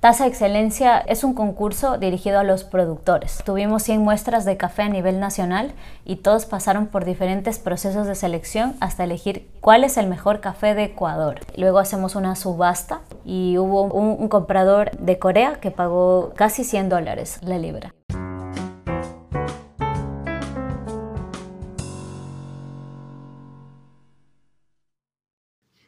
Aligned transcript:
Taza 0.00 0.26
Excelencia 0.26 0.96
es 0.96 1.24
un 1.24 1.34
concurso 1.34 1.98
dirigido 1.98 2.38
a 2.38 2.42
los 2.42 2.64
productores. 2.64 3.42
Tuvimos 3.44 3.82
100 3.82 4.00
muestras 4.00 4.46
de 4.46 4.56
café 4.56 4.80
a 4.80 4.88
nivel 4.88 5.20
nacional 5.20 5.72
y 6.06 6.16
todos 6.16 6.46
pasaron 6.46 6.86
por 6.86 7.04
diferentes 7.04 7.58
procesos 7.58 8.06
de 8.06 8.14
selección 8.14 8.76
hasta 8.80 9.04
elegir 9.04 9.46
cuál 9.60 9.84
es 9.84 9.98
el 9.98 10.06
mejor 10.06 10.40
café 10.40 10.74
de 10.74 10.84
Ecuador. 10.84 11.40
Luego 11.54 11.78
hacemos 11.78 12.16
una 12.16 12.34
subasta 12.34 13.02
y 13.26 13.58
hubo 13.58 13.92
un, 13.92 14.26
comprador 14.28 14.90
de 14.92 15.18
Corea 15.18 15.60
que 15.60 15.70
pagó 15.70 16.32
casi 16.34 16.64
100 16.64 16.88
dólares 16.88 17.38
la 17.42 17.58
libra. 17.58 17.94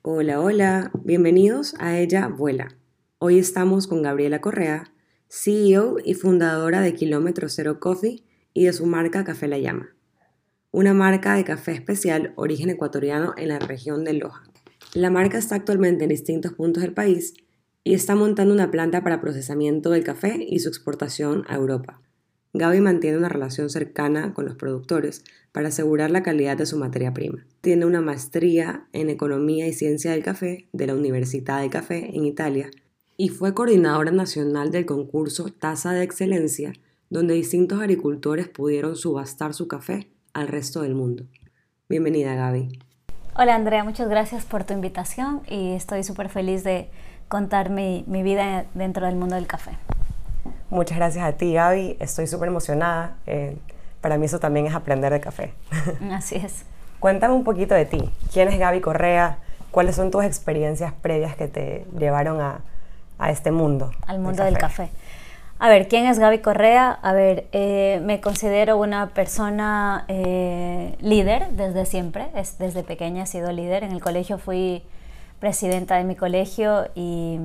Hola, 0.03 0.39
hola, 0.39 0.91
bienvenidos 1.03 1.75
a 1.81 1.97
Ella 1.97 2.29
Vuela 2.29 2.77
Hoy 3.25 3.39
estamos 3.39 3.87
con 3.87 4.03
Gabriela 4.03 4.41
Correa, 4.41 4.91
CEO 5.29 5.99
y 6.05 6.15
fundadora 6.15 6.81
de 6.81 6.93
Kilómetro 6.93 7.49
Cero 7.49 7.79
Coffee 7.79 8.25
y 8.53 8.65
de 8.65 8.73
su 8.73 8.85
marca 8.85 9.23
Café 9.23 9.47
La 9.47 9.61
Llama, 9.61 9.95
una 10.73 10.93
marca 10.93 11.37
de 11.37 11.45
café 11.45 11.71
especial 11.71 12.33
origen 12.35 12.69
ecuatoriano 12.69 13.33
en 13.37 13.47
la 13.47 13.61
región 13.61 14.03
de 14.03 14.15
Loja. 14.15 14.43
La 14.93 15.09
marca 15.09 15.39
está 15.39 15.55
actualmente 15.55 16.03
en 16.03 16.11
distintos 16.11 16.55
puntos 16.55 16.83
del 16.83 16.95
país 16.95 17.35
y 17.85 17.95
está 17.95 18.17
montando 18.17 18.53
una 18.53 18.73
planta 18.73 19.05
para 19.05 19.21
procesamiento 19.21 19.91
del 19.91 20.03
café 20.03 20.45
y 20.45 20.59
su 20.59 20.69
exportación 20.69 21.45
a 21.47 21.55
Europa. 21.55 22.01
Gaby 22.55 22.81
mantiene 22.81 23.19
una 23.19 23.29
relación 23.29 23.71
cercana 23.71 24.35
con 24.35 24.47
los 24.47 24.57
productores 24.57 25.23
para 25.53 25.69
asegurar 25.69 26.11
la 26.11 26.25
calidad 26.25 26.57
de 26.57 26.67
su 26.67 26.77
materia 26.77 27.15
prima. 27.15 27.47
Tiene 27.61 27.87
una 27.87 28.01
maestría 28.01 28.89
en 28.93 29.11
Economía 29.11 29.69
y 29.69 29.73
Ciencia 29.75 30.11
del 30.11 30.25
Café 30.25 30.67
de 30.73 30.89
la 30.89 30.97
Universidad 30.97 31.61
del 31.61 31.71
Café 31.71 32.11
en 32.17 32.25
Italia 32.25 32.69
y 33.17 33.29
fue 33.29 33.55
coordinadora 33.55 34.11
nacional 34.11 34.71
del 34.71 34.87
concurso 34.87 35.47
Taza 35.47 35.93
de 35.93 36.03
Excelencia, 36.03 36.73
donde 37.11 37.35
distintos 37.35 37.81
agricultores 37.81 38.49
pudieron 38.49 38.97
subastar 38.97 39.55
su 39.55 39.69
café 39.69 40.11
al 40.33 40.49
resto 40.49 40.83
del 40.83 40.95
mundo. 40.95 41.25
Bienvenida 41.89 42.35
Gaby. 42.35 42.79
Hola 43.37 43.55
Andrea, 43.55 43.85
muchas 43.85 44.09
gracias 44.09 44.45
por 44.45 44.65
tu 44.65 44.73
invitación 44.73 45.43
y 45.49 45.73
estoy 45.73 46.05
súper 46.05 46.29
feliz 46.29 46.65
de 46.65 46.91
contar 47.29 47.71
mi, 47.71 48.05
mi, 48.07 48.23
vida 48.23 48.67
dentro 48.75 49.07
del 49.07 49.17
mundo 49.17 49.37
del 49.37 49.47
café. 49.47 49.73
Muchas 50.71 50.97
gracias 50.97 51.25
a 51.25 51.33
ti 51.33 51.53
Gaby, 51.53 51.97
estoy 52.01 52.27
súper 52.27 52.49
emocionada. 52.49 53.19
Eh, 53.27 53.57
para 54.01 54.19
mí 54.19 54.27
eso 54.27 54.41
también 54.41 54.67
es 54.67 54.75
aprender 54.75 55.13
de 55.13 55.21
café. 55.21 55.55
Así 56.11 56.37
es. 56.37 56.65
Cuéntame 56.99 57.35
un 57.35 57.45
poquito 57.45 57.75
de 57.75 57.85
ti. 57.85 58.11
¿Quién 58.33 58.49
es 58.49 58.59
Gaby 58.59 58.81
Correa? 58.81 59.39
¿Cuáles 59.71 59.97
son 59.97 60.11
tus 60.11 60.25
experiencias 60.25 60.93
previas 60.93 61.37
que 61.37 61.49
te 61.49 61.87
llevaron 61.99 62.41
a, 62.41 62.63
a 63.23 63.31
este 63.31 63.53
mundo. 63.53 63.93
Al 64.07 64.19
mundo 64.19 64.43
del 64.43 64.59
café. 64.59 64.91
A 65.61 65.69
ver, 65.69 65.87
¿quién 65.87 66.07
es 66.07 66.19
Gaby 66.19 66.41
Correa? 66.41 66.91
A 66.91 67.13
ver, 67.13 67.47
eh, 67.53 68.01
me 68.03 68.21
considero 68.21 68.77
una 68.79 69.11
persona 69.11 70.05
eh, 70.09 70.97
líder 71.01 71.51
desde 71.53 71.87
siempre, 71.87 72.27
es, 72.35 72.59
desde 72.59 72.83
pequeña 72.83 73.23
he 73.23 73.27
sido 73.27 73.53
líder. 73.53 73.85
En 73.85 73.93
el 73.93 74.01
colegio 74.01 74.39
fui 74.39 74.83
presidenta 75.39 75.97
de 75.97 76.05
mi 76.05 76.17
colegio 76.17 76.89
y, 76.97 77.39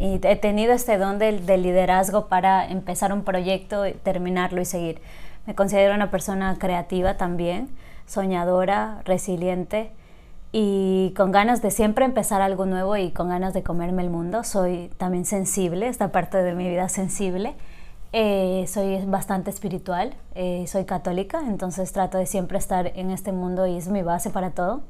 he 0.00 0.34
tenido 0.34 0.72
este 0.72 0.98
don 0.98 1.20
del, 1.20 1.46
del, 1.46 1.62
liderazgo 1.62 2.26
para 2.26 2.66
empezar 2.68 3.12
un 3.12 3.22
proyecto, 3.22 3.84
terminarlo 4.02 4.60
y 4.60 4.64
seguir. 4.64 5.00
Me 5.46 5.54
considero 5.54 5.94
una 5.94 6.10
persona 6.10 6.56
creativa 6.58 7.16
también, 7.16 7.68
soñadora, 8.04 9.00
resiliente 9.04 9.92
y 10.56 11.12
con 11.16 11.32
ganas 11.32 11.62
de 11.62 11.72
siempre 11.72 12.04
empezar 12.04 12.40
algo 12.40 12.64
nuevo 12.64 12.96
y 12.96 13.10
con 13.10 13.28
ganas 13.28 13.54
de 13.54 13.64
comerme 13.64 14.04
el 14.04 14.10
mundo. 14.10 14.44
Soy 14.44 14.88
también 14.98 15.24
sensible, 15.24 15.88
esta 15.88 16.12
parte 16.12 16.44
de 16.44 16.54
mi 16.54 16.68
vida 16.68 16.88
sensible. 16.88 17.56
Eh, 18.12 18.64
soy 18.68 19.04
bastante 19.04 19.50
espiritual, 19.50 20.14
eh, 20.36 20.64
soy 20.68 20.84
católica, 20.84 21.40
entonces 21.40 21.90
trato 21.90 22.18
de 22.18 22.26
siempre 22.26 22.56
estar 22.56 22.92
en 22.94 23.10
este 23.10 23.32
mundo 23.32 23.66
y 23.66 23.76
es 23.76 23.88
mi 23.88 24.02
base 24.02 24.30
para 24.30 24.50
todo. 24.50 24.82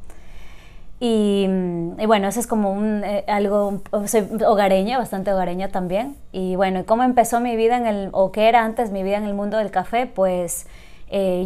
Y, 1.00 1.46
mm, 1.48 2.06
bueno, 2.08 2.28
eso 2.28 2.40
es 2.40 2.46
como 2.46 2.70
un, 2.70 3.02
eh, 3.02 3.24
algo, 3.26 3.80
soy 4.04 4.28
hogareña, 4.46 4.98
bastante 4.98 5.32
hogareña 5.32 5.68
también. 5.68 6.14
Y 6.30 6.56
bueno, 6.56 6.84
¿cómo 6.84 7.04
empezó 7.04 7.40
mi 7.40 7.56
vida 7.56 7.78
en 7.78 7.86
el, 7.86 8.08
o 8.12 8.32
qué 8.32 8.50
era 8.50 8.66
antes 8.66 8.90
mi 8.90 9.02
vida 9.02 9.16
en 9.16 9.24
el 9.24 9.32
mundo 9.32 9.56
del 9.56 9.70
café? 9.70 10.04
Pues 10.04 10.66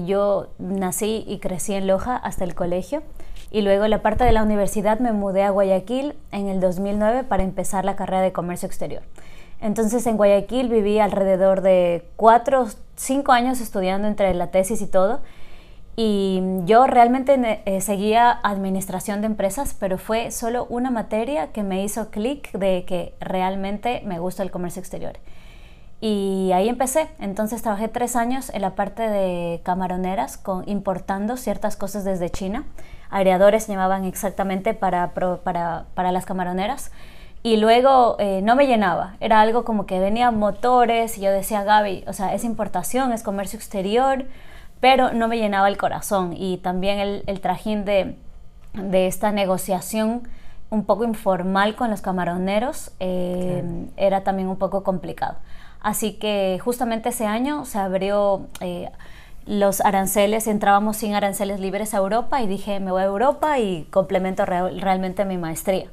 yo 0.06 0.48
nací 0.58 1.24
y 1.28 1.40
crecí 1.40 1.74
en 1.74 1.86
Loja 1.86 2.16
hasta 2.16 2.42
el 2.42 2.54
colegio 2.54 3.02
y 3.50 3.62
luego 3.62 3.86
la 3.88 4.02
parte 4.02 4.24
de 4.24 4.32
la 4.32 4.42
universidad 4.42 5.00
me 5.00 5.12
mudé 5.12 5.42
a 5.42 5.50
Guayaquil 5.50 6.14
en 6.32 6.48
el 6.48 6.60
2009 6.60 7.24
para 7.24 7.42
empezar 7.42 7.84
la 7.84 7.96
carrera 7.96 8.22
de 8.22 8.32
comercio 8.32 8.66
exterior. 8.66 9.02
Entonces 9.60 10.06
en 10.06 10.16
Guayaquil 10.16 10.68
viví 10.68 10.98
alrededor 10.98 11.62
de 11.62 12.04
cuatro, 12.16 12.66
cinco 12.96 13.32
años 13.32 13.60
estudiando 13.60 14.06
entre 14.06 14.32
la 14.34 14.50
tesis 14.50 14.82
y 14.82 14.86
todo. 14.86 15.20
Y 15.96 16.40
yo 16.64 16.86
realmente 16.86 17.60
eh, 17.64 17.80
seguía 17.80 18.30
administración 18.30 19.20
de 19.20 19.26
empresas, 19.26 19.74
pero 19.74 19.98
fue 19.98 20.30
solo 20.30 20.66
una 20.70 20.92
materia 20.92 21.50
que 21.50 21.64
me 21.64 21.82
hizo 21.82 22.10
clic 22.10 22.52
de 22.52 22.84
que 22.84 23.14
realmente 23.18 24.02
me 24.04 24.20
gusta 24.20 24.44
el 24.44 24.52
comercio 24.52 24.78
exterior. 24.78 25.14
Y 26.00 26.52
ahí 26.54 26.68
empecé. 26.68 27.08
Entonces 27.18 27.62
trabajé 27.62 27.88
tres 27.88 28.14
años 28.14 28.50
en 28.50 28.62
la 28.62 28.76
parte 28.76 29.08
de 29.08 29.60
camaroneras, 29.64 30.40
importando 30.66 31.36
ciertas 31.36 31.76
cosas 31.76 32.04
desde 32.04 32.30
China 32.30 32.64
aireadores 33.10 33.64
se 33.64 33.72
llamaban 33.72 34.04
exactamente 34.04 34.74
para, 34.74 35.12
para, 35.14 35.84
para 35.94 36.12
las 36.12 36.26
camaroneras. 36.26 36.90
Y 37.42 37.56
luego 37.56 38.16
eh, 38.18 38.40
no 38.42 38.56
me 38.56 38.66
llenaba, 38.66 39.16
era 39.20 39.40
algo 39.40 39.64
como 39.64 39.86
que 39.86 40.00
venían 40.00 40.38
motores 40.38 41.16
y 41.18 41.20
yo 41.20 41.30
decía, 41.30 41.62
Gaby, 41.62 42.04
o 42.08 42.12
sea, 42.12 42.34
es 42.34 42.42
importación, 42.42 43.12
es 43.12 43.22
comercio 43.22 43.56
exterior, 43.56 44.24
pero 44.80 45.12
no 45.12 45.28
me 45.28 45.38
llenaba 45.38 45.68
el 45.68 45.76
corazón. 45.76 46.34
Y 46.36 46.58
también 46.58 46.98
el, 46.98 47.22
el 47.26 47.40
trajín 47.40 47.84
de, 47.84 48.16
de, 48.74 49.06
esta 49.06 49.30
negociación 49.30 50.28
un 50.70 50.84
poco 50.84 51.04
informal 51.04 51.76
con 51.76 51.90
los 51.90 52.00
camaroneros 52.00 52.90
eh, 52.98 53.62
era 53.96 54.24
también 54.24 54.48
un 54.48 54.56
poco 54.56 54.82
complicado. 54.82 55.36
Así 55.80 56.14
que 56.14 56.60
justamente 56.62 57.10
ese 57.10 57.26
año 57.26 57.64
se 57.64 57.78
abrió... 57.78 58.46
Eh, 58.60 58.90
los 59.48 59.80
aranceles, 59.80 60.46
entrábamos 60.46 60.98
sin 60.98 61.14
aranceles 61.14 61.58
libres 61.58 61.94
a 61.94 61.96
Europa 61.96 62.42
y 62.42 62.46
dije, 62.46 62.80
me 62.80 62.90
voy 62.90 63.00
a 63.00 63.06
Europa 63.06 63.58
y 63.58 63.84
complemento 63.90 64.44
realmente 64.44 65.24
mi 65.24 65.38
maestría. 65.38 65.86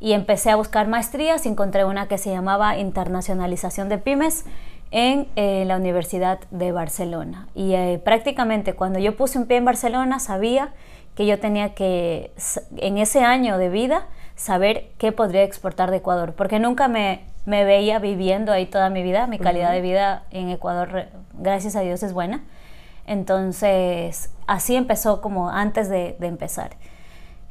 Y 0.00 0.12
empecé 0.12 0.50
a 0.50 0.56
buscar 0.56 0.88
maestrías, 0.88 1.46
encontré 1.46 1.84
una 1.84 2.08
que 2.08 2.18
se 2.18 2.30
llamaba 2.30 2.78
Internacionalización 2.78 3.88
de 3.88 3.98
Pymes 3.98 4.44
en 4.90 5.28
eh, 5.36 5.62
la 5.66 5.76
Universidad 5.76 6.40
de 6.50 6.72
Barcelona. 6.72 7.46
Y 7.54 7.74
eh, 7.74 8.00
prácticamente 8.04 8.74
cuando 8.74 8.98
yo 8.98 9.16
puse 9.16 9.38
un 9.38 9.46
pie 9.46 9.58
en 9.58 9.66
Barcelona 9.66 10.18
sabía 10.18 10.72
que 11.14 11.26
yo 11.26 11.38
tenía 11.38 11.74
que, 11.74 12.32
en 12.76 12.98
ese 12.98 13.22
año 13.22 13.56
de 13.56 13.68
vida, 13.68 14.08
saber 14.34 14.90
qué 14.98 15.12
podría 15.12 15.44
exportar 15.44 15.92
de 15.92 15.98
Ecuador, 15.98 16.32
porque 16.32 16.58
nunca 16.58 16.88
me, 16.88 17.20
me 17.46 17.64
veía 17.64 18.00
viviendo 18.00 18.50
ahí 18.50 18.66
toda 18.66 18.90
mi 18.90 19.04
vida. 19.04 19.28
Mi 19.28 19.38
calidad 19.38 19.70
de 19.70 19.80
vida 19.80 20.24
en 20.32 20.48
Ecuador, 20.48 21.06
gracias 21.34 21.76
a 21.76 21.82
Dios, 21.82 22.02
es 22.02 22.12
buena 22.12 22.42
entonces, 23.10 24.30
así 24.46 24.76
empezó 24.76 25.20
como 25.20 25.50
antes 25.50 25.88
de, 25.88 26.16
empezar. 26.20 26.76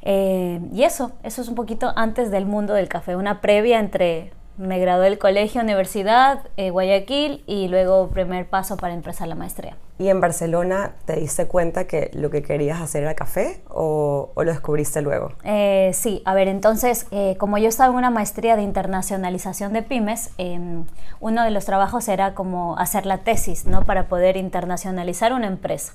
Eh, 0.00 0.58
y 0.72 0.84
eso, 0.84 1.12
eso 1.22 1.42
es 1.42 1.48
un 1.48 1.54
poquito 1.54 1.92
antes 1.96 2.30
del 2.30 2.46
mundo 2.46 2.72
del 2.72 2.88
café, 2.88 3.14
una 3.14 3.42
previa 3.42 3.78
entre 3.78 4.32
me 4.60 4.78
gradué 4.78 5.06
del 5.06 5.18
colegio, 5.18 5.62
universidad, 5.62 6.40
eh, 6.58 6.68
Guayaquil 6.68 7.42
y 7.46 7.68
luego 7.68 8.08
primer 8.08 8.46
paso 8.46 8.76
para 8.76 8.92
empezar 8.92 9.26
la 9.26 9.34
maestría. 9.34 9.76
¿Y 9.98 10.08
en 10.08 10.20
Barcelona 10.20 10.92
te 11.06 11.16
diste 11.16 11.46
cuenta 11.46 11.86
que 11.86 12.10
lo 12.12 12.30
que 12.30 12.42
querías 12.42 12.80
hacer 12.80 13.02
era 13.02 13.14
café 13.14 13.62
o, 13.70 14.32
lo 14.36 14.44
descubriste 14.44 15.00
luego? 15.00 15.32
Eh, 15.44 15.92
sí, 15.94 16.20
a 16.26 16.34
ver, 16.34 16.48
entonces, 16.48 17.06
eh, 17.10 17.36
como 17.38 17.56
yo 17.56 17.68
estaba 17.68 17.90
en 17.90 17.96
una 17.96 18.10
maestría 18.10 18.54
de 18.56 18.62
internacionalización 18.62 19.72
de 19.72 19.82
pymes, 19.82 20.30
em, 20.36 20.84
uno 21.20 21.42
de 21.42 21.50
los 21.50 21.64
trabajos 21.64 22.06
era 22.08 22.34
como 22.34 22.78
hacer 22.78 23.06
la 23.06 23.18
tesis, 23.18 23.64
¿no? 23.64 23.84
Para 23.84 24.08
poder 24.08 24.36
internacionalizar 24.36 25.32
una 25.32 25.46
empresa. 25.46 25.94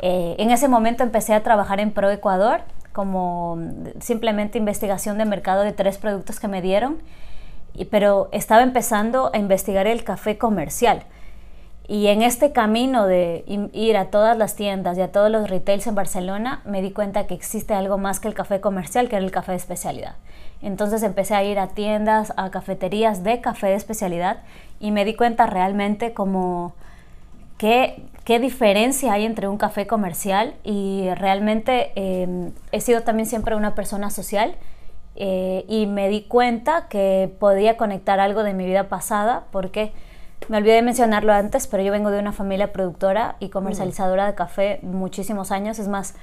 en 0.00 0.50
ese 0.50 0.68
momento 0.68 1.02
empecé 1.02 1.32
a 1.32 1.42
trabajar 1.44 1.80
en 1.80 1.92
Pro 1.92 2.10
Ecuador 2.10 2.62
como 2.92 3.56
simplemente 4.00 4.58
investigación 4.58 5.16
de 5.16 5.24
mercado 5.24 5.62
de 5.62 5.72
tres 5.72 5.96
productos 5.96 6.40
que 6.40 6.48
me 6.48 6.60
dieron 6.60 6.98
pero 7.90 8.28
estaba 8.32 8.62
empezando 8.62 9.30
a 9.34 9.38
investigar 9.38 9.86
el 9.86 10.04
café 10.04 10.38
comercial. 10.38 11.02
Y 11.86 12.06
en 12.06 12.22
este 12.22 12.52
camino 12.52 13.06
de 13.06 13.44
ir 13.72 13.96
a 13.98 14.06
todas 14.06 14.38
las 14.38 14.56
tiendas 14.56 14.96
y 14.96 15.02
a 15.02 15.12
todos 15.12 15.30
los 15.30 15.50
retails 15.50 15.86
en 15.86 15.94
Barcelona, 15.94 16.62
me 16.64 16.80
di 16.80 16.92
cuenta 16.92 17.26
que 17.26 17.34
existe 17.34 17.74
algo 17.74 17.98
más 17.98 18.20
que 18.20 18.28
el 18.28 18.34
café 18.34 18.60
comercial, 18.60 19.08
que 19.08 19.16
era 19.16 19.24
el 19.24 19.30
café 19.30 19.52
de 19.52 19.58
especialidad. 19.58 20.14
Entonces 20.62 21.02
empecé 21.02 21.34
a 21.34 21.44
ir 21.44 21.58
a 21.58 21.68
tiendas, 21.68 22.32
a 22.38 22.50
cafeterías 22.50 23.22
de 23.22 23.42
café 23.42 23.66
de 23.66 23.74
especialidad 23.74 24.38
y 24.80 24.92
me 24.92 25.04
di 25.04 25.14
cuenta 25.14 25.44
realmente 25.46 26.14
como 26.14 26.72
qué, 27.58 28.02
qué 28.24 28.38
diferencia 28.38 29.12
hay 29.12 29.26
entre 29.26 29.46
un 29.48 29.58
café 29.58 29.86
comercial 29.86 30.54
y 30.64 31.08
realmente 31.16 31.92
em, 31.96 32.52
he 32.72 32.80
sido 32.80 33.02
también 33.02 33.26
siempre 33.26 33.56
una 33.56 33.74
persona 33.74 34.08
social 34.08 34.56
eh, 35.16 35.64
y 35.68 35.86
me 35.86 36.08
di 36.08 36.22
cuenta 36.22 36.88
que 36.88 37.34
podía 37.38 37.76
conectar 37.76 38.20
algo 38.20 38.42
de 38.42 38.54
mi 38.54 38.66
vida 38.66 38.88
pasada 38.88 39.44
porque 39.50 39.92
me 40.48 40.58
olvidé 40.58 40.74
de 40.74 40.82
mencionarlo 40.82 41.32
antes, 41.32 41.66
pero 41.66 41.82
yo 41.82 41.92
vengo 41.92 42.10
de 42.10 42.18
una 42.18 42.32
familia 42.32 42.72
productora 42.72 43.36
y 43.40 43.48
comercializadora 43.48 44.26
de 44.26 44.34
café 44.34 44.80
muchísimos 44.82 45.50
años, 45.50 45.78
es 45.78 45.88
más, 45.88 46.14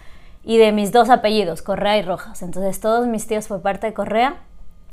y 0.44 0.58
de 0.58 0.72
mis 0.72 0.92
dos 0.92 1.10
apellidos, 1.10 1.62
Correa 1.62 1.98
y 1.98 2.02
Rojas. 2.02 2.42
Entonces 2.42 2.80
todos 2.80 3.08
mis 3.08 3.28
tíos 3.28 3.48
por 3.48 3.62
parte 3.62 3.88
de 3.88 3.94
Correa 3.94 4.36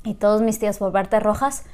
y 0.05 0.15
todos 0.15 0.41
mis 0.41 0.59
tíos 0.59 0.79
por 0.79 0.93
parte 0.93 1.17
de 1.17 1.21
Rojas 1.21 1.65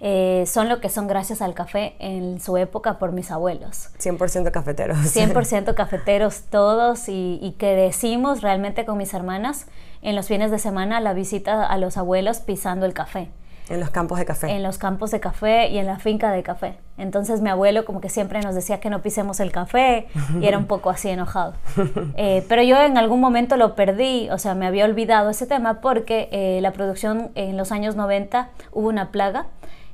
eh, 0.00 0.44
son 0.46 0.68
lo 0.68 0.80
que 0.80 0.88
son 0.88 1.06
gracias 1.06 1.40
al 1.40 1.54
café 1.54 1.94
en 1.98 2.40
su 2.40 2.56
época 2.56 2.98
por 2.98 3.12
mis 3.12 3.30
abuelos. 3.30 3.90
100% 3.98 4.50
cafeteros. 4.50 4.98
100% 4.98 5.74
cafeteros 5.76 6.42
todos 6.50 7.08
y, 7.08 7.38
y, 7.40 7.52
que 7.52 7.74
decimos 7.74 8.42
realmente 8.42 8.84
con 8.84 8.98
mis 8.98 9.14
hermanas 9.14 9.66
en 10.04 10.14
los 10.14 10.28
fines 10.28 10.50
de 10.50 10.58
semana 10.58 11.00
la 11.00 11.14
visita 11.14 11.66
a 11.66 11.78
los 11.78 11.96
abuelos 11.96 12.38
pisando 12.40 12.86
el 12.86 12.92
café. 12.92 13.30
En 13.70 13.80
los 13.80 13.88
campos 13.88 14.18
de 14.18 14.26
café. 14.26 14.50
En 14.50 14.62
los 14.62 14.76
campos 14.76 15.10
de 15.10 15.20
café 15.20 15.68
y 15.68 15.78
en 15.78 15.86
la 15.86 15.98
finca 15.98 16.30
de 16.30 16.42
café. 16.42 16.76
Entonces 16.98 17.40
mi 17.40 17.48
abuelo 17.48 17.86
como 17.86 18.02
que 18.02 18.10
siempre 18.10 18.40
nos 18.42 18.54
decía 18.54 18.78
que 18.78 18.90
no 18.90 19.00
pisemos 19.00 19.40
el 19.40 19.50
café 19.50 20.06
y 20.38 20.46
era 20.46 20.58
un 20.58 20.66
poco 20.66 20.90
así 20.90 21.08
enojado. 21.08 21.54
Eh, 22.16 22.44
pero 22.48 22.62
yo 22.62 22.80
en 22.80 22.96
algún 22.98 23.20
momento 23.20 23.56
lo 23.56 23.74
perdí, 23.74 24.28
o 24.30 24.38
sea, 24.38 24.54
me 24.54 24.66
había 24.66 24.84
olvidado 24.84 25.30
ese 25.30 25.46
tema 25.46 25.80
porque 25.80 26.28
eh, 26.32 26.60
la 26.60 26.72
producción 26.72 27.30
en 27.34 27.56
los 27.56 27.72
años 27.72 27.96
90 27.96 28.50
hubo 28.72 28.88
una 28.88 29.10
plaga 29.10 29.46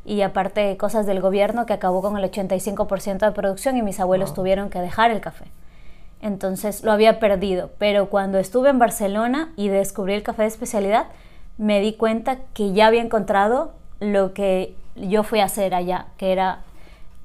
y 0.04 0.22
aparte 0.22 0.76
cosas 0.76 1.06
del 1.06 1.20
gobierno 1.20 1.66
que 1.66 1.72
acabó 1.72 2.02
con 2.02 2.16
el 2.16 2.30
85% 2.30 3.18
de 3.18 3.32
producción 3.32 3.76
y 3.76 3.82
mis 3.82 4.00
abuelos 4.00 4.34
tuvieron 4.34 4.70
que 4.70 4.80
dejar 4.80 5.10
el 5.10 5.20
café. 5.20 5.46
Entonces 6.22 6.82
lo 6.82 6.92
había 6.92 7.18
perdido, 7.18 7.70
pero 7.78 8.10
cuando 8.10 8.38
estuve 8.38 8.68
en 8.68 8.78
Barcelona 8.78 9.52
y 9.56 9.68
descubrí 9.68 10.14
el 10.14 10.22
café 10.22 10.42
de 10.42 10.48
especialidad, 10.48 11.06
me 11.56 11.80
di 11.80 11.94
cuenta 11.94 12.38
que 12.54 12.72
ya 12.72 12.86
había 12.86 13.02
encontrado 13.02 13.72
lo 14.00 14.34
que 14.34 14.74
yo 14.96 15.22
fui 15.22 15.40
a 15.40 15.44
hacer 15.44 15.74
allá, 15.74 16.06
que 16.16 16.32
era, 16.32 16.60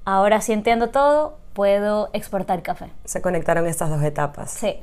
ahora 0.05 0.41
sí 0.41 0.53
entiendo 0.53 0.89
todo, 0.89 1.37
puedo 1.53 2.09
exportar 2.13 2.61
café. 2.61 2.89
Se 3.05 3.21
conectaron 3.21 3.65
estas 3.67 3.89
dos 3.89 4.03
etapas. 4.03 4.51
Sí. 4.51 4.77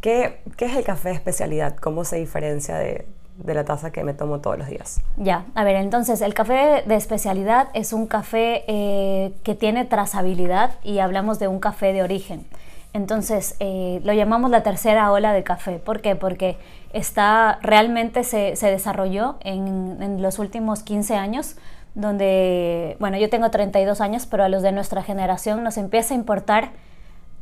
¿Qué, 0.00 0.40
qué 0.56 0.66
es 0.66 0.76
el 0.76 0.84
café 0.84 1.10
de 1.10 1.14
especialidad? 1.14 1.76
¿Cómo 1.76 2.04
se 2.04 2.16
diferencia 2.16 2.76
de, 2.76 3.06
de 3.36 3.54
la 3.54 3.64
taza 3.64 3.90
que 3.90 4.04
me 4.04 4.14
tomo 4.14 4.40
todos 4.40 4.58
los 4.58 4.68
días. 4.68 5.00
Ya, 5.16 5.46
a 5.54 5.64
ver, 5.64 5.76
entonces 5.76 6.20
el 6.20 6.34
café 6.34 6.82
de 6.86 6.94
especialidad 6.94 7.68
es 7.74 7.92
un 7.92 8.06
café 8.06 8.64
eh, 8.66 9.34
que 9.42 9.54
tiene 9.54 9.84
trazabilidad 9.84 10.72
y 10.82 10.98
hablamos 10.98 11.38
de 11.38 11.48
un 11.48 11.58
café 11.58 11.92
de 11.92 12.02
origen. 12.02 12.46
Entonces 12.94 13.56
eh, 13.58 14.00
lo 14.04 14.12
llamamos 14.12 14.50
la 14.50 14.62
tercera 14.62 15.10
ola 15.12 15.32
de 15.32 15.42
café. 15.42 15.78
¿Por 15.78 16.00
qué? 16.00 16.14
Porque 16.14 16.58
está, 16.92 17.58
realmente 17.62 18.22
se, 18.24 18.56
se 18.56 18.70
desarrolló 18.70 19.36
en, 19.40 20.02
en, 20.02 20.20
los 20.20 20.38
últimos 20.38 20.82
15 20.82 21.14
años, 21.16 21.56
donde, 21.94 22.96
bueno, 23.00 23.16
yo 23.16 23.30
tengo 23.30 23.50
32 23.50 24.00
años, 24.00 24.26
pero 24.26 24.44
a 24.44 24.48
los 24.48 24.62
de 24.62 24.72
nuestra 24.72 25.02
generación 25.02 25.62
nos 25.62 25.78
empieza 25.78 26.12
a 26.14 26.16
importar 26.16 26.70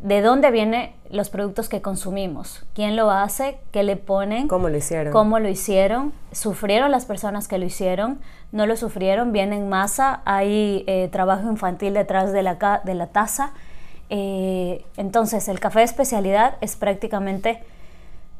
de 0.03 0.23
dónde 0.23 0.51
vienen 0.51 0.91
los 1.11 1.29
productos 1.29 1.69
que 1.69 1.83
consumimos, 1.83 2.65
quién 2.75 2.97
lo 2.97 3.11
hace, 3.11 3.59
qué 3.71 3.83
le 3.83 3.97
ponen, 3.97 4.49
cómo 4.49 4.69
lo 4.69 4.79
hicieron, 4.79 5.13
cómo 5.13 5.39
lo 5.39 5.49
hicieron, 5.49 6.13
sufrieron 6.33 6.91
las 6.91 7.05
personas 7.05 7.49
que 7.49 7.59
lo 7.59 7.67
hicieron, 7.67 8.21
no 8.51 8.67
lo 8.67 8.77
sufrieron, 8.77 9.33
viene 9.33 9.57
en 9.57 9.69
masa, 9.69 10.23
hay 10.25 10.85
eh, 10.87 11.09
trabajo 11.13 11.51
infantil 11.51 11.93
detrás 11.93 12.33
de 12.33 12.43
la, 12.43 12.81
de 12.85 12.95
la 12.95 13.09
taza. 13.09 13.53
Eh, 14.11 14.85
entonces, 14.97 15.49
el 15.49 15.61
café 15.61 15.79
de 15.79 15.87
especialidad 15.87 16.57
es 16.61 16.77
prácticamente 16.77 17.63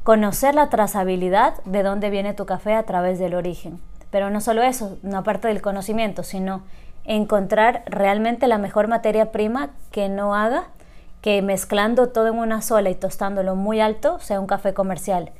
conocer 0.03 0.53
la 0.53 0.69
trazabilidad 0.69 1.55
de 1.63 1.83
dónde 1.83 2.09
viene 2.09 2.33
tu 2.33 2.45
café 2.45 2.75
a 2.75 2.83
través 2.83 3.17
del 3.19 3.33
origen. 3.33 3.79
Pero 4.11 4.29
no 4.29 4.41
solo 4.41 4.61
eso, 4.61 4.97
no 5.01 5.19
aparte 5.19 5.47
del 5.47 5.61
conocimiento, 5.61 6.23
sino 6.23 6.63
encontrar 7.05 7.83
realmente 7.85 8.47
la 8.47 8.57
mejor 8.57 8.87
materia 8.87 9.31
prima 9.31 9.71
que 9.91 10.09
no 10.09 10.35
haga 10.35 10.65
que 11.21 11.41
mezclando 11.41 12.09
todo 12.09 12.27
en 12.27 12.39
una 12.39 12.61
sola 12.61 12.89
y 12.89 12.95
tostándolo 12.95 13.55
muy 13.55 13.79
alto 13.79 14.19
sea 14.19 14.39
un 14.39 14.47
café 14.47 14.73
comercial. 14.73 15.31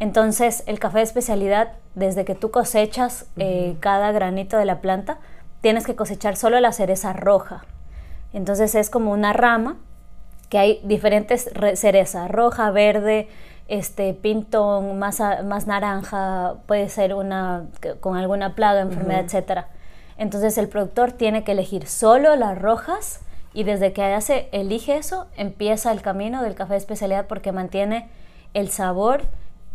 Entonces, 0.00 0.62
el 0.66 0.78
café 0.78 0.98
de 0.98 1.04
especialidad, 1.04 1.72
desde 1.94 2.24
que 2.24 2.34
tú 2.34 2.50
cosechas 2.50 3.26
eh, 3.36 3.76
cada 3.80 4.12
granito 4.12 4.56
de 4.56 4.64
la 4.64 4.80
planta, 4.80 5.18
tienes 5.60 5.86
que 5.86 5.96
cosechar 5.96 6.36
solo 6.36 6.60
la 6.60 6.72
cereza 6.72 7.12
roja. 7.12 7.64
Entonces, 8.34 8.74
es 8.74 8.90
como 8.90 9.12
una 9.12 9.32
rama 9.32 9.78
que 10.50 10.58
hay 10.58 10.80
diferentes 10.84 11.50
cerezas, 11.74 12.30
roja, 12.30 12.70
verde, 12.70 13.28
este, 13.68 14.12
pintón, 14.12 14.98
más, 14.98 15.22
más 15.44 15.66
naranja, 15.66 16.56
puede 16.66 16.90
ser 16.90 17.14
una 17.14 17.66
con 18.00 18.16
alguna 18.16 18.54
plaga, 18.54 18.82
enfermedad, 18.82 19.24
etcétera. 19.24 19.68
Entonces, 20.18 20.58
el 20.58 20.68
productor 20.68 21.12
tiene 21.12 21.44
que 21.44 21.52
elegir 21.52 21.86
solo 21.86 22.36
las 22.36 22.58
rojas 22.58 23.20
y 23.54 23.64
desde 23.64 23.92
que 23.92 24.02
hace, 24.02 24.48
elige 24.52 24.96
eso, 24.96 25.28
empieza 25.36 25.92
el 25.92 26.02
camino 26.02 26.42
del 26.42 26.54
café 26.54 26.74
de 26.74 26.78
especialidad 26.78 27.26
porque 27.26 27.52
mantiene 27.52 28.10
el 28.52 28.68
sabor 28.70 29.22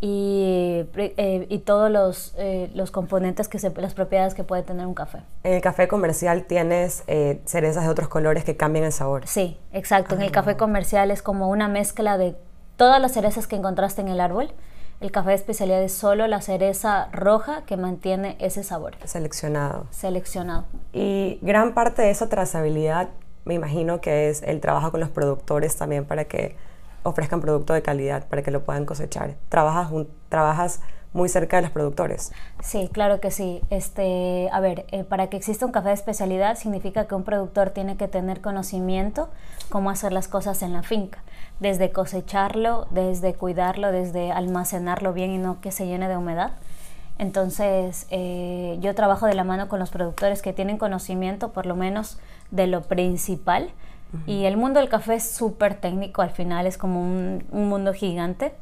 y, 0.00 0.86
eh, 0.96 1.46
y 1.48 1.58
todos 1.58 1.90
los, 1.90 2.34
eh, 2.38 2.70
los 2.74 2.90
componentes, 2.90 3.48
que 3.48 3.58
se, 3.58 3.70
las 3.70 3.94
propiedades 3.94 4.34
que 4.34 4.44
puede 4.44 4.62
tener 4.62 4.86
un 4.86 4.94
café. 4.94 5.18
En 5.44 5.54
el 5.54 5.60
café 5.60 5.88
comercial 5.88 6.44
tienes 6.44 7.04
eh, 7.06 7.40
cerezas 7.44 7.84
de 7.84 7.90
otros 7.90 8.08
colores 8.08 8.44
que 8.44 8.56
cambian 8.56 8.86
el 8.86 8.92
sabor. 8.92 9.26
Sí, 9.26 9.58
exacto. 9.72 10.14
En 10.14 10.22
el 10.22 10.30
café 10.30 10.52
ah. 10.52 10.56
comercial 10.56 11.10
es 11.10 11.22
como 11.22 11.48
una 11.48 11.68
mezcla 11.68 12.16
de 12.16 12.34
todas 12.76 13.00
las 13.00 13.12
cerezas 13.12 13.46
que 13.46 13.56
encontraste 13.56 14.00
en 14.00 14.08
el 14.08 14.20
árbol. 14.20 14.52
El 15.00 15.12
café 15.12 15.30
de 15.30 15.36
especialidad 15.36 15.82
es 15.82 15.92
solo 15.92 16.26
la 16.26 16.40
cereza 16.40 17.08
roja 17.12 17.64
que 17.64 17.76
mantiene 17.76 18.36
ese 18.38 18.62
sabor. 18.62 18.96
Seleccionado. 19.04 19.86
Seleccionado. 19.90 20.64
Y 20.92 21.38
gran 21.42 21.74
parte 21.74 22.02
de 22.02 22.10
esa 22.10 22.28
trazabilidad 22.28 23.08
me 23.44 23.54
imagino 23.54 24.00
que 24.00 24.28
es 24.28 24.42
el 24.42 24.60
trabajo 24.60 24.90
con 24.90 25.00
los 25.00 25.08
productores 25.08 25.76
también 25.76 26.04
para 26.04 26.24
que 26.24 26.56
ofrezcan 27.02 27.40
producto 27.40 27.72
de 27.72 27.82
calidad, 27.82 28.28
para 28.28 28.42
que 28.42 28.50
lo 28.50 28.64
puedan 28.64 28.86
cosechar. 28.86 29.36
Trabajas, 29.48 29.90
trabajas 30.28 30.80
muy 31.12 31.28
cerca 31.28 31.56
de 31.56 31.62
los 31.62 31.70
productores. 31.70 32.32
Sí, 32.62 32.88
claro 32.92 33.20
que 33.20 33.30
sí. 33.30 33.60
Este, 33.70 34.48
a 34.52 34.60
ver, 34.60 34.86
eh, 34.92 35.04
para 35.04 35.28
que 35.28 35.36
exista 35.36 35.66
un 35.66 35.72
café 35.72 35.88
de 35.88 35.94
especialidad 35.94 36.56
significa 36.56 37.06
que 37.06 37.14
un 37.14 37.24
productor 37.24 37.70
tiene 37.70 37.96
que 37.96 38.06
tener 38.06 38.40
conocimiento 38.40 39.28
cómo 39.70 39.90
hacer 39.90 40.12
las 40.12 40.28
cosas 40.28 40.62
en 40.62 40.72
la 40.72 40.82
finca, 40.82 41.18
desde 41.58 41.90
cosecharlo, 41.90 42.86
desde 42.90 43.34
cuidarlo, 43.34 43.90
desde 43.90 44.30
almacenarlo 44.30 45.12
bien 45.12 45.30
y 45.32 45.38
no 45.38 45.60
que 45.60 45.72
se 45.72 45.86
llene 45.86 46.08
de 46.08 46.16
humedad. 46.16 46.52
Entonces, 47.18 48.06
eh, 48.10 48.78
yo 48.80 48.94
trabajo 48.94 49.26
de 49.26 49.34
la 49.34 49.44
mano 49.44 49.68
con 49.68 49.78
los 49.78 49.90
productores 49.90 50.40
que 50.40 50.54
tienen 50.54 50.78
conocimiento, 50.78 51.52
por 51.52 51.66
lo 51.66 51.76
menos 51.76 52.18
de 52.50 52.66
lo 52.66 52.82
principal. 52.82 53.70
Y 54.26 54.44
el 54.44 54.56
mundo 54.56 54.80
del 54.80 54.88
café 54.88 55.14
es 55.14 55.30
súper 55.30 55.74
técnico, 55.74 56.22
al 56.22 56.30
final 56.30 56.66
es 56.66 56.76
como 56.78 57.00
un, 57.00 57.44
mundo 57.50 57.92
gigante, 57.92 58.52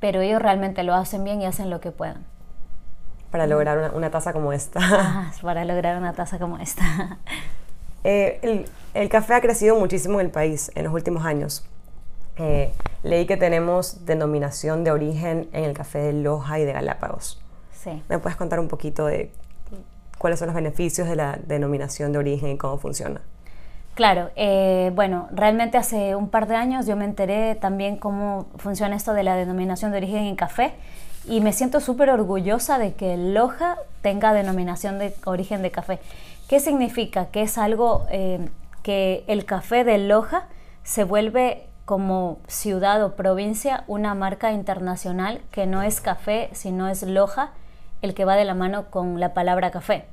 pero 0.00 0.20
ellos 0.20 0.40
realmente 0.40 0.82
lo 0.82 0.94
hacen 0.94 1.24
bien 1.24 1.42
y 1.42 1.46
hacen 1.46 1.68
lo 1.68 1.80
que 1.80 1.90
puedan. 1.90 2.24
Para 3.30 3.46
lograr 3.46 3.92
una, 3.94 4.10
taza 4.10 4.32
como 4.32 4.52
esta. 4.52 5.32
para 5.42 5.64
lograr 5.64 5.98
una 5.98 6.12
taza 6.12 6.38
como 6.38 6.58
esta. 6.58 7.18
Eh, 8.04 8.40
el, 8.42 8.64
el, 8.94 9.08
café 9.08 9.34
ha 9.34 9.40
crecido 9.40 9.78
muchísimo 9.78 10.18
en 10.18 10.26
el 10.26 10.32
país 10.32 10.72
en 10.74 10.82
los 10.82 10.92
últimos 10.92 11.24
años. 11.24 11.64
Eh, 12.36 12.72
leí 13.04 13.26
que 13.26 13.36
tenemos 13.36 14.04
denominación 14.04 14.82
de 14.82 14.90
origen 14.90 15.48
en 15.52 15.62
el 15.62 15.72
café 15.72 16.00
de 16.00 16.12
Loja 16.12 16.58
y 16.58 16.64
de 16.64 16.72
Galápagos. 16.72 17.40
Sí. 17.70 18.02
¿Me 18.08 18.18
puedes 18.18 18.36
contar 18.36 18.58
un 18.58 18.66
poquito 18.66 19.06
de 19.06 19.30
cuáles 20.22 20.38
son 20.38 20.46
los 20.46 20.54
beneficios 20.54 21.08
de 21.08 21.16
la 21.16 21.36
denominación 21.44 22.12
de 22.12 22.18
origen 22.20 22.50
y 22.50 22.56
cómo 22.56 22.78
funciona. 22.78 23.20
Claro, 23.94 24.30
eh, 24.36 24.90
bueno, 24.94 25.28
realmente 25.32 25.76
hace 25.76 26.16
un 26.16 26.30
par 26.30 26.46
de 26.48 26.56
años 26.56 26.86
yo 26.86 26.96
me 26.96 27.04
enteré 27.04 27.54
también 27.56 27.96
cómo 27.96 28.46
funciona 28.56 28.96
esto 28.96 29.12
de 29.12 29.22
la 29.22 29.36
denominación 29.36 29.90
de 29.90 29.98
origen 29.98 30.24
en 30.24 30.34
café 30.34 30.72
y 31.28 31.42
me 31.42 31.52
siento 31.52 31.78
súper 31.80 32.08
orgullosa 32.08 32.78
de 32.78 32.94
que 32.94 33.18
Loja 33.18 33.76
tenga 34.00 34.32
denominación 34.32 34.98
de 34.98 35.14
origen 35.26 35.60
de 35.60 35.70
café. 35.70 35.98
¿Qué 36.48 36.58
significa? 36.58 37.26
Que 37.26 37.42
es 37.42 37.58
algo 37.58 38.06
eh, 38.10 38.48
que 38.82 39.24
el 39.26 39.44
café 39.44 39.84
de 39.84 39.98
Loja 39.98 40.46
se 40.84 41.04
vuelve 41.04 41.66
como 41.84 42.38
ciudad 42.48 43.04
o 43.04 43.14
provincia 43.14 43.84
una 43.88 44.14
marca 44.14 44.52
internacional 44.52 45.42
que 45.50 45.66
no 45.66 45.82
es 45.82 46.00
café, 46.00 46.48
sino 46.52 46.88
es 46.88 47.02
Loja 47.02 47.50
el 48.00 48.14
que 48.14 48.24
va 48.24 48.36
de 48.36 48.44
la 48.44 48.54
mano 48.54 48.86
con 48.90 49.20
la 49.20 49.34
palabra 49.34 49.70
café. 49.70 50.06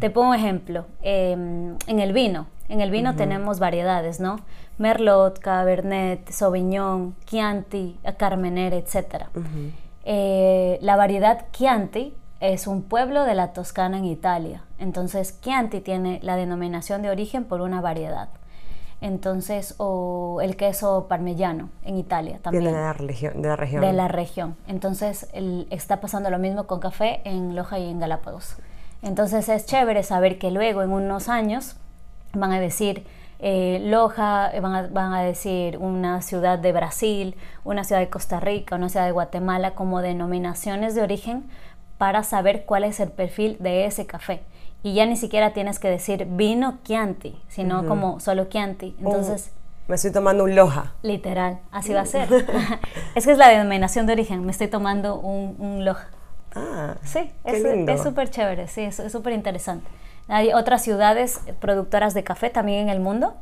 Te 0.00 0.10
pongo 0.10 0.30
un 0.30 0.34
ejemplo, 0.34 0.86
em, 1.02 1.76
en 1.86 2.00
el 2.00 2.12
vino, 2.12 2.46
en 2.68 2.80
el 2.80 2.90
vino 2.90 3.14
tenemos 3.14 3.58
variedades, 3.58 4.20
¿no? 4.20 4.40
Merlot, 4.78 5.38
Cabernet, 5.38 6.28
Sauvignon, 6.30 7.14
Chianti, 7.24 7.98
Carmenere, 8.16 8.78
etc. 8.78 9.26
Eh, 10.04 10.78
la 10.82 10.96
variedad 10.96 11.46
Chianti 11.52 12.14
es 12.40 12.66
un 12.66 12.82
pueblo 12.82 13.24
de 13.24 13.34
la 13.34 13.52
Toscana 13.52 13.98
en 13.98 14.04
Italia. 14.04 14.62
Entonces, 14.78 15.40
Chianti 15.40 15.80
tiene 15.80 16.20
la 16.22 16.36
denominación 16.36 17.02
de 17.02 17.10
origen 17.10 17.44
por 17.44 17.60
una 17.60 17.80
variedad. 17.80 18.28
Entonces, 19.00 19.74
o 19.78 20.40
el 20.42 20.56
queso 20.56 21.06
parmigiano 21.08 21.68
en 21.84 21.96
Italia 21.96 22.38
también. 22.42 22.64
Viene 22.64 22.78
de 22.78 22.84
la, 22.84 22.92
región, 22.94 23.42
de 23.42 23.48
la 23.48 23.56
región. 23.56 23.80
De 23.82 23.92
la 23.92 24.08
región. 24.08 24.56
Entonces, 24.66 25.28
está 25.70 26.00
pasando 26.00 26.30
lo 26.30 26.38
mismo 26.38 26.66
con 26.66 26.80
café 26.80 27.20
en 27.24 27.54
Loja 27.54 27.78
y 27.78 27.88
en 27.88 28.00
Galápagos. 28.00 28.56
Entonces, 29.02 29.48
es 29.48 29.66
chévere 29.66 30.02
saber 30.02 30.38
que 30.38 30.50
luego, 30.50 30.82
en 30.82 30.90
unos 30.90 31.28
años, 31.28 31.76
van 32.38 32.52
a 32.52 32.60
decir 32.60 33.04
eh, 33.38 33.80
Loja, 33.84 34.50
eh, 34.54 34.60
van 34.60 34.74
a, 34.74 34.86
van 34.88 35.12
a, 35.12 35.22
decir 35.22 35.76
una 35.78 36.22
ciudad 36.22 36.58
de 36.58 36.72
Brasil, 36.72 37.36
una 37.64 37.84
ciudad 37.84 38.00
de 38.00 38.08
Costa 38.08 38.40
Rica, 38.40 38.76
una 38.76 38.88
ciudad 38.88 39.06
de 39.06 39.12
Guatemala 39.12 39.74
como 39.74 40.00
denominaciones 40.00 40.94
de 40.94 41.02
origen 41.02 41.44
para 41.98 42.22
saber 42.22 42.64
cuál 42.64 42.84
es 42.84 43.00
el 43.00 43.10
perfil 43.10 43.56
de 43.60 43.86
ese 43.86 44.06
café 44.06 44.42
y 44.86 44.94
ya 44.94 45.04
ni 45.04 45.16
siquiera 45.16 45.52
tienes 45.52 45.80
que 45.80 45.88
decir 45.88 46.26
vino 46.30 46.78
Chianti, 46.84 47.36
sino 47.48 47.86
como 47.86 48.20
solo 48.20 48.44
Chianti. 48.44 48.94
Entonces... 49.00 49.50
me 49.88 49.96
estoy 49.96 50.12
tomando 50.12 50.44
un 50.44 50.54
Loja. 50.54 50.92
Literal, 51.02 51.58
así 51.72 51.92
va 51.92 52.02
a 52.02 52.06
ser. 52.06 52.28
es 53.16 53.24
que 53.24 53.32
es 53.32 53.38
la 53.38 53.48
denominación 53.48 54.06
de 54.06 54.12
origen, 54.12 54.44
me 54.44 54.52
estoy 54.52 54.68
tomando 54.68 55.18
un, 55.18 55.56
un 55.58 55.84
Loja. 55.84 56.08
Ah, 56.54 56.94
sí, 57.02 57.32
es 57.44 58.02
súper 58.02 58.30
chévere, 58.30 58.68
sí, 58.68 58.82
es 58.82 59.02
súper 59.10 59.32
interesante. 59.32 59.88
Hay 60.28 60.52
otras 60.52 60.82
ciudades 60.82 61.40
productoras 61.60 62.14
de 62.14 62.24
café 62.24 62.50
también 62.50 62.80
en 62.80 62.88
el 62.88 63.00
mundo 63.00 63.34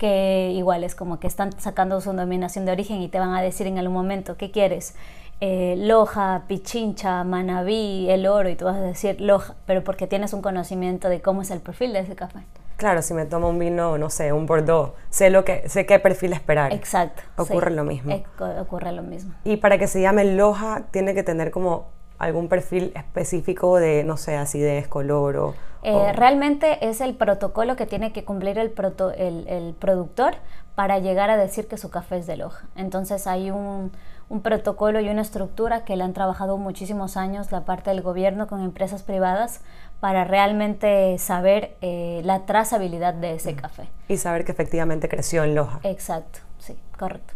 que 0.00 0.52
igual 0.54 0.82
es 0.82 0.94
como 0.94 1.20
que 1.20 1.26
están 1.26 1.52
sacando 1.60 2.00
su 2.00 2.10
denominación 2.10 2.64
de 2.64 2.72
origen 2.72 3.02
y 3.02 3.08
te 3.08 3.18
van 3.18 3.34
a 3.34 3.42
decir 3.42 3.66
en 3.66 3.78
algún 3.78 3.92
momento 3.92 4.38
qué 4.38 4.50
quieres, 4.50 4.94
eh, 5.42 5.74
Loja, 5.76 6.44
Pichincha, 6.48 7.22
Manabí, 7.22 8.08
El 8.08 8.26
Oro, 8.26 8.48
y 8.48 8.56
tú 8.56 8.64
vas 8.64 8.76
a 8.76 8.80
decir 8.80 9.20
Loja, 9.20 9.56
pero 9.66 9.84
porque 9.84 10.06
tienes 10.06 10.32
un 10.32 10.40
conocimiento 10.40 11.10
de 11.10 11.20
cómo 11.20 11.42
es 11.42 11.50
el 11.50 11.60
perfil 11.60 11.92
de 11.92 12.00
ese 12.00 12.16
café. 12.16 12.40
Claro, 12.78 13.02
si 13.02 13.12
me 13.12 13.26
tomo 13.26 13.50
un 13.50 13.58
vino, 13.58 13.98
no 13.98 14.08
sé, 14.08 14.32
un 14.32 14.46
Bordeaux, 14.46 14.94
sé 15.10 15.28
lo 15.28 15.44
que 15.44 15.68
sé 15.68 15.84
qué 15.84 15.98
perfil 15.98 16.32
esperar. 16.32 16.72
Exacto. 16.72 17.22
Ocurre 17.36 17.70
lo 17.70 17.84
mismo. 17.84 18.22
ocurre 18.58 18.92
lo 18.92 19.02
mismo. 19.02 19.34
Y 19.44 19.58
para 19.58 19.76
que 19.76 19.86
se 19.86 20.00
llame 20.00 20.24
Loja, 20.24 20.84
tiene 20.90 21.12
que 21.12 21.22
tener 21.22 21.50
como 21.50 21.88
algún 22.20 22.48
perfil 22.48 22.92
específico 22.94 23.78
de, 23.78 24.04
no 24.04 24.16
sé, 24.16 24.36
acidez, 24.36 24.86
color 24.86 25.36
o, 25.38 25.54
eh, 25.82 26.12
Realmente 26.12 26.86
es 26.88 27.00
el 27.00 27.14
protocolo 27.14 27.74
que 27.74 27.86
tiene 27.86 28.12
que 28.12 28.24
cumplir 28.24 28.58
el, 28.58 28.74
el, 29.16 29.48
el, 29.48 29.74
productor 29.74 30.34
para 30.74 30.98
llegar 30.98 31.30
a 31.30 31.38
decir 31.38 31.68
que 31.68 31.78
su 31.78 31.90
café 31.90 32.18
es 32.18 32.26
de 32.26 32.36
Loja. 32.36 32.66
Entonces 32.76 33.26
hay 33.26 33.50
un, 33.50 33.90
un 34.28 34.42
protocolo 34.42 35.00
y 35.00 35.08
una 35.08 35.22
estructura 35.22 35.86
que 35.86 35.96
le 35.96 36.04
han 36.04 36.12
trabajado 36.12 36.58
muchísimos 36.58 37.16
años 37.16 37.50
la 37.50 37.64
parte 37.64 37.88
del 37.88 38.02
gobierno 38.02 38.46
con 38.46 38.60
empresas 38.60 39.02
privadas 39.02 39.62
para 40.00 40.24
realmente 40.24 41.16
saber 41.16 41.76
eh, 41.80 42.20
la 42.24 42.44
trazabilidad 42.44 43.14
de 43.14 43.36
ese 43.36 43.54
café. 43.54 43.88
Y 44.08 44.18
saber 44.18 44.44
que 44.44 44.52
efectivamente 44.52 45.08
creció 45.08 45.44
en 45.44 45.54
Loja. 45.54 45.80
Exacto, 45.82 46.40
sí, 46.58 46.76
correcto. 46.98 47.34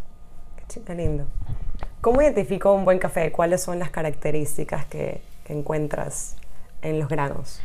Qué 0.87 0.95
lindo. 0.95 1.27
¿Cómo 2.05 2.21
identifico 2.21 2.71
un 2.75 2.85
buen 2.85 2.99
café? 2.99 3.33
¿Cuáles 3.33 3.63
son 3.63 3.79
las 3.79 3.89
características 3.89 4.85
que, 4.85 5.23
que 5.43 5.55
encuentras 5.55 6.37
en 6.83 6.99
los 6.99 7.09
granos? 7.09 7.63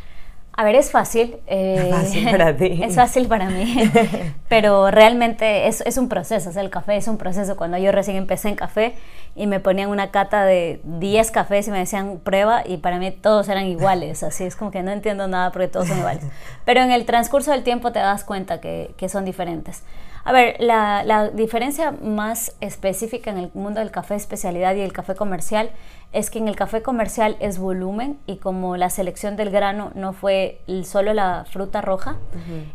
A 0.53 0.63
ver, 0.63 0.75
es 0.75 0.91
fácil. 0.91 1.35
es 1.45 1.87
eh, 1.87 1.89
fácil 1.91 2.31
para 2.31 2.55
ti. 2.55 2.79
Es 2.85 2.95
fácil 2.95 3.27
para 3.27 3.49
mí. 3.49 3.91
pero 4.47 4.91
realmente 4.91 5.67
es, 5.67 5.81
es, 5.81 5.97
un 5.97 6.07
proceso. 6.07 6.57
el 6.57 6.69
café 6.69 6.95
es 6.95 7.09
un 7.09 7.17
proceso. 7.17 7.57
Cuando 7.57 7.77
yo 7.79 7.91
recién 7.91 8.15
empecé 8.15 8.47
en 8.47 8.55
café 8.55 8.95
y 9.35 9.45
me 9.45 9.59
ponían 9.59 9.89
una 9.89 10.09
cata 10.09 10.45
de 10.45 10.79
10 10.85 11.31
cafés 11.31 11.67
y 11.67 11.71
me 11.71 11.79
decían 11.79 12.21
prueba 12.23 12.63
y 12.65 12.77
para 12.77 12.97
mí 12.97 13.11
todos 13.11 13.49
eran 13.49 13.65
iguales. 13.65 14.23
Así 14.23 14.45
es 14.45 14.55
como 14.55 14.71
que 14.71 14.83
no 14.83 14.91
entiendo 14.91 15.27
nada 15.27 15.51
porque 15.51 15.67
todos 15.67 15.89
son 15.89 15.97
iguales. 15.97 16.23
Pero 16.63 16.79
en 16.79 16.91
el 16.91 17.05
transcurso 17.05 17.51
del 17.51 17.63
tiempo 17.63 17.91
te 17.91 17.99
das 17.99 18.23
cuenta 18.23 18.61
que, 18.61 18.93
que 18.95 19.09
son 19.09 19.25
diferentes. 19.25 19.83
A 20.29 20.31
ver, 20.31 20.57
la, 20.59 21.03
la, 21.03 21.29
diferencia 21.29 21.89
más 21.89 22.53
específica 22.61 23.31
en 23.31 23.39
el 23.39 23.49
mundo 23.55 23.79
del 23.79 23.89
café 23.89 24.13
especialidad 24.13 24.75
y 24.75 24.81
el 24.81 24.93
café 24.93 25.15
comercial 25.15 25.71
es 26.13 26.29
que 26.29 26.37
en 26.37 26.47
el 26.47 26.55
café 26.55 26.83
comercial 26.83 27.35
es 27.39 27.57
volumen 27.57 28.19
y 28.27 28.37
como 28.37 28.77
la 28.77 28.91
selección 28.91 29.35
del 29.37 29.49
grano 29.49 29.91
no 29.95 30.13
fue 30.13 30.61
solo 30.83 31.15
la 31.15 31.45
fruta 31.49 31.81
roja, 31.81 32.17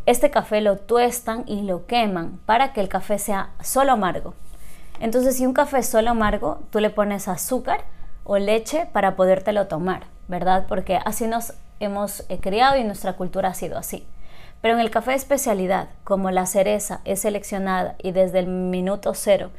este 0.04 0.32
café 0.32 0.62
lo 0.62 0.78
tuestan 0.78 1.44
y 1.46 1.62
lo 1.62 1.87
queman 1.87 2.40
para 2.44 2.73
que 2.73 2.80
el 2.80 2.88
café 2.88 3.20
sea 3.20 3.50
solo 3.62 3.92
amargo. 3.92 4.34
Entonces, 4.99 5.37
si 5.37 5.46
un 5.46 5.54
café 5.54 5.78
es 5.78 5.87
solo 5.87 6.11
amargo, 6.11 6.58
tú 6.70 6.80
le 6.80 6.90
pones 6.90 7.28
azúcar 7.28 7.84
o 8.25 8.37
leche 8.37 8.88
para 8.92 9.14
podértelo 9.14 9.68
tomar, 9.68 10.06
¿verdad? 10.26 10.66
Porque 10.68 10.99
así 11.04 11.28
nos 11.28 11.52
hemos 11.78 12.25
eh, 12.28 12.40
criado 12.40 12.76
y 12.78 12.82
nuestra 12.82 13.12
cultura 13.12 13.50
ha 13.50 13.54
sido 13.54 13.78
así. 13.78 14.04
Pero 14.64 14.76
en 14.76 14.80
el 14.80 14.90
café 14.90 15.11
de 15.11 15.18
especialidad, 15.18 15.90
como 16.04 16.30
la 16.30 16.47
cereza 16.47 17.02
es 17.04 17.21
seleccionada 17.21 17.97
y 18.02 18.12
desde 18.12 18.38
el 18.38 18.47
minuto 18.47 19.12
cero 19.12 19.50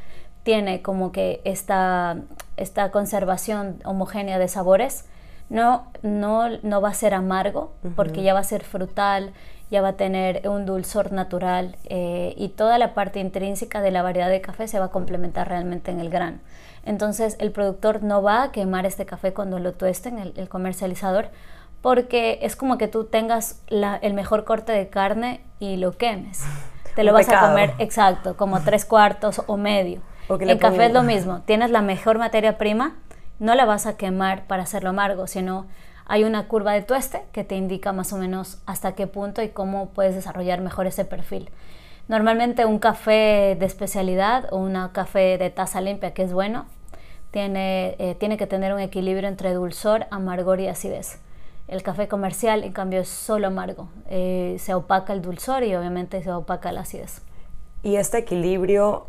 tiene 0.42 0.82
como 0.82 1.12
que 1.12 1.42
esta, 1.44 2.18
esta 2.58 2.90
conservación 2.90 3.84
homogénea 3.86 4.40
de 4.40 4.48
sabores, 4.48 5.06
no, 5.48 5.86
no, 6.02 6.50
no 6.64 6.82
va 6.82 6.90
a 6.90 6.94
ser 6.96 7.14
amargo 7.14 7.72
porque 7.96 8.24
ya 8.24 8.34
va 8.34 8.40
a 8.40 8.44
ser 8.44 8.64
frutal, 8.64 9.32
ya 9.70 9.84
va 9.84 9.90
a 9.90 9.94
tener 9.94 10.50
un 10.50 10.66
dulzor 10.66 11.12
natural 11.12 11.78
eh, 11.84 12.34
y 12.36 12.50
toda 12.50 12.80
la 12.80 12.96
parte 12.96 13.20
intrínseca 13.20 13.82
de 13.82 13.92
la 13.92 14.02
variedad 14.02 14.32
de 14.32 14.42
café 14.42 14.68
se 14.68 14.80
va 14.80 14.86
a 14.86 14.90
complementar 14.90 15.48
realmente 15.48 15.92
en 15.92 16.00
el 16.00 16.10
grano. 16.10 16.40
Entonces 16.84 17.36
el 17.40 17.52
productor 17.52 18.02
no 18.02 18.24
va 18.24 18.42
a 18.42 18.52
quemar 18.52 18.88
este 18.88 19.06
café 19.06 19.34
cuando 19.34 19.60
lo 19.60 19.74
tuesten, 19.74 20.18
el, 20.18 20.34
el 20.36 20.50
comercializador, 20.50 21.30
porque 21.86 22.39
es 22.42 22.56
como 22.56 22.80
que 22.80 22.88
tú 22.88 23.04
tengas 23.04 23.62
el 23.70 24.15
mejor 24.15 24.44
corte 24.44 24.72
de 24.72 24.89
carne 24.89 25.42
y 25.60 25.77
lo 25.77 25.92
quemes. 25.92 26.44
Te 26.96 27.04
lo 27.04 27.13
vas 27.13 27.30
a 27.30 27.42
comer, 27.42 27.75
exacto, 27.77 28.36
como 28.36 28.63
tres 28.63 28.86
cuartos 28.86 29.44
o 29.46 29.56
medio. 29.56 30.01
En 30.27 30.58
café 30.58 30.88
es 30.88 30.94
lo 30.94 31.04
mismo, 31.04 31.42
tienes 31.42 31.70
la 31.70 31.84
mejor 31.84 32.18
materia 32.18 32.58
prima, 32.58 32.96
no 33.38 33.54
la 33.54 33.65
vas 33.65 33.86
a 33.86 33.98
quemar 33.98 34.48
para 34.48 34.63
hacerlo 34.63 34.89
amargo, 34.89 35.27
sino 35.27 35.68
hay 36.08 36.24
una 36.24 36.48
curva 36.48 36.74
de 36.74 36.82
tueste 36.82 37.22
que 37.32 37.44
te 37.44 37.56
indica 37.56 37.94
más 37.94 38.12
o 38.13 38.18
menos 38.18 38.63
hasta 38.65 38.94
qué 38.94 39.06
punto 39.06 39.44
y 39.44 39.50
cómo 39.50 39.89
puedes 39.89 40.15
desarrollar 40.15 40.62
mejor 40.62 40.88
ese 40.88 41.06
perfil. 41.06 41.51
Normalmente 42.08 42.65
un 42.65 42.80
café 42.80 43.56
de 43.60 43.65
especialidad 43.68 44.48
o 44.51 44.58
un 44.58 44.89
café 44.92 45.38
de 45.38 45.51
taza 45.51 45.82
limpia 45.82 46.15
que 46.15 46.24
es 46.24 46.34
bueno, 46.34 46.65
tiene, 47.30 47.96
eh, 48.00 48.15
tiene 48.15 48.38
que 48.38 48.48
tener 48.48 48.74
un 48.74 48.80
equilibrio 48.80 49.30
entre 49.30 49.54
dulzor, 49.54 50.08
amargor 50.10 50.60
y 50.60 50.68
acidez. 50.68 51.20
El 51.67 51.81
café 51.81 52.07
comercial, 52.07 52.63
en 52.63 52.74
cambio, 52.74 53.00
es 53.01 53.10
solo 53.10 53.48
amargo. 53.48 53.89
Eh, 54.07 54.57
se 54.60 54.75
opaca 54.75 55.13
el 55.13 55.22
dulzor 55.22 55.63
y 55.63 55.75
obviamente 55.75 56.22
se 56.22 56.31
opaca 56.31 56.72
la 56.72 56.81
acidez. 56.81 57.22
¿Y 57.81 57.95
este 57.95 58.19
equilibrio 58.19 59.07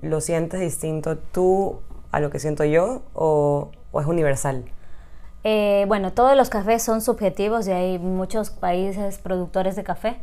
lo 0.00 0.20
sientes 0.20 0.60
distinto 0.60 1.18
tú 1.18 1.80
a 2.10 2.20
lo 2.20 2.30
que 2.30 2.38
siento 2.38 2.64
yo 2.64 3.02
o, 3.12 3.70
es 4.00 4.06
universal? 4.06 4.64
Eh, 5.44 5.84
bueno, 5.86 6.12
todos 6.12 6.36
los 6.36 6.48
cafés 6.48 6.82
son 6.82 7.02
subjetivos 7.02 7.68
y 7.68 7.72
hay 7.72 7.98
muchos 7.98 8.50
países 8.50 9.18
productores 9.18 9.76
de 9.76 9.84
café, 9.84 10.16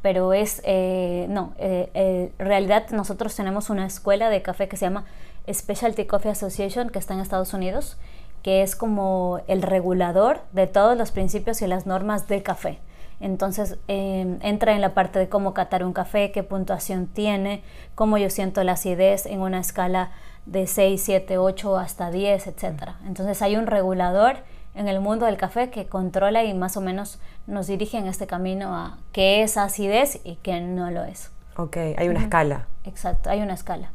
pero 0.00 0.32
es, 0.32 0.60
eh, 0.64 1.26
no, 1.28 1.54
en 1.58 2.32
realidad 2.38 2.88
nosotros 2.90 3.34
tenemos 3.36 3.70
una 3.70 3.86
escuela 3.86 4.30
de 4.30 4.42
café 4.42 4.68
que 4.68 4.76
se 4.76 4.86
llama 4.86 5.04
Specialty 5.52 6.06
Coffee 6.06 6.30
Association, 6.30 6.90
que 6.90 6.98
está 6.98 7.14
en 7.14 7.20
Estados 7.20 7.52
Unidos, 7.52 7.96
que 8.42 8.62
es 8.62 8.76
como 8.76 9.40
el 9.46 9.62
regulador 9.62 10.40
de 10.52 10.66
todos 10.66 10.96
los 10.96 11.12
principios 11.12 11.62
y 11.62 11.66
las 11.66 11.86
normas 11.86 12.28
del 12.28 12.42
café. 12.42 12.78
Entonces 13.20 13.78
em, 13.86 14.38
entra 14.42 14.72
en 14.72 14.80
la 14.80 14.94
parte 14.94 15.20
de 15.20 15.28
cómo 15.28 15.54
catar 15.54 15.84
un 15.84 15.92
café, 15.92 16.32
qué 16.32 16.42
puntuación 16.42 17.06
tiene, 17.06 17.62
cómo 17.94 18.18
yo 18.18 18.28
siento 18.30 18.64
la 18.64 18.72
acidez 18.72 19.26
en 19.26 19.40
una 19.40 19.60
escala 19.60 20.10
de 20.44 20.66
6, 20.66 21.00
7, 21.00 21.38
8 21.38 21.78
hasta 21.78 22.10
10, 22.10 22.48
etc. 22.48 22.64
Entonces 23.06 23.40
hay 23.40 23.54
un 23.54 23.68
regulador 23.68 24.38
en 24.74 24.88
el 24.88 25.00
mundo 25.00 25.26
del 25.26 25.36
café 25.36 25.70
que 25.70 25.86
controla 25.86 26.42
y 26.42 26.52
más 26.52 26.76
o 26.76 26.80
menos 26.80 27.20
nos 27.46 27.68
dirige 27.68 27.96
en 27.96 28.08
este 28.08 28.26
camino 28.26 28.74
a 28.74 28.98
qué 29.12 29.44
es 29.44 29.56
acidez 29.56 30.20
y 30.24 30.36
qué 30.36 30.60
no 30.60 30.90
lo 30.90 31.04
es. 31.04 31.30
Ok, 31.56 31.76
hay 31.96 32.08
una 32.08 32.22
escala. 32.22 32.66
Exacto, 32.84 33.30
hay 33.30 33.40
una 33.40 33.54
escala. 33.54 33.92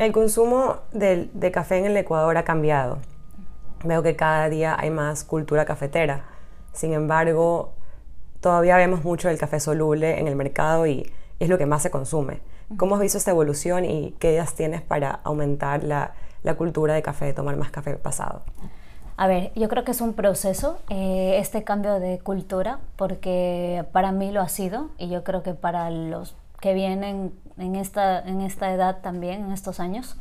El 0.00 0.10
consumo 0.10 0.78
de 0.90 1.50
café 1.52 1.78
en 1.78 1.84
el 1.84 1.96
Ecuador 1.96 2.36
ha 2.36 2.44
cambiado 2.44 2.98
veo 3.84 4.02
que 4.02 4.16
cada 4.16 4.48
día 4.48 4.76
hay 4.78 4.90
más 4.90 5.24
cultura 5.24 5.64
cafetera. 5.64 6.24
Sin 6.72 6.92
embargo, 6.92 7.72
todavía 8.40 8.76
vemos 8.76 9.04
mucho 9.04 9.28
del 9.28 9.38
café 9.38 9.60
soluble 9.60 10.18
en 10.18 10.28
el 10.28 10.36
mercado 10.36 10.86
y 10.86 11.10
es 11.38 11.48
lo 11.48 11.58
que 11.58 11.66
más 11.66 11.82
se 11.82 11.90
consume. 11.90 12.40
¿Cómo 12.76 12.96
has 12.96 13.00
visto 13.00 13.16
esta 13.16 13.30
evolución 13.30 13.84
y 13.84 14.14
qué 14.18 14.32
ideas 14.32 14.54
tienes 14.54 14.82
para 14.82 15.20
aumentar 15.24 15.82
la, 15.84 16.12
cultura 16.56 16.94
de 16.94 17.02
café, 17.02 17.26
de 17.26 17.32
tomar 17.32 17.56
más 17.56 17.70
café 17.70 17.94
pasado? 17.94 18.42
A 19.16 19.26
ver, 19.26 19.52
yo 19.54 19.68
creo 19.68 19.84
que 19.84 19.90
es 19.90 20.00
un 20.00 20.12
proceso 20.12 20.78
eh, 20.90 21.38
este 21.38 21.64
cambio 21.64 21.98
de 21.98 22.18
cultura, 22.18 22.78
porque 22.96 23.84
para 23.92 24.12
mí 24.12 24.30
lo 24.32 24.40
ha 24.40 24.48
sido 24.48 24.90
y 24.98 25.08
yo 25.08 25.24
creo 25.24 25.42
que 25.42 25.54
para 25.54 25.90
los 25.90 26.36
que 26.60 26.74
vienen 26.74 27.32
en 27.56 27.76
esta, 27.76 28.20
en 28.20 28.40
esta 28.42 28.72
edad 28.72 28.98
también, 29.00 29.46
en 29.46 29.52
estos 29.52 29.80
años, 29.80 30.16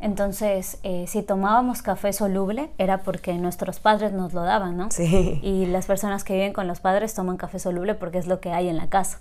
entonces, 0.00 0.78
eh, 0.82 1.06
si 1.08 1.22
tomábamos 1.22 1.82
café 1.82 2.12
soluble 2.12 2.70
era 2.78 2.98
porque 2.98 3.34
nuestros 3.34 3.80
padres 3.80 4.12
nos 4.12 4.32
lo 4.32 4.42
daban, 4.42 4.76
¿no? 4.76 4.90
Sí. 4.90 5.40
Y 5.42 5.66
las 5.66 5.86
personas 5.86 6.24
que 6.24 6.34
viven 6.34 6.52
con 6.52 6.68
los 6.68 6.80
padres 6.80 7.14
toman 7.14 7.36
café 7.36 7.58
soluble 7.58 7.94
porque 7.94 8.18
es 8.18 8.26
lo 8.26 8.40
que 8.40 8.52
hay 8.52 8.68
en 8.68 8.76
la 8.76 8.88
casa. 8.88 9.20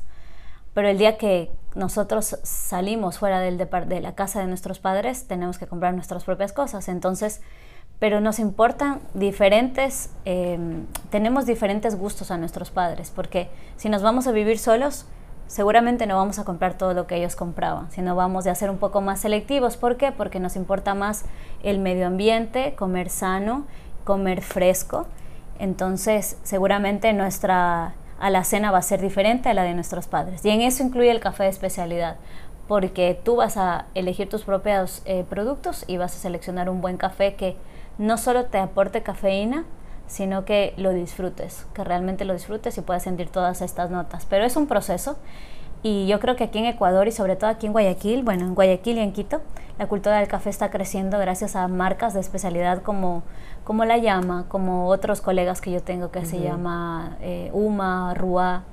Pero 0.73 0.89
el 0.89 0.99
día 0.99 1.17
que 1.17 1.51
nosotros 1.73 2.37
salimos 2.43 3.17
fuera 3.17 3.39
del 3.39 3.57
de 3.57 4.01
la 4.01 4.13
casa 4.13 4.39
de 4.39 4.47
nuestros 4.47 4.77
padres, 4.77 5.27
tenemos 5.27 5.57
que 5.57 5.65
comprar 5.65 5.95
nuestras 5.95 6.23
propias 6.23 6.53
cosas. 6.53 6.87
Entonces, 6.87 7.41
pero 7.99 8.21
nos 8.21 8.37
importan 8.37 8.99
diferentes, 9.15 10.11
em, 10.25 10.85
tenemos 11.09 11.47
diferentes 11.47 11.97
gustos 11.97 12.29
a 12.29 12.37
nuestros 12.37 12.69
padres, 12.69 13.11
porque 13.15 13.49
si 13.75 13.89
nos 13.89 14.03
vamos 14.03 14.27
a 14.27 14.31
vivir 14.31 14.59
solos, 14.59 15.07
seguramente 15.47 16.05
no 16.05 16.17
vamos 16.17 16.39
a 16.39 16.45
comprar 16.45 16.75
todo 16.75 16.93
lo 16.93 17.07
que 17.07 17.15
ellos 17.15 17.35
compraban, 17.35 17.89
sino 17.91 18.15
vamos 18.15 18.47
a 18.47 18.55
ser 18.55 18.69
un 18.69 18.77
poco 18.77 19.01
más 19.01 19.21
selectivos. 19.21 19.77
¿Por 19.77 19.97
qué? 19.97 20.11
Porque 20.11 20.39
nos 20.39 20.55
importa 20.55 20.93
más 20.93 21.25
el 21.63 21.79
medio 21.79 22.07
ambiente, 22.07 22.75
comer 22.75 23.09
sano, 23.09 23.65
comer 24.03 24.41
fresco. 24.41 25.07
Entonces, 25.59 26.37
seguramente 26.43 27.13
nuestra 27.13 27.95
alacena 28.19 28.71
va 28.71 28.79
a 28.79 28.83
ser 28.83 29.01
diferente 29.01 29.49
a 29.49 29.53
la 29.53 29.63
de 29.63 29.73
nuestros 29.73 30.07
padres. 30.07 30.43
Y 30.45 30.49
en 30.49 30.61
eso 30.61 30.83
incluye 30.83 31.11
el 31.11 31.19
café 31.19 31.43
de 31.43 31.49
especialidad, 31.49 32.17
porque 32.67 33.19
tú 33.23 33.37
vas 33.37 33.57
a 33.57 33.85
elegir 33.95 34.29
tus 34.29 34.43
propios 34.43 35.01
eh, 35.05 35.25
productos 35.29 35.85
y 35.87 35.97
vas 35.97 36.15
a 36.15 36.19
seleccionar 36.19 36.69
un 36.69 36.81
buen 36.81 36.97
café 36.97 37.35
que 37.35 37.55
no 37.97 38.17
solo 38.17 38.45
te 38.45 38.59
aporte 38.59 39.01
cafeína, 39.01 39.65
sino 40.07 40.45
que 40.45 40.73
lo 40.77 40.91
disfrutes, 40.93 41.65
que 41.73 41.83
realmente 41.83 42.25
lo 42.25 42.33
disfrutes 42.33 42.77
y 42.77 42.81
puedas 42.81 43.03
sentir 43.03 43.29
todas 43.29 43.61
estas 43.61 43.91
notas. 43.91 44.25
Pero 44.25 44.45
es 44.45 44.55
un 44.55 44.67
proceso 44.67 45.17
y 45.83 46.07
yo 46.07 46.19
creo 46.19 46.35
que 46.35 46.45
aquí 46.45 46.59
en 46.59 46.65
Ecuador 46.65 47.07
y 47.07 47.11
sobre 47.11 47.35
todo 47.35 47.49
aquí 47.49 47.67
en 47.67 47.73
Guayaquil, 47.73 48.23
bueno, 48.23 48.45
en 48.45 48.55
Guayaquil 48.55 48.97
y 48.97 49.01
en 49.01 49.13
Quito, 49.13 49.41
la 49.77 49.87
cultura 49.87 50.17
del 50.17 50.27
café 50.27 50.49
está 50.49 50.71
creciendo 50.71 51.19
gracias 51.19 51.55
a 51.55 51.67
marcas 51.67 52.13
de 52.13 52.19
especialidad 52.19 52.81
como, 52.81 53.23
como 53.63 53.85
La 53.85 53.97
Llama, 53.97 54.45
como 54.47 54.87
otros 54.87 55.21
colegas 55.21 55.61
que 55.61 55.71
yo 55.71 55.83
tengo 55.83 56.09
que 56.09 56.25
se 56.25 56.39
llama 56.39 57.17
eh, 57.21 57.51
Uma, 57.53 58.13
Rua, 58.15 58.63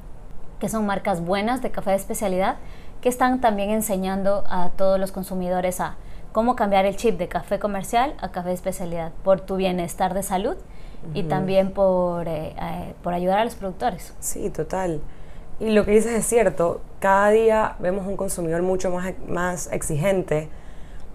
que 0.60 0.68
son 0.68 0.86
marcas 0.86 1.22
buenas 1.22 1.60
de 1.60 1.70
café 1.70 1.90
de 1.90 1.96
especialidad, 1.96 2.56
que 3.02 3.10
están 3.10 3.42
también 3.42 3.70
enseñando 3.70 4.44
a 4.48 4.70
todos 4.70 4.98
los 4.98 5.12
consumidores 5.12 5.80
a 5.80 5.96
cómo 6.32 6.56
cambiar 6.56 6.86
el 6.86 6.96
chip 6.96 7.18
de 7.18 7.28
café 7.28 7.58
comercial 7.58 8.14
a 8.20 8.30
café 8.30 8.48
de 8.48 8.54
especialidad 8.54 9.12
por 9.22 9.40
tu 9.40 9.56
bienestar 9.56 10.14
de 10.14 10.22
salud 10.22 10.56
y 11.12 11.24
también 11.24 11.72
por, 11.72 12.26
eh, 12.28 12.54
eh, 12.60 12.94
por 13.02 13.12
ayudar 13.12 13.38
a 13.38 13.44
los 13.44 13.54
productores. 13.54 14.14
Sí, 14.20 14.50
total. 14.50 15.00
Y 15.60 15.70
lo 15.70 15.84
que 15.84 15.92
dices 15.92 16.12
es 16.12 16.26
cierto, 16.26 16.80
cada 16.98 17.30
día 17.30 17.76
vemos 17.78 18.06
un 18.06 18.16
consumidor 18.16 18.62
mucho 18.62 18.90
más, 18.90 19.12
más 19.28 19.70
exigente 19.72 20.48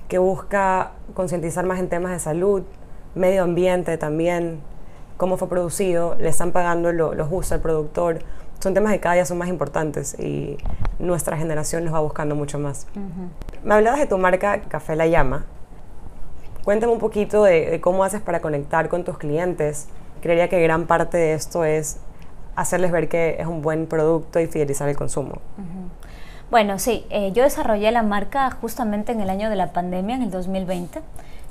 que 0.08 0.18
busca 0.18 0.92
concientizar 1.14 1.66
más 1.66 1.80
en 1.80 1.90
temas 1.90 2.12
de 2.12 2.20
salud, 2.20 2.64
medio 3.16 3.44
ambiente 3.44 3.98
también, 3.98 4.62
cómo 5.18 5.38
fue 5.38 5.50
producido, 5.50 6.16
le 6.20 6.30
están 6.30 6.52
pagando 6.52 6.92
lo, 6.92 7.14
lo 7.14 7.26
justo 7.26 7.56
al 7.56 7.62
productor. 7.62 8.20
Son 8.60 8.74
temas 8.74 8.92
que 8.94 9.00
cada 9.00 9.16
día 9.16 9.26
son 9.26 9.38
más 9.38 9.50
importantes 9.50 10.18
y 10.20 10.58
nuestra 11.00 11.38
generación 11.38 11.86
los 11.86 11.94
va 11.94 12.00
buscando 12.00 12.36
mucho 12.36 12.60
más. 12.60 12.88
Me 13.64 13.74
hablabas 13.74 14.00
de 14.00 14.06
tu 14.06 14.18
marca 14.18 14.62
Café 14.62 14.96
La 14.96 15.08
Llama. 15.08 15.46
Cuéntame 16.64 16.92
un 16.92 17.00
poquito 17.00 17.44
de, 17.44 17.80
cómo 17.82 18.04
haces 18.04 18.22
para 18.22 18.42
conectar 18.42 18.90
con 18.90 19.04
tus 19.04 19.18
clientes. 19.18 19.88
Creería 20.22 20.50
que 20.50 20.62
gran 20.62 20.86
parte 20.86 21.18
de 21.18 21.34
esto 21.34 21.64
es 21.64 22.00
hacerles 22.56 22.92
ver 22.92 23.08
que 23.08 23.38
es 23.40 23.48
un 23.48 23.62
buen 23.62 23.88
producto 23.88 24.40
y 24.40 24.48
fidelizar 24.48 24.90
el 24.90 24.98
consumo. 24.98 25.40
Bueno, 26.52 26.80
sí, 26.80 27.06
eh, 27.10 27.32
yo 27.32 27.44
desarrollé 27.44 27.92
la 27.92 28.04
marca 28.04 28.50
justamente 28.52 29.12
en 29.12 29.22
el 29.22 29.30
año 29.30 29.50
de 29.50 29.56
la 29.56 29.72
pandemia, 29.72 30.16
en 30.16 30.24
el 30.24 30.32
2020. 30.32 31.02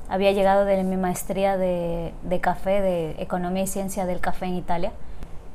Había 0.09 0.33
llegado 0.33 0.65
de 0.65 0.83
mi 0.85 0.97
maestría 0.97 1.57
de, 1.57 2.13
de 2.23 2.41
café, 2.41 2.81
de 2.81 3.11
economía 3.19 3.63
y 3.63 3.67
ciencia 3.67 4.07
del 4.07 4.21
café 4.21 4.47
en 4.47 4.55
Italia 4.55 4.93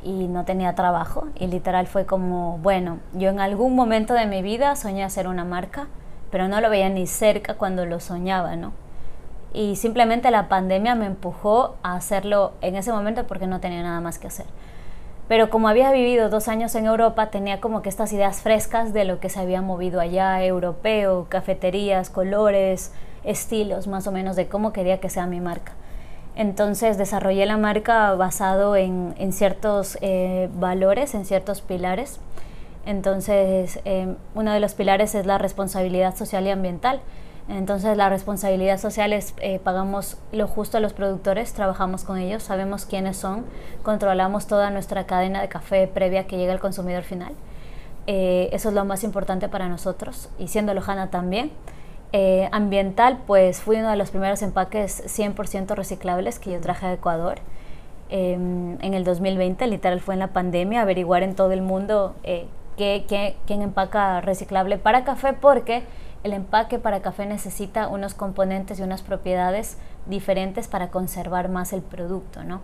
y 0.03 0.27
no 0.27 0.45
tenía 0.45 0.75
trabajo 0.75 1.27
y 1.35 1.47
literal 1.47 1.87
fue 1.87 2.05
como, 2.05 2.57
bueno, 2.59 2.99
yo 3.13 3.29
en 3.29 3.39
algún 3.39 3.75
momento 3.75 4.13
de 4.13 4.25
mi 4.25 4.41
vida 4.41 4.75
soñé 4.75 5.03
hacer 5.03 5.27
una 5.27 5.45
marca, 5.45 5.87
pero 6.29 6.47
no 6.47 6.61
lo 6.61 6.69
veía 6.69 6.89
ni 6.89 7.07
cerca 7.07 7.55
cuando 7.55 7.85
lo 7.85 7.99
soñaba, 7.99 8.55
¿no? 8.55 8.73
Y 9.53 9.75
simplemente 9.75 10.31
la 10.31 10.49
pandemia 10.49 10.95
me 10.95 11.05
empujó 11.05 11.75
a 11.83 11.95
hacerlo 11.95 12.53
en 12.61 12.75
ese 12.75 12.91
momento 12.91 13.25
porque 13.27 13.47
no 13.47 13.59
tenía 13.59 13.83
nada 13.83 14.01
más 14.01 14.17
que 14.17 14.27
hacer. 14.27 14.47
Pero 15.27 15.49
como 15.49 15.67
había 15.67 15.91
vivido 15.91 16.29
dos 16.29 16.47
años 16.47 16.75
en 16.75 16.85
Europa, 16.85 17.27
tenía 17.27 17.61
como 17.61 17.81
que 17.81 17.89
estas 17.89 18.11
ideas 18.11 18.41
frescas 18.41 18.93
de 18.93 19.05
lo 19.05 19.19
que 19.19 19.29
se 19.29 19.39
había 19.39 19.61
movido 19.61 20.01
allá, 20.01 20.43
europeo, 20.43 21.27
cafeterías, 21.29 22.09
colores, 22.09 22.91
estilos, 23.23 23.87
más 23.87 24.05
o 24.07 24.11
menos 24.11 24.35
de 24.35 24.47
cómo 24.47 24.73
quería 24.73 24.99
que 24.99 25.09
sea 25.09 25.25
mi 25.27 25.39
marca. 25.39 25.71
Entonces 26.35 26.97
desarrollé 26.97 27.45
la 27.45 27.57
marca 27.57 28.13
basado 28.15 28.75
en, 28.75 29.13
ciertos 29.31 29.97
eh, 30.01 30.49
valores, 30.55 31.13
en 31.13 31.25
ciertos 31.25 31.61
pilares. 31.61 32.19
Entonces, 32.85 33.79
eh, 33.85 34.15
uno 34.35 34.51
de 34.51 34.59
los 34.59 34.73
pilares 34.73 35.15
es 35.15 35.25
la 35.25 35.37
responsabilidad 35.37 36.17
social 36.17 36.45
y 36.47 36.49
ambiental. 36.49 36.99
Entonces 37.49 37.97
la 37.97 38.09
responsabilidad 38.09 38.79
social 38.79 39.11
es 39.11 39.33
eh, 39.41 39.59
pagamos 39.59 40.17
lo 40.31 40.47
justo 40.47 40.77
a 40.77 40.79
los 40.79 40.93
productores, 40.93 41.53
trabajamos 41.53 42.05
con 42.05 42.17
ellos, 42.17 42.43
sabemos 42.43 42.85
quiénes 42.85 43.17
son, 43.17 43.43
controlamos 43.83 44.47
toda 44.47 44.69
nuestra 44.69 45.05
cadena 45.05 45.41
de 45.41 45.49
café 45.49 45.87
previa 45.87 46.25
que 46.25 46.37
llega 46.37 46.53
al 46.53 46.61
consumidor 46.61 47.03
final. 47.03 47.33
Eh, 48.07 48.49
eso 48.53 48.69
es 48.69 48.75
lo 48.75 48.85
más 48.85 49.03
importante 49.03 49.49
para 49.49 49.67
nosotros 49.67 50.29
y 50.39 50.47
siendo 50.47 50.73
Lojana 50.73 51.09
también. 51.09 51.51
Eh, 52.15 52.47
ambiental, 52.51 53.19
pues 53.25 53.61
fui 53.61 53.77
uno 53.77 53.89
de 53.89 53.95
los 53.95 54.11
primeros 54.11 54.41
empaques 54.43 55.03
100% 55.07 55.75
reciclables 55.75 56.37
que 56.37 56.51
yo 56.51 56.61
traje 56.61 56.85
a 56.85 56.93
Ecuador. 56.93 57.39
Em, 58.09 58.77
en 58.81 58.93
el 58.93 59.03
2020, 59.03 59.65
literal 59.67 59.99
fue 59.99 60.13
en 60.13 60.19
la 60.19 60.27
pandemia, 60.27 60.81
averiguar 60.81 61.23
en 61.23 61.35
todo 61.35 61.51
el 61.51 61.63
mundo 61.63 62.15
quién 62.77 63.61
empaca 63.61 64.21
reciclable 64.21 64.77
para 64.77 65.03
café 65.03 65.33
porque 65.33 65.83
el 66.23 66.33
empaque 66.33 66.79
para 66.79 67.01
café 67.01 67.25
necesita 67.25 67.87
unos 67.87 68.13
componentes 68.13 68.79
y 68.79 68.83
unas 68.83 69.01
propiedades 69.01 69.77
diferentes 70.05 70.67
para 70.67 70.89
conservar 70.89 71.49
más 71.49 71.73
el 71.73 71.81
producto, 71.81 72.43
¿no? 72.43 72.61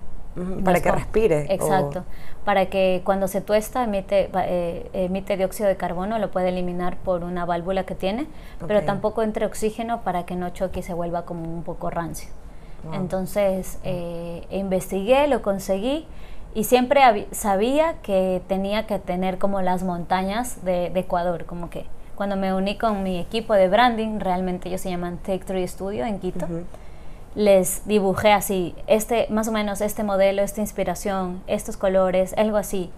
para 0.63 0.79
que 0.79 0.91
respire. 0.91 1.53
Exacto. 1.53 2.03
Para 2.45 2.67
que 2.67 3.01
cuando 3.03 3.27
se 3.27 3.41
tuesta 3.41 3.83
emite, 3.83 4.29
eh, 4.33 4.89
emite 4.93 5.37
dióxido 5.37 5.67
de 5.67 5.75
carbono, 5.75 6.19
lo 6.19 6.31
puede 6.31 6.49
eliminar 6.49 6.97
por 6.97 7.23
una 7.23 7.45
válvula 7.45 7.83
que 7.85 7.95
tiene, 7.95 8.27
pero 8.65 8.83
tampoco 8.83 9.23
entre 9.23 9.45
oxígeno 9.45 10.01
para 10.01 10.25
que 10.25 10.35
no 10.35 10.49
choque 10.51 10.79
y 10.79 10.83
se 10.83 10.93
vuelva 10.93 11.25
como 11.25 11.43
un 11.43 11.63
poco 11.63 11.89
rancio. 11.89 12.29
Entonces 12.93 13.79
eh, 13.83 14.45
investigué, 14.51 15.27
lo 15.27 15.41
conseguí 15.41 16.07
y 16.53 16.63
siempre 16.63 17.27
sabía 17.31 17.95
que 18.01 18.41
tenía 18.47 18.87
que 18.87 18.99
tener 18.99 19.37
como 19.37 19.61
las 19.61 19.83
montañas 19.83 20.63
de, 20.63 20.89
de 20.89 20.99
Ecuador, 21.01 21.45
como 21.45 21.69
que 21.69 21.85
cuando 22.19 22.35
me 22.35 22.53
uní 22.53 22.77
con 22.77 23.01
mi 23.01 23.17
equipo 23.17 23.53
de 23.53 23.69
branding, 23.69 24.19
realmente 24.19 24.67
ellos 24.67 24.81
se 24.81 24.89
llaman 24.89 25.19
Take 25.19 25.45
Three 25.45 25.65
Studio 25.65 26.03
en 26.03 26.19
Quito, 26.19 26.47
les 27.33 27.87
dibujé 27.87 28.33
así, 28.33 28.75
este, 28.87 29.27
más 29.29 29.47
o 29.47 29.53
menos 29.53 29.79
este 29.79 30.03
modelo, 30.03 30.41
esta 30.41 30.59
inspiración, 30.59 31.41
estos 31.47 31.77
colores, 31.77 32.33
algo 32.37 32.57
así. 32.57 32.91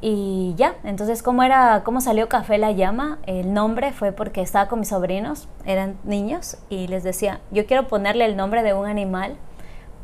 Y 0.00 0.54
ya, 0.56 0.74
entonces, 0.82 1.22
¿cómo, 1.22 1.44
era, 1.44 1.82
¿cómo 1.84 2.00
salió 2.00 2.28
Café 2.28 2.58
La 2.58 2.72
Llama? 2.72 3.20
El 3.26 3.54
nombre 3.54 3.92
fue 3.92 4.10
porque 4.10 4.40
estaba 4.40 4.68
con 4.68 4.80
mis 4.80 4.88
sobrinos, 4.88 5.46
eran 5.64 5.96
niños, 6.02 6.56
y 6.68 6.88
les 6.88 7.04
decía, 7.04 7.38
yo 7.52 7.64
quiero 7.64 7.86
ponerle 7.86 8.24
el 8.24 8.34
nombre 8.34 8.64
de 8.64 8.74
un 8.74 8.86
animal 8.86 9.36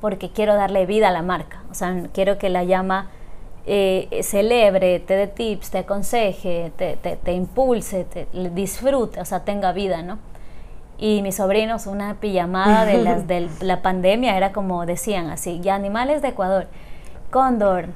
porque 0.00 0.30
quiero 0.30 0.54
darle 0.54 0.86
vida 0.86 1.08
a 1.08 1.10
la 1.10 1.22
marca. 1.22 1.64
O 1.72 1.74
sea, 1.74 2.04
quiero 2.12 2.38
que 2.38 2.50
la 2.50 2.62
llama 2.62 3.10
eh, 3.70 4.22
celebre, 4.22 4.98
te 5.00 5.14
dé 5.14 5.26
tips, 5.26 5.70
te 5.70 5.78
aconseje, 5.78 6.72
te, 6.76 6.96
te, 6.96 7.32
impulse, 7.32 8.04
te 8.04 8.26
disfrute, 8.54 9.20
o 9.20 9.24
sea, 9.26 9.44
tenga 9.44 9.72
vida, 9.72 10.00
¿no? 10.00 10.18
Y 10.96 11.20
mis 11.20 11.36
sobrinos, 11.36 11.86
una 11.86 12.14
pijamada 12.14 12.86
de 12.86 13.02
las 13.02 13.26
de 13.28 13.46
la 13.60 13.82
pandemia, 13.82 14.38
era 14.38 14.52
como 14.52 14.86
decían 14.86 15.28
así, 15.28 15.60
ya 15.60 15.74
animales 15.74 16.22
de 16.22 16.28
Ecuador, 16.28 16.66
cóndor, 17.30 17.88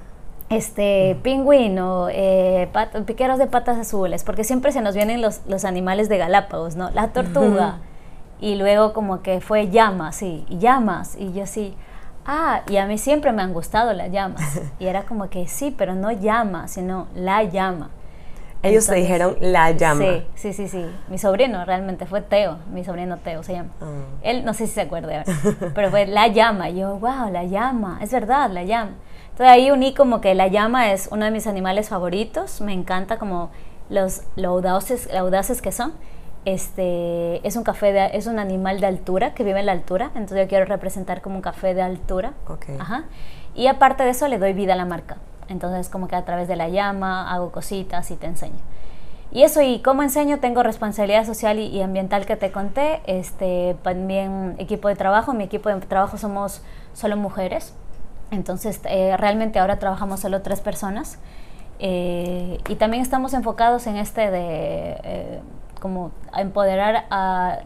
este, 0.51 1.17
pingüino, 1.23 2.09
eh, 2.11 2.69
piqueros 3.07 3.39
de 3.39 3.47
patas 3.47 3.79
azules, 3.79 4.25
porque 4.25 4.45
siempre 4.45 4.73
se 4.73 4.83
nos 4.83 4.95
vienen 4.95 5.23
los, 5.23 5.41
los 5.49 5.65
animales 5.65 6.11
de 6.11 6.19
Galápagos, 6.19 6.77
¿no? 6.77 6.91
La 6.91 7.09
tortuga, 7.09 7.79
y 8.43 8.57
luego 8.57 8.93
como 8.93 9.23
que 9.23 9.41
fue 9.41 9.71
llamas, 9.71 10.17
sí, 10.17 10.45
llamas, 10.51 11.17
y 11.19 11.33
yo 11.33 11.47
sí, 11.47 11.75
ah, 12.27 12.63
y 12.69 12.77
a 12.77 12.87
mí 12.87 12.99
siempre 12.99 13.33
me 13.33 13.43
han 13.43 13.53
gustado 13.53 13.93
las 13.93 14.11
llamas. 14.11 14.61
Y 14.79 14.87
era 14.87 15.03
como 15.05 15.29
que 15.31 15.47
sí, 15.47 15.75
pero 15.77 15.95
no 15.95 16.11
llama, 16.11 16.69
sino 16.69 17.09
la 17.15 17.43
llama. 17.45 17.91
Ellos 18.63 18.87
te 18.87 18.95
dijeron 18.95 19.37
la 19.41 19.73
llama. 19.73 20.05
Sí, 20.05 20.27
sí, 20.37 20.53
sí, 20.53 20.69
sí. 20.69 20.87
Mi 21.09 21.19
sobrino 21.19 21.65
realmente 21.65 22.07
fue 22.07 22.23
Teo, 22.23 22.59
mi 22.73 22.85
sobrino 22.85 23.17
Teo 23.19 23.43
se 23.43 23.55
llama. 23.55 23.71
Ah. 23.81 23.87
Él 24.23 24.45
no 24.45 24.55
sé 24.55 24.67
si 24.67 24.75
se 24.75 24.83
acuerda, 24.83 25.25
pero 25.75 25.91
fue 25.91 26.07
la 26.07 26.29
llama. 26.29 26.71
Y 26.71 26.79
yo, 26.79 26.97
wow, 26.99 27.31
la 27.33 27.45
llama, 27.45 27.99
es 28.01 28.13
verdad, 28.13 28.51
la 28.51 28.63
llama. 28.63 28.93
Entonces 29.31 29.49
ahí 29.49 29.71
uní 29.71 29.95
como 29.95 30.21
que 30.21 30.35
la 30.35 30.47
llama 30.47 30.93
es 30.93 31.09
uno 31.11 31.25
de 31.25 31.33
mis 31.33 31.47
animales 31.49 31.89
favoritos. 31.89 32.61
Me 32.61 32.73
encanta 32.73 33.19
como 33.19 33.51
los 33.89 34.23
lo 34.37 34.51
audaces, 34.51 35.13
audaces 35.13 35.61
que 35.61 35.73
son 35.73 35.93
este 36.45 37.47
es 37.47 37.57
un 37.57 37.63
café 37.63 37.93
de, 37.93 38.11
es 38.15 38.27
un 38.27 38.39
animal 38.39 38.81
de 38.81 38.87
altura 38.87 39.33
que 39.35 39.45
vive 39.45 39.61
en 39.61 39.67
la 39.67 39.73
altura 39.73 40.11
entonces 40.15 40.41
yo 40.41 40.49
quiero 40.49 40.65
representar 40.65 41.23
como 41.23 41.37
un 41.37 41.43
café 41.43 41.75
de 41.75 41.83
altura. 41.83 42.33
Ajá. 42.79 43.05
y 43.55 43.67
aparte 43.67 44.03
de 44.03 44.11
eso 44.11 44.29
le 44.29 44.39
doy 44.39 44.53
vida 44.53 44.73
a 44.73 44.77
la 44.77 44.85
marca. 44.85 45.19
Entonces 45.49 45.89
como 45.89 46.09
que 46.09 46.17
a 46.17 46.25
través 46.25 46.49
de 46.49 46.57
la 46.57 46.69
llama 46.69 47.33
hago 47.33 47.53
cositas 47.53 48.11
y 48.11 48.17
te 48.17 48.27
enseño. 48.27 48.59
Y 49.33 49.45
eso, 49.45 49.63
y 49.63 49.81
como 49.81 50.03
enseño, 50.03 50.41
tengo 50.41 50.63
responsabilidad 50.63 51.25
social 51.25 51.59
y, 51.59 51.81
ambiental 51.81 52.27
que 52.27 52.37
te 52.37 52.53
conté, 52.53 53.01
este, 53.07 53.77
también 53.83 54.57
equipo 54.59 54.89
de 54.89 54.95
trabajo, 54.95 55.33
mi 55.33 55.45
equipo 55.45 55.71
de 55.71 55.81
trabajo 55.81 56.19
somos 56.19 56.63
solo 56.93 57.17
mujeres, 57.17 57.73
entonces 58.31 58.81
eh, 58.85 59.17
realmente 59.17 59.59
ahora 59.59 59.79
trabajamos 59.79 60.21
solo 60.21 60.43
tres 60.43 60.61
personas, 60.61 61.19
eh, 61.79 62.59
y 62.69 62.75
también 62.75 63.03
estamos 63.03 63.33
enfocados 63.33 63.87
en 63.87 63.97
este 63.97 64.31
de 64.31 65.01
eh, 65.03 65.41
como 65.83 66.13
empoderar 66.33 67.07
a 67.11 67.59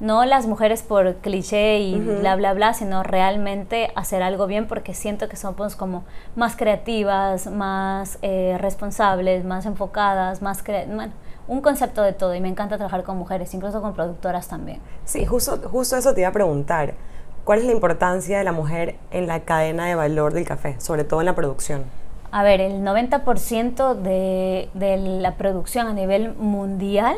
no 0.00 0.24
las 0.24 0.46
mujeres 0.46 0.82
por 0.82 1.16
cliché 1.16 1.80
y 1.80 1.98
bla, 1.98 2.36
bla, 2.36 2.54
bla, 2.54 2.72
sino 2.72 3.02
realmente 3.02 3.90
hacer 3.96 4.22
algo 4.22 4.46
bien 4.46 4.68
porque 4.68 4.94
siento 4.94 5.28
que 5.28 5.34
somos 5.34 5.74
como 5.74 6.04
más 6.36 6.54
creativas, 6.54 7.48
más 7.50 8.18
eh, 8.22 8.56
responsables, 8.58 9.44
más 9.44 9.66
enfocadas, 9.66 10.40
más... 10.40 10.62
Bueno, 10.64 11.12
un 11.48 11.62
concepto 11.62 12.02
de 12.02 12.12
todo 12.12 12.34
y 12.34 12.40
me 12.40 12.48
encanta 12.48 12.76
trabajar 12.76 13.02
con 13.02 13.16
mujeres, 13.16 13.52
incluso 13.54 13.80
con 13.82 13.94
productoras 13.94 14.46
también. 14.46 14.80
Sí, 15.04 15.24
justo, 15.24 15.58
justo 15.68 15.96
eso 15.96 16.14
te 16.14 16.20
iba 16.20 16.28
a 16.28 16.32
preguntar. 16.32 16.94
¿Cuál 17.42 17.60
es 17.60 17.64
la 17.64 17.72
importancia 17.72 18.38
de 18.38 18.44
la 18.44 18.52
mujer 18.52 18.96
en 19.10 19.26
la 19.26 19.40
cadena 19.40 19.86
de 19.86 19.94
valor 19.94 20.32
del 20.32 20.44
café, 20.44 20.78
sobre 20.78 21.04
todo 21.04 21.20
en 21.20 21.26
la 21.26 21.34
producción? 21.34 21.84
A 22.30 22.42
ver, 22.42 22.60
el 22.60 22.82
90% 22.82 23.94
de, 23.94 24.68
de 24.74 24.96
la 24.98 25.36
producción 25.36 25.86
a 25.86 25.94
nivel 25.94 26.34
mundial 26.34 27.16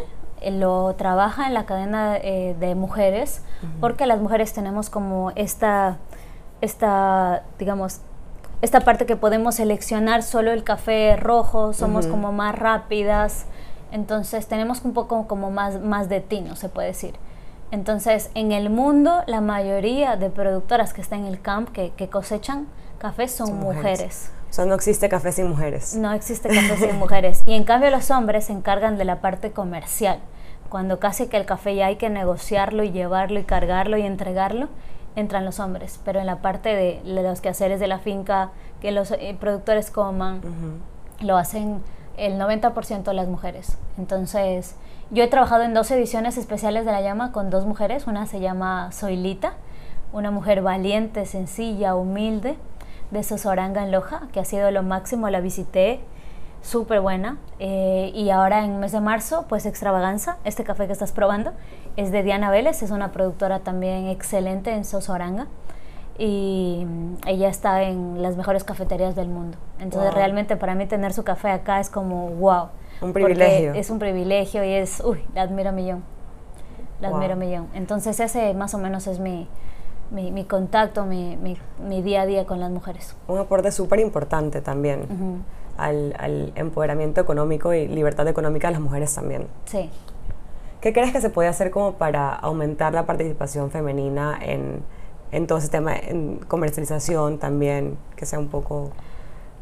lo 0.49 0.95
trabaja 0.95 1.47
en 1.47 1.55
la 1.55 1.67
cadena 1.67 2.17
eh, 2.17 2.57
de 2.59 2.75
mujeres, 2.75 3.43
porque 3.81 4.07
las 4.07 4.21
mujeres 4.21 4.53
tenemos 4.53 4.89
como 4.89 5.33
esta, 5.35 5.99
esta, 6.61 7.43
digamos, 7.59 8.01
esta 8.63 8.81
parte 8.81 9.07
que 9.07 9.17
podemos 9.17 9.57
seleccionar 9.57 10.23
solo 10.23 10.53
el 10.53 10.65
café 10.65 11.17
rojo, 11.17 11.73
somos 11.73 12.07
como 12.07 12.33
más 12.33 12.59
rápidas, 12.59 13.47
entonces 13.93 14.47
tenemos 14.47 14.85
un 14.85 14.93
poco 14.93 15.27
como 15.27 15.51
más, 15.51 15.81
más 15.81 16.09
de 16.09 16.21
tino, 16.21 16.57
se 16.57 16.69
puede 16.69 16.89
decir. 16.89 17.15
Entonces, 17.71 18.31
en 18.35 18.53
el 18.53 18.69
mundo, 18.69 19.23
la 19.27 19.41
mayoría 19.41 20.17
de 20.17 20.29
productoras 20.29 20.93
que 20.93 21.01
están 21.01 21.21
en 21.21 21.27
el 21.27 21.41
camp, 21.41 21.71
que, 21.71 22.09
cosechan 22.09 22.67
café, 23.01 23.29
son, 23.29 23.59
mujeres. 23.59 24.31
O 24.51 24.53
sea, 24.53 24.67
no 24.67 24.75
existe 24.75 25.09
café 25.09 25.33
sin 25.33 25.49
mujeres. 25.49 25.97
No 25.97 26.13
existe 26.13 26.49
café 26.55 26.77
sin 26.77 26.99
mujeres. 26.99 27.43
Y 27.47 27.55
en 27.55 27.65
cambio 27.65 27.91
los 27.91 28.11
hombres 28.11 28.45
se 28.45 28.53
encargan 28.53 28.99
de 28.99 29.05
la 29.05 29.21
parte 29.21 29.53
comercial. 29.53 30.21
Cuando 30.69 31.01
casi 31.01 31.27
que 31.27 31.37
el 31.37 31.47
café 31.47 31.75
ya 31.75 31.87
hay 31.87 31.97
que 31.97 32.11
negociarlo 32.11 32.85
y 32.85 32.93
llevarlo 32.93 33.41
y 33.41 33.45
cargarlo 33.45 33.97
y 33.97 34.03
entregarlo, 34.03 34.69
entran 35.17 35.45
los 35.45 35.61
hombres. 35.61 35.99
Pero 36.05 36.21
en 36.21 36.27
la 36.27 36.43
parte 36.43 36.69
de, 36.77 37.01
los 37.05 37.41
quehaceres 37.41 37.81
de 37.81 37.89
la 37.89 37.99
finca, 37.99 38.51
que 38.81 38.93
los 38.93 39.11
eh, 39.13 39.37
productores 39.41 39.91
coman, 39.91 40.43
lo 41.21 41.37
hacen 41.39 41.83
el 42.19 42.39
90% 42.39 43.13
las 43.13 43.29
mujeres. 43.29 43.79
Entonces, 43.99 44.77
yo 45.11 45.25
he 45.25 45.29
trabajado 45.29 45.63
en 45.63 45.73
dos 45.73 45.91
ediciones 45.91 46.37
especiales 46.37 46.85
de 46.85 46.93
La 46.93 47.01
Llama 47.01 47.33
con 47.33 47.49
dos 47.49 47.65
mujeres. 47.65 48.07
Una 48.07 48.27
se 48.27 48.41
llama 48.41 48.93
Soilita, 48.93 49.55
una 50.13 50.31
mujer 50.31 50.61
valiente, 50.61 51.25
sencilla, 51.25 51.95
humilde 51.95 52.59
de 53.11 53.23
Sosoranga 53.23 53.83
en 53.83 53.93
Loja, 53.93 54.23
que 54.33 54.41
ha 54.41 54.45
sido 54.45 54.71
lo 54.71 54.83
máximo, 54.83 55.29
la 55.31 55.41
visité, 55.41 56.01
súper 56.63 57.01
buena. 57.01 57.39
Eh, 57.59 58.13
y 58.15 58.31
ahora 58.31 58.65
en 58.65 58.81
mes 58.81 58.93
de 58.93 59.01
marzo, 59.01 59.47
pues 59.49 59.67
Extravaganza, 59.67 60.39
este 60.45 60.65
café 60.65 60.87
que 60.87 60.93
estás 60.93 61.13
probando, 61.13 61.53
es 61.97 62.13
de 62.13 62.23
Diana 62.23 62.51
Vélez, 62.51 62.83
es 62.83 62.91
una 62.91 63.13
productora 63.13 63.61
también 63.61 64.07
excelente 64.07 64.73
en 64.73 64.85
Sosoranga. 64.85 65.47
Y 66.19 66.87
ella 67.27 67.49
está 67.49 67.83
en 67.83 68.21
las 68.21 68.37
mejores 68.37 68.63
cafeterías 68.63 69.17
del 69.17 69.29
mundo. 69.29 69.57
Entonces 69.79 70.13
realmente 70.13 70.57
para 70.57 70.75
mí 70.75 70.87
tener 70.87 71.15
su 71.15 71.25
café 71.25 71.51
acá 71.51 71.81
es 71.81 71.89
como 71.89 72.29
wow. 72.31 72.69
Un 73.01 73.15
privilegio. 73.15 73.73
Es 73.73 73.89
un 73.89 73.99
privilegio 73.99 74.63
y 74.63 74.75
es, 74.75 75.01
uy, 75.03 75.25
la 75.35 75.43
admiro 75.43 75.73
millón. 75.73 76.05
La 77.01 77.09
admiro 77.09 77.37
millón. 77.37 77.69
Entonces 77.73 78.21
ese 78.21 78.53
más 78.53 78.75
o 78.75 78.79
menos 78.79 79.07
es 79.07 79.19
mi, 79.19 79.49
mi, 80.11 80.31
mi 80.31 80.45
contacto, 80.45 81.05
mi, 81.05 81.37
mi, 81.37 82.03
día 82.03 82.23
a 82.23 82.27
día 82.27 82.47
con 82.47 82.61
las 82.61 82.71
mujeres. 82.71 83.17
Un 83.29 83.39
aporte 83.39 83.71
súper 83.73 84.01
importante 84.01 84.61
también 84.61 85.45
al, 85.77 86.15
al, 86.19 86.53
empoderamiento 86.57 87.21
económico 87.21 87.73
y 87.75 87.89
libertad 87.89 88.27
económica 88.29 88.69
de 88.69 88.73
las 88.73 88.81
mujeres 88.81 89.15
también. 89.15 89.47
Sí. 89.67 89.91
¿Qué 90.81 90.93
crees 90.93 91.13
que 91.13 91.21
se 91.21 91.31
puede 91.31 91.49
hacer 91.49 91.71
como 91.71 91.95
para 91.95 92.35
aumentar 92.35 92.95
la 92.95 93.05
participación 93.05 93.71
femenina 93.71 94.39
en, 94.41 94.83
en 95.31 95.47
todo 95.47 95.59
ese 95.59 95.69
tema, 95.69 95.95
en 95.97 96.37
comercialización 96.39 97.39
también, 97.39 97.99
que 98.17 98.27
sea 98.27 98.39
un 98.39 98.49
poco... 98.49 98.91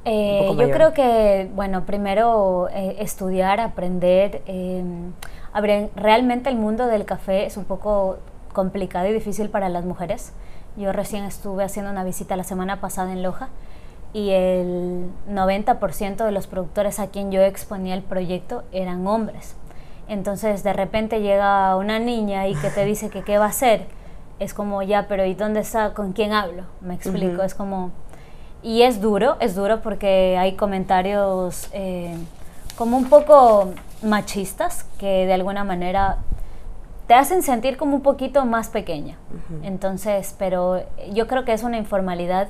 Eh, 0.05 0.49
yo 0.57 0.71
creo 0.71 0.95
que, 0.95 1.51
bueno, 1.55 1.85
primero 1.85 2.69
eh, 2.73 2.97
estudiar, 3.01 3.61
aprender. 3.61 4.43
Eh, 4.47 4.83
realmente 5.97 6.49
el 6.49 6.57
mundo 6.57 6.87
del 6.87 7.05
café 7.05 7.45
es 7.47 7.57
un 7.57 7.65
poco 7.65 8.19
complicado 8.53 9.07
y 9.09 9.13
difícil 9.13 9.51
para 9.51 9.69
las 9.69 9.85
mujeres. 9.85 10.33
Yo 10.77 10.93
recién 10.93 11.25
estuve 11.25 11.65
haciendo 11.65 11.91
una 11.91 12.05
visita 12.05 12.37
la 12.37 12.45
semana 12.45 12.81
pasada 12.81 13.13
en 13.13 13.23
Loja 13.23 13.49
y 14.13 14.31
el 14.31 15.11
90% 15.31 16.25
de 16.25 16.33
los 16.33 16.47
productores 16.47 16.99
a 16.99 17.09
quien 17.09 17.31
yo 17.31 17.43
exponía 17.43 17.95
el 17.95 18.03
proyecto 18.03 18.63
eran 18.73 19.07
hombres. 19.07 19.55
Entonces 20.09 20.63
de 20.63 20.73
repente 20.73 21.21
llega 21.21 21.77
una 21.77 21.99
niña 21.99 22.49
y 22.49 22.55
que 22.55 22.71
te 22.71 22.85
dice 22.85 23.11
que 23.11 23.23
qué 23.23 23.39
va 23.39 23.47
a 23.47 23.49
hacer. 23.49 23.87
Es 24.39 24.55
como, 24.55 24.83
ya, 24.83 25.07
pero 25.09 25.25
¿y 25.27 25.35
dónde 25.35 25.61
está? 25.61 25.95
¿Con 25.95 26.13
quién 26.13 26.33
hablo? 26.33 26.63
Me 26.81 26.95
explico, 26.95 27.43
es 27.43 27.55
como... 27.55 27.91
Y 28.63 28.83
es 28.83 29.01
duro, 29.01 29.37
es 29.41 29.55
duro 29.55 29.81
porque 29.83 30.37
hay 30.39 30.55
comentarios 30.55 31.69
eh, 31.73 32.17
como 32.77 32.97
un 32.97 33.09
poco 33.09 33.73
machistas 34.03 34.85
que 34.99 35.27
de 35.27 35.33
alguna 35.33 35.65
manera 35.65 36.19
te 37.09 37.15
hacen 37.15 37.43
sentir 37.43 37.79
como 37.79 37.97
un 37.97 38.03
poquito 38.03 38.45
más 38.45 38.69
pequeña. 38.69 39.17
Entonces, 39.63 40.37
pero 40.39 40.85
yo 41.11 41.27
creo 41.27 41.47
que 41.47 41.55
es 41.55 41.63
una 41.63 41.79
informalidad 41.79 42.49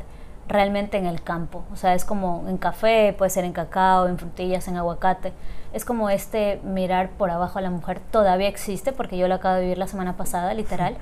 realmente 0.49 0.97
en 0.97 1.07
el 1.07 1.23
campo. 1.23 1.62
O 1.73 1.77
sea, 1.77 1.94
es 1.94 2.05
como 2.05 2.44
en 2.49 2.59
café, 2.59 3.14
puede 3.16 3.31
ser 3.31 3.44
en 3.44 3.53
cacao, 3.53 4.09
en 4.09 4.18
frutillas, 4.18 4.66
en 4.66 4.77
aguacate. 4.77 5.33
Es 5.73 5.85
como 5.85 6.11
este 6.11 6.61
mirar 6.64 7.11
por 7.11 7.31
abajo 7.31 7.61
a 7.61 7.62
la 7.62 7.71
mujer 7.71 8.01
todavía 8.11 8.49
existe, 8.49 8.92
porque 8.92 9.16
yo 9.16 9.29
lo 9.29 9.37
acabo 9.37 9.55
de 9.55 9.61
vivir 9.62 9.79
la 9.79 9.87
semana 9.87 10.16
pasada, 10.16 10.53
literal. 10.55 10.97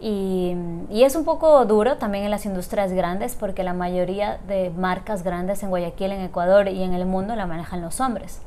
Y, 0.00 0.56
y, 0.90 1.04
es 1.04 1.14
un 1.14 1.24
poco 1.24 1.64
duro 1.64 1.98
también 1.98 2.24
en 2.24 2.32
las 2.32 2.46
industrias 2.46 2.92
grandes, 2.92 3.36
porque 3.36 3.62
la 3.62 3.74
mayoría 3.74 4.38
de 4.48 4.70
marcas 4.70 5.22
grandes 5.22 5.62
en 5.62 5.70
Guayaquil, 5.70 6.10
en 6.10 6.22
Ecuador 6.22 6.66
y 6.66 6.82
en 6.82 6.94
el 6.94 7.06
mundo 7.06 7.36
la 7.36 7.46
manejan 7.46 7.80
los 7.80 8.00
hombres. 8.00 8.42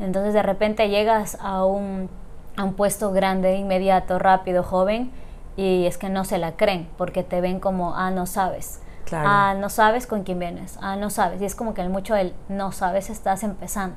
Entonces 0.00 0.32
de 0.32 0.42
repente 0.42 0.88
llegas 0.88 1.36
a 1.42 1.66
un 1.66 2.08
a 2.56 2.64
un 2.64 2.74
puesto 2.74 3.12
grande, 3.12 3.56
inmediato, 3.56 4.18
rápido, 4.18 4.62
joven, 4.62 5.10
y 5.56 5.86
es 5.86 5.98
que 5.98 6.08
no 6.08 6.24
se 6.24 6.38
la 6.38 6.52
creen 6.52 6.88
porque 6.96 7.22
te 7.22 7.40
ven 7.40 7.60
como, 7.60 7.96
ah, 7.96 8.10
no 8.10 8.26
sabes. 8.26 8.80
Ah, 9.12 9.54
no 9.58 9.68
sabes 9.68 10.06
con 10.06 10.24
quién 10.24 10.38
vienes. 10.38 10.78
Ah, 10.80 10.96
no 10.96 11.10
sabes. 11.10 11.40
Y 11.40 11.44
es 11.44 11.54
como 11.54 11.74
que 11.74 11.82
el 11.82 11.90
mucho 11.90 12.14
del 12.14 12.34
no 12.48 12.72
sabes 12.72 13.10
estás 13.10 13.42
empezando. 13.42 13.96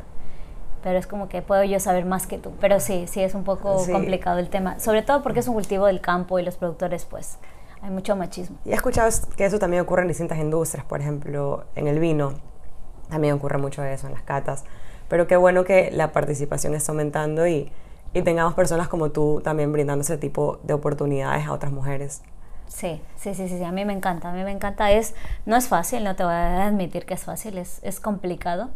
Pero 0.83 0.99
es 0.99 1.07
como 1.07 1.27
que 1.27 1.41
puedo 1.41 1.63
yo 1.63 1.79
saber 1.79 2.05
más 2.05 2.27
que 2.27 2.37
tú. 2.37 2.51
Pero 2.59 2.79
sí, 2.79 3.07
sí 3.07 3.21
es 3.21 3.33
un 3.33 3.43
poco 3.43 3.83
complicado 3.91 4.37
el 4.39 4.49
tema. 4.49 4.79
Sobre 4.79 5.01
todo 5.01 5.23
porque 5.23 5.39
es 5.39 5.47
un 5.47 5.55
cultivo 5.55 5.87
del 5.87 6.01
campo 6.01 6.39
y 6.39 6.43
los 6.43 6.57
productores, 6.57 7.05
pues, 7.05 7.39
hay 7.81 7.89
mucho 7.89 8.15
machismo. 8.15 8.57
Y 8.63 8.71
he 8.71 8.75
escuchado 8.75 9.09
que 9.35 9.45
eso 9.45 9.59
también 9.59 9.81
ocurre 9.81 10.03
en 10.03 10.07
distintas 10.07 10.37
industrias. 10.37 10.85
Por 10.85 11.01
ejemplo, 11.01 11.65
en 11.75 11.87
el 11.87 11.99
vino 11.99 12.33
también 13.09 13.33
ocurre 13.33 13.57
mucho 13.57 13.83
eso, 13.83 14.07
en 14.07 14.13
las 14.13 14.23
catas. 14.23 14.65
Pero 15.07 15.25
qué 15.25 15.37
bueno 15.37 15.63
que 15.63 15.89
la 15.91 16.11
participación 16.11 16.75
está 16.75 16.91
aumentando 16.91 17.47
y 17.47 17.71
y 18.17 18.23
tengamos 18.23 18.56
personas 18.56 18.88
como 18.88 19.12
tú 19.12 19.41
también 19.43 19.71
brindando 19.71 20.01
ese 20.01 20.17
tipo 20.17 20.60
de 20.63 20.73
oportunidades 20.73 21.45
a 21.47 21.53
otras 21.53 21.71
mujeres. 21.71 22.23
Sí, 22.67 23.01
sí, 23.15 23.34
sí, 23.34 23.47
sí, 23.47 23.63
a 23.63 23.71
mí 23.71 23.86
me 23.86 23.93
encanta, 23.93 24.30
a 24.30 24.34
mí 24.34 24.43
me 24.43 24.51
encanta. 24.51 24.91
Es, 24.91 25.13
no 25.45 25.56
es 25.56 25.67
fácil, 25.67 26.03
no 26.03 26.15
te 26.15 26.23
voy 26.23 26.34
a 26.34 26.67
admitir 26.67 27.06
que 27.06 27.13
es 27.13 27.23
fácil, 27.23 27.58
es, 27.58 27.80
es 27.84 27.99
complicado. 27.99 28.69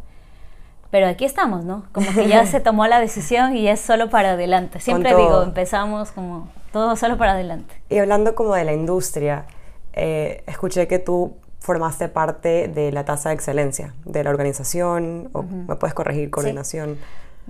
Pero 0.91 1.07
aquí 1.07 1.25
estamos, 1.25 1.65
¿no? 1.65 1.85
Como 1.91 2.11
que 2.13 2.27
ya 2.27 2.45
se 2.45 2.59
tomó 2.61 2.85
la 2.85 2.99
decisión 2.99 3.55
y 3.55 3.67
es 3.67 3.79
solo 3.79 4.09
para 4.09 4.31
adelante. 4.31 4.79
Siempre 4.79 5.15
digo, 5.15 5.41
empezamos 5.41 6.11
como 6.11 6.49
todo 6.71 6.95
solo 6.95 7.17
para 7.17 7.31
adelante. 7.31 7.73
Y 7.89 7.97
hablando 7.97 8.35
como 8.35 8.53
de 8.53 8.65
la 8.65 8.73
industria, 8.73 9.45
eh, 9.93 10.43
escuché 10.47 10.87
que 10.87 10.99
tú 10.99 11.35
formaste 11.59 12.09
parte 12.09 12.67
de 12.67 12.91
la 12.91 13.05
tasa 13.05 13.29
de 13.29 13.35
excelencia 13.35 13.93
de 14.05 14.23
la 14.23 14.29
organización, 14.29 15.29
o 15.33 15.43
me 15.43 15.75
puedes 15.75 15.93
corregir, 15.93 16.29
coordinación 16.29 16.97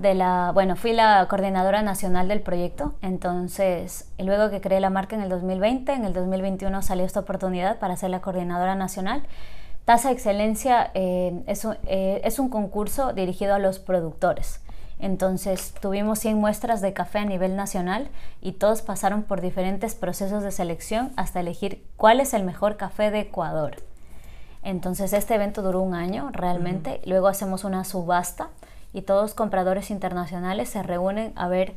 de 0.01 0.15
la, 0.15 0.51
bueno, 0.53 0.75
fui 0.75 0.93
la 0.93 1.25
coordinadora 1.29 1.81
nacional 1.83 2.27
del 2.27 2.41
proyecto, 2.41 2.95
entonces 3.01 4.09
luego 4.17 4.49
que 4.49 4.59
creé 4.59 4.79
la 4.79 4.89
marca 4.89 5.15
en 5.15 5.21
el 5.21 5.29
2020, 5.29 5.93
en 5.93 6.05
el 6.05 6.13
2021 6.13 6.81
salió 6.81 7.05
esta 7.05 7.19
oportunidad 7.19 7.79
para 7.79 7.95
ser 7.95 8.09
la 8.09 8.21
coordinadora 8.21 8.75
nacional. 8.75 9.23
Tasa 9.85 10.09
de 10.09 10.15
Excelencia 10.15 10.91
eh, 10.93 11.43
es, 11.47 11.65
un, 11.65 11.77
eh, 11.85 12.21
es 12.23 12.39
un 12.39 12.49
concurso 12.49 13.13
dirigido 13.13 13.53
a 13.53 13.59
los 13.59 13.79
productores. 13.79 14.61
Entonces 14.99 15.73
tuvimos 15.81 16.19
100 16.19 16.37
muestras 16.37 16.81
de 16.81 16.93
café 16.93 17.19
a 17.19 17.25
nivel 17.25 17.55
nacional 17.55 18.09
y 18.41 18.53
todos 18.53 18.81
pasaron 18.83 19.23
por 19.23 19.41
diferentes 19.41 19.95
procesos 19.95 20.43
de 20.43 20.51
selección 20.51 21.11
hasta 21.15 21.39
elegir 21.39 21.83
cuál 21.97 22.19
es 22.19 22.33
el 22.33 22.43
mejor 22.43 22.77
café 22.77 23.09
de 23.09 23.21
Ecuador. 23.21 23.77
Entonces 24.63 25.13
este 25.13 25.35
evento 25.35 25.63
duró 25.63 25.81
un 25.81 25.95
año 25.95 26.29
realmente, 26.31 27.01
luego 27.05 27.27
hacemos 27.27 27.63
una 27.63 27.83
subasta 27.83 28.49
y 28.93 29.03
todos 29.03 29.33
compradores 29.33 29.91
internacionales 29.91 30.69
se 30.69 30.83
reúnen 30.83 31.33
a 31.35 31.47
ver, 31.47 31.75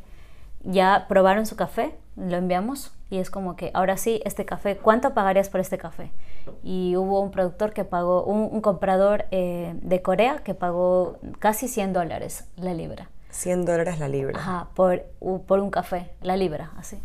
ya 0.63 1.07
probaron 1.09 1.47
su 1.47 1.57
café, 1.57 1.95
lo 2.17 2.37
enviamos 2.37 2.93
y 3.11 3.19
es 3.19 3.31
como 3.31 3.57
que 3.57 3.71
ahora 3.75 3.97
sí, 3.97 4.21
este 4.25 4.45
café, 4.45 4.77
¿cuánto 4.77 5.15
pagarías 5.15 5.49
por 5.49 5.61
este 5.61 5.79
café? 5.79 6.11
Y 6.63 6.97
hubo 6.97 7.21
un 7.21 7.31
productor 7.31 7.73
que 7.73 7.85
pagó, 7.85 8.25
un, 8.25 8.61
comprador 8.61 9.27
eh, 9.31 9.75
de 9.83 10.03
Corea 10.03 10.39
que 10.39 10.55
pagó 10.55 11.19
casi 11.39 11.69
100 11.69 11.93
dólares 11.93 12.47
la 12.57 12.75
libra. 12.75 13.09
100 13.31 13.65
dólares 13.65 13.99
la 13.99 14.09
libra. 14.09 14.39
Ajá, 14.39 14.69
por, 14.75 15.03
por 15.47 15.61
un 15.61 15.71
café, 15.71 16.11
la 16.23 16.37
libra, 16.37 16.73
así 16.77 16.99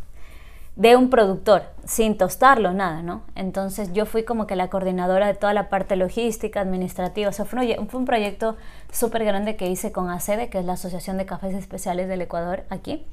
de 0.79 0.95
un 0.95 1.09
productor, 1.09 1.63
sin 1.83 2.17
tostarlo, 2.17 2.71
nada, 2.71 3.01
¿no? 3.01 3.23
Entonces 3.35 3.91
yo 3.91 4.05
fui 4.05 4.23
como 4.23 4.47
que 4.47 4.55
la 4.55 4.69
coordinadora 4.69 5.27
de 5.27 5.33
toda 5.33 5.53
la 5.53 5.67
parte 5.67 5.97
logística, 5.97 6.61
administrativa, 6.61 7.27
o 7.27 7.33
sea, 7.33 7.43
fue 7.43 7.77
un, 7.77 8.05
proyecto 8.05 8.55
súper 8.89 9.25
grande 9.25 9.57
que 9.57 9.67
hice 9.67 9.91
con 9.91 10.09
ACEDE, 10.09 10.49
que 10.49 10.59
es 10.59 10.63
la 10.63 10.73
Asociación 10.73 11.17
de 11.17 11.25
Cafés 11.25 11.53
Especiales 11.53 12.07
del 12.07 12.21
Ecuador, 12.21 12.63
aquí, 12.69 13.05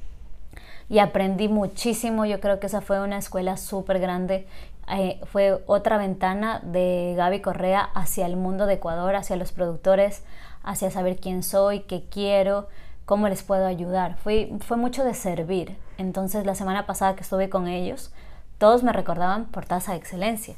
y 0.87 0.99
aprendí 0.99 1.49
muchísimo, 1.49 2.23
yo 2.23 2.39
creo 2.39 2.61
que 2.61 2.67
esa 2.67 2.79
fue 2.79 3.01
una 3.01 3.17
escuela 3.17 3.57
súper 3.57 3.99
grande, 3.99 4.47
eh, 4.89 5.19
fue 5.25 5.61
otra 5.65 5.97
ventana 5.97 6.61
de 6.63 7.15
Gaby 7.17 7.41
Correa 7.41 7.81
hacia 7.81 8.27
el 8.27 8.37
mundo 8.37 8.65
de 8.65 8.75
Ecuador, 8.75 9.17
hacia 9.17 9.35
los 9.35 9.51
productores, 9.51 10.23
hacia 10.63 10.89
saber 10.89 11.17
quién 11.17 11.43
soy, 11.43 11.81
qué 11.81 12.05
quiero, 12.09 12.69
cómo 13.03 13.27
les 13.27 13.43
puedo 13.43 13.65
ayudar. 13.65 14.15
Fue, 14.19 14.53
fue 14.61 14.77
mucho 14.77 15.03
de 15.03 15.13
servir. 15.13 15.75
Entonces 15.97 16.45
la 16.45 16.55
semana 16.55 16.85
pasada 16.85 17.15
que 17.15 17.21
estuve 17.21 17.49
con 17.49 17.67
ellos, 17.67 18.11
todos 18.57 18.83
me 18.83 18.93
recordaban 18.93 19.45
por 19.45 19.65
tasa 19.65 19.91
de 19.91 19.97
excelencia. 19.97 20.55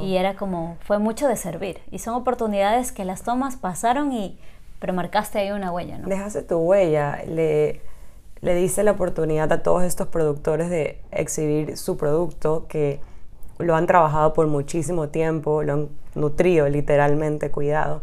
Y 0.00 0.16
era 0.16 0.34
como, 0.34 0.78
fue 0.80 0.98
mucho 0.98 1.28
de 1.28 1.36
servir. 1.36 1.80
Y 1.90 1.98
son 1.98 2.14
oportunidades 2.14 2.90
que 2.90 3.04
las 3.04 3.22
tomas 3.22 3.56
pasaron 3.56 4.12
y, 4.12 4.38
pero 4.78 4.94
marcaste 4.94 5.38
ahí 5.38 5.50
una 5.50 5.70
huella, 5.70 5.98
¿no? 5.98 6.08
Dejaste 6.08 6.42
tu 6.42 6.56
huella, 6.56 7.22
le, 7.26 7.82
le 8.40 8.54
diste 8.54 8.82
la 8.82 8.92
oportunidad 8.92 9.52
a 9.52 9.62
todos 9.62 9.82
estos 9.82 10.08
productores 10.08 10.70
de 10.70 11.02
exhibir 11.10 11.76
su 11.76 11.98
producto 11.98 12.66
que 12.68 13.00
lo 13.58 13.74
han 13.74 13.86
trabajado 13.86 14.32
por 14.32 14.46
muchísimo 14.46 15.08
tiempo, 15.08 15.62
lo 15.62 15.72
han 15.74 15.88
nutrido 16.14 16.68
literalmente, 16.68 17.50
cuidado, 17.50 18.00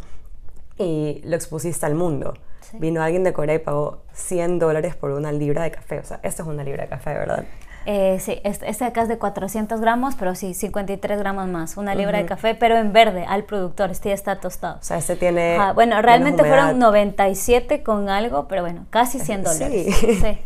y 0.77 1.21
lo 1.25 1.35
expusiste 1.35 1.85
al 1.85 1.95
mundo. 1.95 2.35
Vino 2.73 3.01
alguien 3.01 3.23
de 3.23 3.33
Corea 3.33 3.55
y 3.55 3.59
pagó 3.59 4.03
100 4.13 4.59
dólares 4.59 4.95
por 4.95 5.11
una 5.11 5.31
libra 5.31 5.63
de 5.63 5.71
café. 5.71 5.99
O 5.99 6.03
sea, 6.03 6.19
esta 6.23 6.43
es 6.43 6.49
una 6.49 6.63
libra 6.63 6.83
de 6.83 6.89
café, 6.89 7.13
¿verdad? 7.13 7.45
Eh, 7.87 8.17
sí, 8.19 8.39
este, 8.43 8.67
este, 8.67 8.83
acá 8.83 9.03
es 9.03 9.07
de 9.07 9.19
400 9.19 9.79
gramos, 9.79 10.15
pero 10.15 10.33
sí, 10.33 10.55
53 10.55 11.19
gramos 11.19 11.47
más. 11.47 11.77
Una 11.77 11.93
libra 11.93 12.17
de 12.17 12.25
café, 12.25 12.55
pero 12.55 12.77
en 12.77 12.93
verde, 12.93 13.25
al 13.27 13.43
productor. 13.43 13.91
Este 13.91 14.09
ya 14.09 14.15
está 14.15 14.39
tostado. 14.39 14.79
O 14.79 14.83
sea, 14.83 14.97
este 14.97 15.15
tiene. 15.15 15.57
bueno, 15.75 16.01
realmente 16.01 16.43
fueron 16.43 16.79
97 16.79 17.83
con 17.83 18.09
algo, 18.09 18.47
pero 18.47 18.63
bueno, 18.63 18.85
casi 18.89 19.19
100 19.19 19.43
dólares. 19.43 19.95
Sí. 19.99 20.15
sí. 20.15 20.39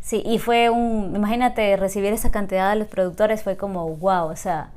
sí. 0.00 0.22
y 0.26 0.38
fue 0.38 0.70
un. 0.70 1.14
Imagínate, 1.14 1.76
recibir 1.76 2.12
esa 2.12 2.32
cantidad 2.32 2.70
de 2.70 2.80
los 2.80 2.88
productores 2.88 3.44
fue 3.44 3.56
como, 3.56 3.88
wow, 3.96 4.26
o 4.26 4.36
sea, 4.36 4.70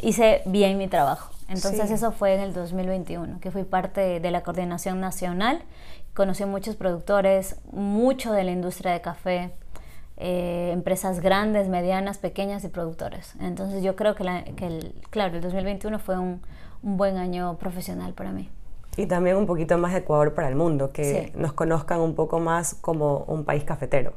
hice 0.00 0.42
bien 0.46 0.78
mi 0.78 0.88
trabajo. 0.88 1.30
Entonces, 1.48 1.90
eso 1.90 2.12
fue 2.12 2.34
en 2.34 2.40
el 2.40 2.52
2021, 2.52 3.40
que 3.40 3.50
fui 3.50 3.64
parte 3.64 4.20
de 4.20 4.30
la 4.30 4.42
coordinación 4.42 5.00
nacional 5.00 5.62
conocí 6.14 6.44
muchos 6.44 6.76
productores, 6.76 7.56
mucho 7.72 8.32
de 8.32 8.44
la 8.44 8.50
industria 8.50 8.92
de 8.92 9.00
café, 9.00 9.52
eh, 10.16 10.70
empresas 10.72 11.20
grandes, 11.20 11.68
medianas, 11.68 12.18
pequeñas 12.18 12.64
y 12.64 12.68
productores. 12.68 13.34
Entonces 13.40 13.82
yo 13.82 13.96
creo 13.96 14.14
que, 14.14 14.24
el, 14.24 14.94
claro, 15.10 15.36
el 15.36 15.40
2021 15.40 15.98
fue 15.98 16.18
un, 16.18 16.42
buen 16.82 17.18
año 17.18 17.58
profesional 17.58 18.14
para 18.14 18.32
mí. 18.32 18.48
Y 18.96 19.06
también 19.06 19.36
un 19.36 19.46
poquito 19.46 19.78
más 19.78 19.92
de 19.92 19.98
Ecuador 19.98 20.34
para 20.34 20.48
el 20.48 20.56
mundo, 20.56 20.92
que 20.92 21.32
nos 21.36 21.52
conozcan 21.52 22.00
un 22.00 22.14
poco 22.14 22.40
más 22.40 22.74
como 22.74 23.18
un 23.28 23.44
país 23.44 23.64
cafetero. 23.64 24.12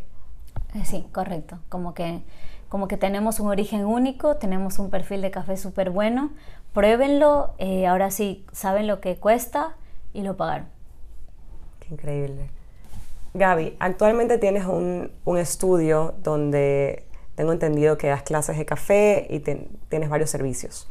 Eh, 0.74 0.84
sí, 0.86 1.06
correcto. 1.12 1.60
Como 1.70 1.94
que, 1.94 2.24
como 2.70 2.88
que 2.88 2.98
tenemos 2.98 3.40
un 3.40 3.50
origen 3.50 3.86
único, 3.86 4.38
tenemos 4.38 4.80
un 4.80 4.90
perfil 4.90 5.22
de 5.22 5.30
café 5.30 5.58
súper 5.58 5.90
bueno. 5.90 6.32
Pruébenlo, 6.74 7.54
eh, 7.60 7.86
ahora 7.86 8.12
sí 8.12 8.46
saben 8.52 8.88
lo 8.88 9.00
que 9.00 9.18
cuesta 9.18 9.76
y 10.14 10.24
lo 10.24 10.36
pagaron 10.36 10.73
increíble. 11.94 12.50
Gaby, 13.34 13.76
actualmente 13.80 14.38
tienes 14.38 14.66
un, 14.66 15.12
estudio 15.38 16.14
donde 16.22 17.06
tengo 17.36 17.52
entendido 17.52 17.98
que 17.98 18.08
das 18.08 18.22
clases 18.22 18.58
de 18.58 18.66
café 18.66 19.26
y 19.30 19.40
tienes 19.40 20.10
varios 20.10 20.30
servicios. 20.30 20.88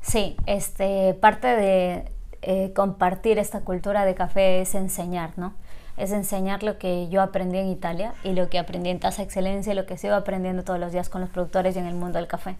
Sí, 0.00 0.36
este, 0.46 1.14
parte 1.14 1.46
de 1.48 2.04
eh, 2.42 2.72
compartir 2.74 3.38
esta 3.38 3.60
cultura 3.60 4.04
de 4.04 4.14
café 4.14 4.60
es 4.60 4.74
enseñar, 4.74 5.32
¿no? 5.36 5.54
Es 5.96 6.10
enseñar 6.10 6.62
lo 6.62 6.78
que 6.78 7.08
yo 7.08 7.22
aprendí 7.22 7.58
en 7.58 7.68
Italia 7.68 8.14
y 8.24 8.32
lo 8.32 8.48
que 8.48 8.58
aprendí 8.58 8.90
en 8.90 8.98
Tasa 8.98 9.22
Excelencia 9.22 9.72
y 9.72 9.76
lo 9.76 9.86
que 9.86 9.96
sigo 9.96 10.14
aprendiendo 10.14 10.64
todos 10.64 10.80
los 10.80 10.92
días 10.92 11.08
con 11.08 11.20
los 11.20 11.30
productores 11.30 11.76
y 11.76 11.78
en 11.78 11.86
el 11.86 11.94
mundo 11.94 12.18
del 12.18 12.26
café. 12.26 12.56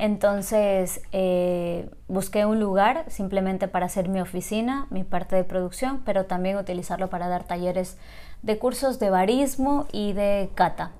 Entonces 0.00 1.02
eh, 1.12 1.90
busqué 2.08 2.46
un 2.46 2.58
lugar 2.58 3.04
simplemente 3.08 3.68
para 3.68 3.84
hacer 3.84 4.08
mi 4.08 4.18
oficina, 4.22 4.86
mi 4.88 5.04
parte 5.04 5.36
de 5.36 5.44
producción, 5.44 6.00
pero 6.06 6.24
también 6.24 6.56
utilizarlo 6.56 7.10
para 7.10 7.28
dar 7.28 7.44
talleres 7.44 7.98
de 8.40 8.58
cursos 8.58 8.98
de 8.98 9.10
barismo 9.10 9.86
y 9.92 10.14
de 10.14 10.48
cata. 10.54 10.92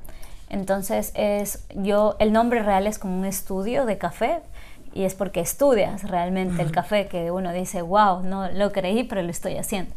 Entonces 0.51 1.13
es 1.15 1.65
yo 1.75 2.15
el 2.19 2.35
nombre 2.35 2.63
real 2.63 2.87
es 2.87 2.99
como 2.99 3.19
un 3.19 3.25
estudio 3.25 3.87
de 3.87 3.97
café 3.97 4.43
y 4.93 5.05
es 5.05 5.15
porque 5.15 5.41
estudias 5.41 6.03
realmente 6.11 6.61
el 6.61 6.71
café 6.71 7.07
que 7.07 7.31
uno 7.31 7.55
dice, 7.55 7.81
wow, 7.81 8.23
no 8.23 8.51
lo 8.51 8.71
creí, 8.71 9.05
pero 9.05 9.23
lo 9.23 9.31
estoy 9.31 9.57
haciendo. 9.57 9.95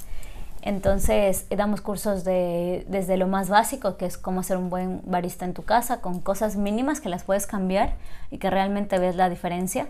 Entonces, 0.65 1.45
damos 1.49 1.81
cursos 1.81 2.23
de, 2.23 2.85
desde 2.87 3.17
lo 3.17 3.27
más 3.27 3.49
básico, 3.49 3.97
que 3.97 4.05
es 4.05 4.17
cómo 4.17 4.39
hacer 4.39 4.55
un 4.55 4.69
buen 4.69 5.01
barista 5.03 5.43
en 5.43 5.53
tu 5.53 5.63
casa, 5.63 5.99
con 5.99 6.21
cosas 6.21 6.55
mínimas 6.55 7.01
que 7.01 7.09
las 7.09 7.23
puedes 7.23 7.45
cambiar 7.47 7.95
y 8.31 8.37
que 8.37 8.49
realmente 8.49 8.97
ves 8.97 9.17
la 9.17 9.29
diferencia. 9.29 9.89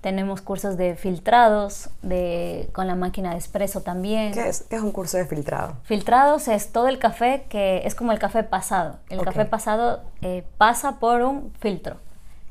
Tenemos 0.00 0.40
cursos 0.40 0.78
de 0.78 0.96
filtrados, 0.96 1.90
de, 2.00 2.70
con 2.72 2.86
la 2.86 2.94
máquina 2.94 3.32
de 3.32 3.36
espresso 3.36 3.82
también. 3.82 4.32
¿Qué 4.32 4.48
es, 4.48 4.64
es 4.70 4.80
un 4.80 4.92
curso 4.92 5.18
de 5.18 5.26
filtrado? 5.26 5.76
Filtrados 5.82 6.48
es 6.48 6.72
todo 6.72 6.88
el 6.88 6.98
café 6.98 7.44
que 7.50 7.82
es 7.84 7.94
como 7.94 8.10
el 8.12 8.18
café 8.18 8.44
pasado. 8.44 8.96
El 9.10 9.22
café 9.22 9.44
pasado 9.44 10.00
eh, 10.22 10.42
pasa 10.56 11.00
por 11.00 11.20
un 11.20 11.52
filtro. 11.60 11.96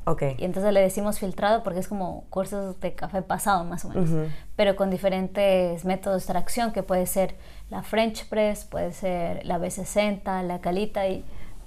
Okay. 0.06 0.36
Y 0.38 0.44
entonces 0.44 0.72
le 0.72 0.80
decimos 0.80 1.18
filtrado 1.18 1.62
porque 1.62 1.80
es 1.80 1.88
como 1.88 2.24
cursos 2.28 2.78
de 2.80 2.94
café 2.94 3.22
pasado 3.22 3.64
más 3.64 3.84
o 3.86 3.88
menos, 3.88 4.10
pero 4.54 4.76
con 4.76 4.90
diferentes 4.90 5.84
métodos 5.84 6.16
de 6.16 6.18
extracción 6.18 6.72
que 6.72 6.82
puede 6.82 7.06
ser 7.06 7.36
la 7.70 7.82
French 7.82 8.28
Press, 8.28 8.64
puede 8.64 8.92
ser 8.92 9.44
la 9.46 9.58
B60, 9.58 10.42
la 10.42 10.60
Calita 10.60 11.08
y 11.08 11.24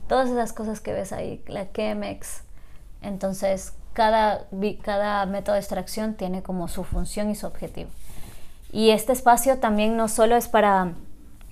todas 0.07 0.29
esas 0.29 0.53
cosas 0.53 0.81
que 0.81 0.93
ves 0.93 1.13
ahí, 1.13 1.43
la 1.47 1.71
Chemex. 1.71 2.43
Entonces 3.01 3.73
cada, 3.93 4.45
cada 4.83 5.25
método 5.25 5.55
de 5.55 5.61
extracción 5.61 6.13
tiene 6.13 6.43
como 6.43 6.67
su 6.67 6.83
función 6.83 7.31
y 7.31 7.35
su 7.35 7.47
objetivo. 7.47 7.89
Y 8.71 8.91
este 8.91 9.13
espacio 9.13 9.57
también 9.57 9.97
no 9.97 10.07
solo 10.07 10.35
es 10.35 10.47
para 10.47 10.93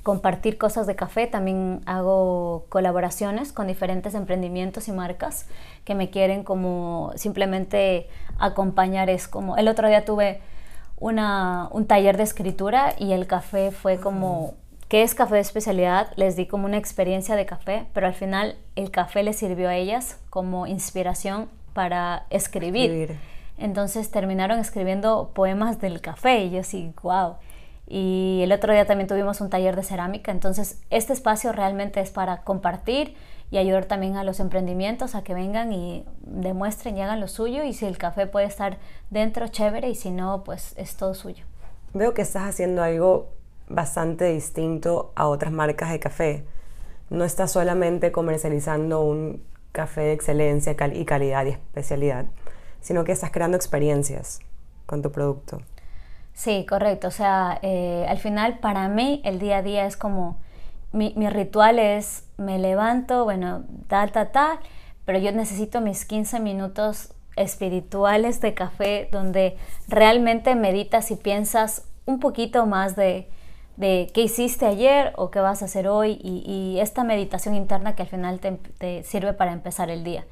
compartir 0.06 0.60
cosas 0.60 0.86
de 0.86 0.96
café, 0.96 1.26
también 1.26 1.82
hago 1.88 2.68
colaboraciones 2.70 3.52
con 3.52 3.65
diferentes 3.65 4.13
emprendimientos 4.13 4.88
y 4.88 4.91
marcas 4.91 5.48
que 5.84 5.96
me 5.96 6.12
quieren 6.12 6.44
como 6.44 7.12
simplemente 7.15 8.08
acompañar. 8.38 9.10
Es 9.10 9.28
como, 9.28 9.58
el 9.58 9.68
otro 9.68 9.88
día 9.88 10.06
tuve 10.06 10.41
una, 11.00 11.70
un 11.72 11.88
taller 11.88 12.18
de 12.18 12.24
escritura 12.24 12.94
y 13.00 13.13
el 13.13 13.26
café 13.26 13.72
fue 13.72 14.00
como, 14.00 14.54
¿qué 14.89 15.02
es 15.02 15.15
café 15.15 15.34
de 15.34 15.41
especialidad? 15.41 16.12
Les 16.18 16.36
di 16.36 16.46
como 16.46 16.65
una 16.68 16.78
experiencia 16.78 17.36
de 17.36 17.48
café, 17.48 17.88
pero 17.91 18.06
al 18.06 18.13
final 18.13 18.58
el 18.76 18.91
café 18.91 19.24
les 19.24 19.38
sirvió 19.38 19.70
a 19.70 19.76
ellas 19.76 20.20
como 20.30 20.68
inspiración 20.68 21.50
para 21.74 22.28
escribir. 22.30 23.18
Entonces 23.58 24.12
terminaron 24.12 24.60
escribiendo 24.60 25.32
poemas 25.34 25.82
del 25.82 26.00
café 26.00 26.44
y 26.44 26.52
yo 26.52 26.63
sí, 26.63 26.94
wow. 27.02 27.38
Y 27.88 28.39
el 28.43 28.52
otro 28.52 28.74
día 28.74 28.86
también 28.86 29.08
tuvimos 29.08 29.41
un 29.41 29.50
taller 29.50 29.76
de 29.76 29.84
cerámica, 29.84 30.32
entonces 30.32 30.82
este 30.89 31.13
espacio 31.13 31.52
realmente 31.52 32.00
es 32.00 32.10
para 32.10 32.41
compartir 32.41 33.15
y 33.52 33.58
ayudar 33.58 33.86
también 33.86 34.17
a 34.17 34.24
los 34.24 34.39
emprendimientos 34.39 35.13
a 35.13 35.24
que 35.24 35.36
vengan 35.36 35.71
y 35.71 36.04
demuestren 36.21 36.98
y 36.98 37.02
hagan 37.02 37.19
lo 37.19 37.28
suyo 37.28 37.63
y 37.63 37.74
si 37.74 37.86
el 37.86 37.98
café 37.98 38.26
puede 38.26 38.48
estar 38.48 38.80
dentro, 39.12 39.48
chévere 39.48 39.89
y 39.89 39.95
si 39.95 40.10
no, 40.10 40.43
pues 40.43 40.74
es 40.78 40.95
todo 40.95 41.13
suyo. 41.13 41.45
Veo 41.93 42.13
que 42.13 42.24
estás 42.24 42.50
haciendo 42.50 42.82
algo 42.82 43.30
bastante 43.69 44.26
distinto 44.26 45.12
a 45.15 45.28
otras 45.28 45.52
marcas 45.52 45.91
de 45.91 46.00
café. 46.00 46.45
No 47.10 47.24
estás 47.24 47.52
solamente 47.52 48.12
comercializando 48.12 49.02
un 49.02 49.43
café 49.71 50.02
de 50.02 50.13
excelencia 50.13 50.76
y 50.93 51.06
calidad 51.06 51.45
y 51.45 51.50
especialidad, 51.50 52.26
sino 52.82 53.04
que 53.04 53.12
estás 53.12 53.32
creando 53.32 53.58
experiencias 53.58 54.39
con 54.86 55.02
tu 55.02 55.12
producto. 55.12 55.62
Sí, 56.36 56.65
correcto. 56.69 57.08
O 57.08 57.12
sea, 57.12 57.58
eh, 57.63 58.06
al 58.08 58.19
final 58.19 58.60
para 58.60 58.88
mí 58.88 59.21
el 59.26 59.39
día 59.39 59.58
a 59.58 59.62
día 59.63 59.88
es 59.88 59.98
como, 59.98 60.38
mi, 60.91 61.13
mi, 61.15 61.28
ritual 61.30 61.80
es, 61.80 62.28
me 62.38 62.60
levanto, 62.60 63.24
bueno, 63.24 63.63
tal, 63.88 64.12
tal, 64.12 64.32
tal, 64.32 64.60
pero 65.06 65.17
yo 65.17 65.32
necesito 65.32 65.82
mis 65.82 66.06
15 66.06 66.39
minutos 66.39 67.13
espirituales 67.36 68.39
de 68.41 68.54
café 68.54 69.10
donde 69.12 69.58
realmente 69.88 70.56
meditas 70.56 71.10
y 71.10 71.15
piensas 71.15 71.88
un 72.06 72.19
poquito 72.19 72.67
más 72.67 72.95
de, 72.95 73.28
de 73.78 74.10
qué 74.13 74.21
hiciste 74.21 74.65
ayer 74.65 75.13
o 75.17 75.32
qué 75.32 75.39
vas 75.39 75.62
a 75.62 75.65
hacer 75.65 75.88
hoy 75.88 76.19
y, 76.24 76.78
esta 76.80 77.04
meditación 77.04 77.56
interna 77.56 77.95
que 77.95 78.04
al 78.04 78.10
final 78.10 78.39
te, 78.39 79.04
sirve 79.04 79.34
para 79.34 79.54
empezar 79.54 79.89
el 79.89 80.04
día. 80.04 80.26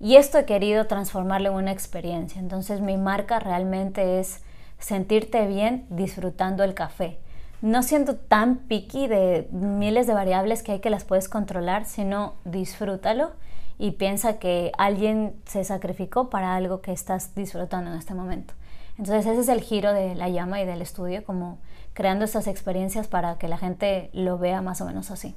Y 0.00 0.16
esto 0.16 0.38
he 0.38 0.44
querido 0.46 0.86
transformarlo 0.86 1.50
en 1.50 1.54
una 1.56 1.72
experiencia. 1.72 2.40
Entonces 2.40 2.80
mi 2.80 2.96
marca 2.96 3.38
realmente 3.38 4.18
es 4.18 4.42
sentirte 4.82 5.46
bien 5.46 5.86
disfrutando 5.90 6.64
el 6.64 6.74
café. 6.74 7.18
No 7.62 7.82
siendo 7.84 8.16
tan 8.16 8.56
picky 8.56 9.06
de 9.06 9.48
miles 9.52 10.08
de 10.08 10.14
variables 10.14 10.62
que 10.62 10.72
hay 10.72 10.80
que 10.80 10.90
las 10.90 11.04
puedes 11.04 11.28
controlar, 11.28 11.84
sino 11.86 12.34
disfrútalo 12.44 13.30
y 13.78 13.92
piensa 13.92 14.38
que 14.38 14.72
alguien 14.76 15.36
se 15.46 15.62
sacrificó 15.62 16.28
para 16.28 16.56
algo 16.56 16.80
que 16.80 16.92
estás 16.92 17.34
disfrutando 17.36 17.92
en 17.92 17.98
este 17.98 18.14
momento. 18.14 18.54
Entonces 18.98 19.24
ese 19.24 19.40
es 19.40 19.48
el 19.48 19.60
giro 19.60 19.92
de 19.92 20.16
la 20.16 20.28
llama 20.28 20.60
y 20.60 20.66
del 20.66 20.82
estudio, 20.82 21.24
como 21.24 21.58
creando 21.94 22.24
estas 22.24 22.48
experiencias 22.48 23.06
para 23.06 23.38
que 23.38 23.46
la 23.48 23.58
gente 23.58 24.10
lo 24.12 24.36
vea 24.38 24.60
más 24.62 24.80
o 24.80 24.84
menos 24.84 25.12
así. 25.12 25.36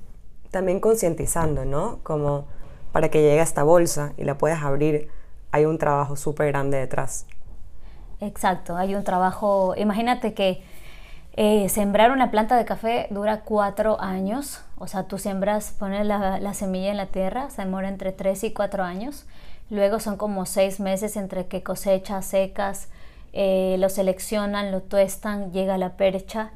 También 0.49 0.79
concientizando, 0.79 1.65
¿no? 1.65 1.99
Como 2.01 2.45
para 2.91 3.10
que 3.10 3.21
llegue 3.21 3.39
a 3.39 3.43
esta 3.43 3.63
bolsa 3.63 4.13
y 4.17 4.23
la 4.23 4.38
puedas 4.38 4.63
abrir, 4.63 5.10
hay 5.51 5.65
un 5.65 5.77
trabajo 5.77 6.15
súper 6.15 6.47
grande 6.47 6.77
detrás. 6.77 7.27
Exacto, 8.21 8.78
hay 8.78 8.95
un 8.95 9.04
trabajo, 9.04 9.73
imagínate 9.78 10.34
que 10.34 10.63
eh, 11.38 11.67
sembrar 11.67 12.12
una 12.12 12.32
planta 12.32 12.56
de 12.56 12.63
café 12.63 13.08
dura 13.10 13.41
cuatro 13.41 13.99
años, 13.99 14.62
o 14.78 14.88
sea, 14.88 15.04
tú 15.04 15.17
siembras, 15.17 15.75
pones 15.78 16.06
la, 16.06 16.39
la, 16.39 16.54
semilla 16.54 16.91
en 16.91 16.97
la 16.97 17.08
tierra, 17.08 17.49
se 17.49 17.63
demora 17.63 17.89
entre 17.89 18.13
tres 18.13 18.43
y 18.45 18.54
cuatro 18.54 18.84
años, 18.84 19.25
luego 19.69 19.99
son 19.99 20.15
como 20.15 20.45
seis 20.45 20.80
meses 20.80 21.17
entre 21.17 21.47
que 21.47 21.62
cosechas, 21.62 22.25
secas, 22.25 22.88
eh, 23.34 23.75
lo 23.80 23.89
seleccionan, 23.89 24.71
lo 24.71 24.82
tuestan, 24.82 25.51
llega 25.51 25.78
la 25.78 25.97
percha 25.97 26.51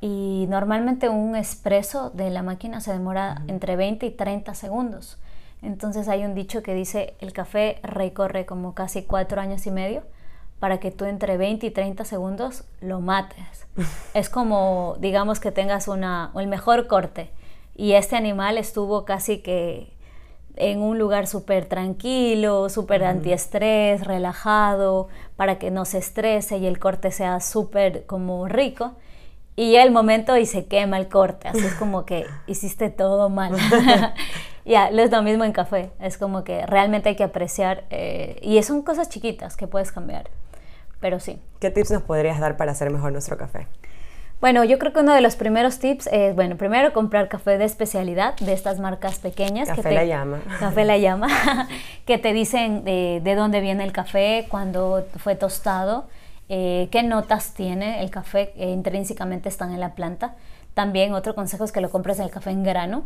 y 0.00 0.46
normalmente 0.48 1.10
un 1.10 1.36
expreso 1.36 2.08
de 2.08 2.30
la 2.30 2.42
máquina 2.42 2.80
se 2.80 2.90
demora 2.90 3.42
entre 3.48 3.76
20 3.76 4.06
y 4.06 4.10
30 4.12 4.54
segundos. 4.54 5.18
Entonces 5.60 6.08
hay 6.08 6.24
un 6.24 6.34
dicho 6.34 6.62
que 6.62 6.74
dice 6.74 7.14
el 7.20 7.34
café 7.34 7.80
recorre 7.82 8.46
como 8.46 8.74
casi 8.74 9.02
cuatro 9.02 9.42
años 9.42 9.66
y 9.66 9.70
medio 9.70 10.04
para 10.62 10.78
que 10.78 10.92
tú 10.92 11.06
entre 11.06 11.36
20 11.38 11.66
y 11.66 11.70
30 11.72 12.04
segundos 12.04 12.62
lo 12.80 13.00
mates. 13.00 13.66
es 14.14 14.28
como, 14.28 14.94
digamos 15.00 15.40
que 15.40 15.50
tengas 15.50 15.88
una, 15.88 16.30
el 16.36 16.46
mejor 16.46 16.86
corte. 16.86 17.32
Y 17.74 17.94
este 17.94 18.14
animal 18.14 18.58
estuvo 18.58 19.04
casi 19.04 19.38
que 19.38 19.92
en 20.54 20.80
un 20.80 21.00
lugar 21.00 21.26
súper 21.26 21.66
tranquilo, 21.66 22.68
súper 22.68 23.02
antiestrés, 23.02 24.06
relajado, 24.06 25.08
para 25.34 25.58
que 25.58 25.72
no 25.72 25.84
se 25.84 25.98
estrese 25.98 26.58
y 26.58 26.66
el 26.66 26.78
corte 26.78 27.10
sea 27.10 27.40
súper 27.40 28.06
como 28.06 28.46
rico. 28.46 28.92
Y 29.56 29.74
el 29.74 29.90
momento 29.90 30.36
y 30.36 30.46
se 30.46 30.66
quema 30.66 30.96
el 30.96 31.08
corte, 31.08 31.48
así 31.48 31.66
es 31.66 31.74
como 31.74 32.06
que 32.06 32.24
hiciste 32.46 32.88
todo 32.88 33.28
mal. 33.30 33.56
ya, 34.64 34.90
es 34.90 35.10
lo 35.10 35.22
mismo 35.24 35.42
en 35.42 35.50
café, 35.50 35.90
es 35.98 36.18
como 36.18 36.44
que 36.44 36.64
realmente 36.66 37.08
hay 37.08 37.16
que 37.16 37.24
apreciar, 37.24 37.82
eh, 37.90 38.38
y 38.42 38.62
son 38.62 38.82
cosas 38.82 39.08
chiquitas 39.08 39.56
que 39.56 39.66
puedes 39.66 39.90
cambiar, 39.90 40.30
pero 41.02 41.20
sí. 41.20 41.38
¿Qué 41.60 41.70
tips 41.70 41.90
nos 41.90 42.02
podrías 42.02 42.40
dar 42.40 42.56
para 42.56 42.72
hacer 42.72 42.90
mejor 42.90 43.12
nuestro 43.12 43.36
café? 43.36 43.66
Bueno, 44.40 44.64
yo 44.64 44.78
creo 44.80 44.92
que 44.92 44.98
uno 44.98 45.14
de 45.14 45.20
los 45.20 45.36
primeros 45.36 45.78
tips 45.78 46.08
es, 46.08 46.34
bueno, 46.34 46.56
primero 46.56 46.92
comprar 46.92 47.28
café 47.28 47.58
de 47.58 47.64
especialidad 47.64 48.34
de 48.38 48.52
estas 48.52 48.80
marcas 48.80 49.20
pequeñas. 49.20 49.68
Café 49.68 49.92
La 49.92 50.04
Llama. 50.04 50.40
Café 50.58 50.84
La 50.84 50.98
Llama, 50.98 51.28
que 52.06 52.18
te 52.18 52.32
dicen 52.32 52.82
de, 52.82 53.34
dónde 53.36 53.60
viene 53.60 53.84
el 53.84 53.92
café, 53.92 54.46
cuándo 54.48 55.06
fue 55.18 55.36
tostado, 55.36 56.08
eh, 56.48 56.88
qué 56.90 57.04
notas 57.04 57.54
tiene 57.54 58.02
el 58.02 58.10
café, 58.10 58.52
eh, 58.56 58.70
intrínsecamente 58.70 59.48
están 59.48 59.72
en 59.72 59.78
la 59.78 59.94
planta. 59.94 60.34
También 60.74 61.14
otro 61.14 61.36
consejo 61.36 61.64
es 61.64 61.70
que 61.70 61.80
lo 61.80 61.90
compres 61.90 62.18
el 62.18 62.30
café 62.30 62.50
en 62.50 62.64
grano, 62.64 63.04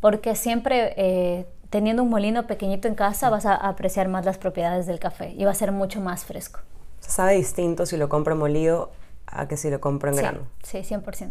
porque 0.00 0.36
siempre 0.36 0.94
eh, 0.96 1.46
teniendo 1.68 2.02
un 2.02 2.08
molino 2.08 2.46
pequeñito 2.46 2.88
en 2.88 2.94
casa 2.94 3.28
vas 3.28 3.44
a 3.44 3.54
apreciar 3.54 4.08
más 4.08 4.24
las 4.24 4.38
propiedades 4.38 4.86
del 4.86 4.98
café 4.98 5.34
y 5.36 5.44
va 5.44 5.50
a 5.50 5.54
ser 5.54 5.70
mucho 5.72 6.00
más 6.00 6.24
fresco. 6.24 6.60
Sabe 7.00 7.34
distinto 7.34 7.86
si 7.86 7.96
lo 7.96 8.08
compro 8.08 8.36
molido 8.36 8.90
a 9.26 9.48
que 9.48 9.56
si 9.56 9.70
lo 9.70 9.80
compro 9.80 10.10
en 10.10 10.16
grano. 10.16 10.40
Sí, 10.62 10.78
100%. 10.78 11.30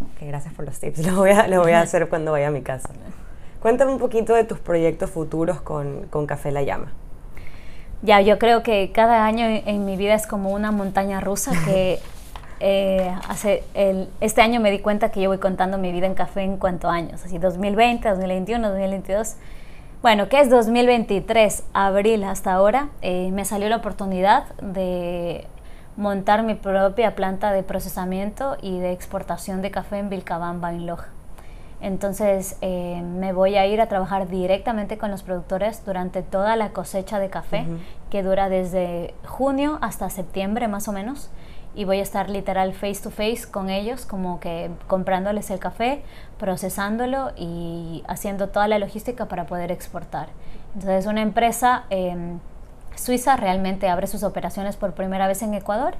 Ok, 0.00 0.20
gracias 0.20 0.54
por 0.54 0.64
los 0.64 0.78
tips. 0.78 0.98
Lo 1.06 1.16
voy 1.16 1.30
a, 1.30 1.48
lo 1.48 1.60
voy 1.60 1.72
a 1.72 1.80
hacer 1.80 2.08
cuando 2.08 2.32
vaya 2.32 2.48
a 2.48 2.50
mi 2.50 2.62
casa. 2.62 2.90
Cuéntame 3.60 3.90
un 3.90 3.98
poquito 3.98 4.34
de 4.34 4.44
tus 4.44 4.60
proyectos 4.60 5.10
futuros 5.10 5.60
con, 5.60 6.06
con 6.06 6.26
Café 6.26 6.52
La 6.52 6.62
Llama. 6.62 6.92
Ya, 8.02 8.20
yo 8.20 8.38
creo 8.38 8.62
que 8.62 8.92
cada 8.92 9.26
año 9.26 9.44
en 9.46 9.84
mi 9.84 9.96
vida 9.96 10.14
es 10.14 10.28
como 10.28 10.50
una 10.50 10.70
montaña 10.70 11.20
rusa 11.20 11.50
que 11.64 11.98
eh, 12.60 13.12
hace 13.28 13.64
el, 13.74 14.08
este 14.20 14.40
año 14.40 14.60
me 14.60 14.70
di 14.70 14.78
cuenta 14.78 15.10
que 15.10 15.20
yo 15.20 15.28
voy 15.28 15.38
contando 15.38 15.78
mi 15.78 15.90
vida 15.90 16.06
en 16.06 16.14
café 16.14 16.42
en 16.42 16.58
cuanto 16.58 16.88
a 16.88 16.94
años, 16.94 17.24
así 17.24 17.38
2020, 17.38 18.08
2021, 18.08 18.68
2022. 18.68 19.34
Bueno, 20.00 20.28
¿qué 20.28 20.40
es 20.40 20.48
2023? 20.48 21.64
Abril 21.72 22.22
hasta 22.22 22.52
ahora 22.52 22.90
eh, 23.02 23.32
me 23.32 23.44
salió 23.44 23.68
la 23.68 23.78
oportunidad 23.78 24.44
de 24.62 25.44
montar 25.96 26.44
mi 26.44 26.54
propia 26.54 27.16
planta 27.16 27.52
de 27.52 27.64
procesamiento 27.64 28.56
y 28.62 28.78
de 28.78 28.92
exportación 28.92 29.60
de 29.60 29.72
café 29.72 29.98
en 29.98 30.08
Vilcabamba, 30.08 30.70
en 30.70 30.86
Loja. 30.86 31.08
Entonces 31.80 32.58
eh, 32.60 33.02
me 33.02 33.32
voy 33.32 33.56
a 33.56 33.66
ir 33.66 33.80
a 33.80 33.88
trabajar 33.88 34.28
directamente 34.28 34.98
con 34.98 35.10
los 35.10 35.24
productores 35.24 35.84
durante 35.84 36.22
toda 36.22 36.54
la 36.54 36.68
cosecha 36.70 37.18
de 37.18 37.28
café, 37.28 37.66
que 38.08 38.22
dura 38.22 38.48
desde 38.48 39.14
junio 39.26 39.78
hasta 39.80 40.10
septiembre 40.10 40.68
más 40.68 40.86
o 40.86 40.92
menos. 40.92 41.28
Y 41.78 41.84
voy 41.84 42.00
a 42.00 42.02
estar 42.02 42.28
literal 42.28 42.74
face 42.74 43.00
to 43.02 43.10
face 43.10 43.42
con 43.48 43.70
ellos, 43.70 44.04
como 44.04 44.40
que 44.40 44.70
comprándoles 44.88 45.50
el 45.50 45.60
café, 45.60 46.02
procesándolo 46.38 47.30
y 47.36 48.02
haciendo 48.08 48.48
toda 48.48 48.66
la 48.66 48.78
logística 48.80 49.26
para 49.26 49.46
poder 49.46 49.70
exportar. 49.70 50.28
Entonces 50.74 51.06
una 51.06 51.22
empresa... 51.22 51.84
Em, 51.90 52.40
Suiza 52.98 53.36
realmente 53.36 53.88
abre 53.88 54.08
sus 54.08 54.24
operaciones 54.24 54.76
por 54.76 54.92
primera 54.92 55.28
vez 55.28 55.42
en 55.42 55.54
Ecuador 55.54 55.94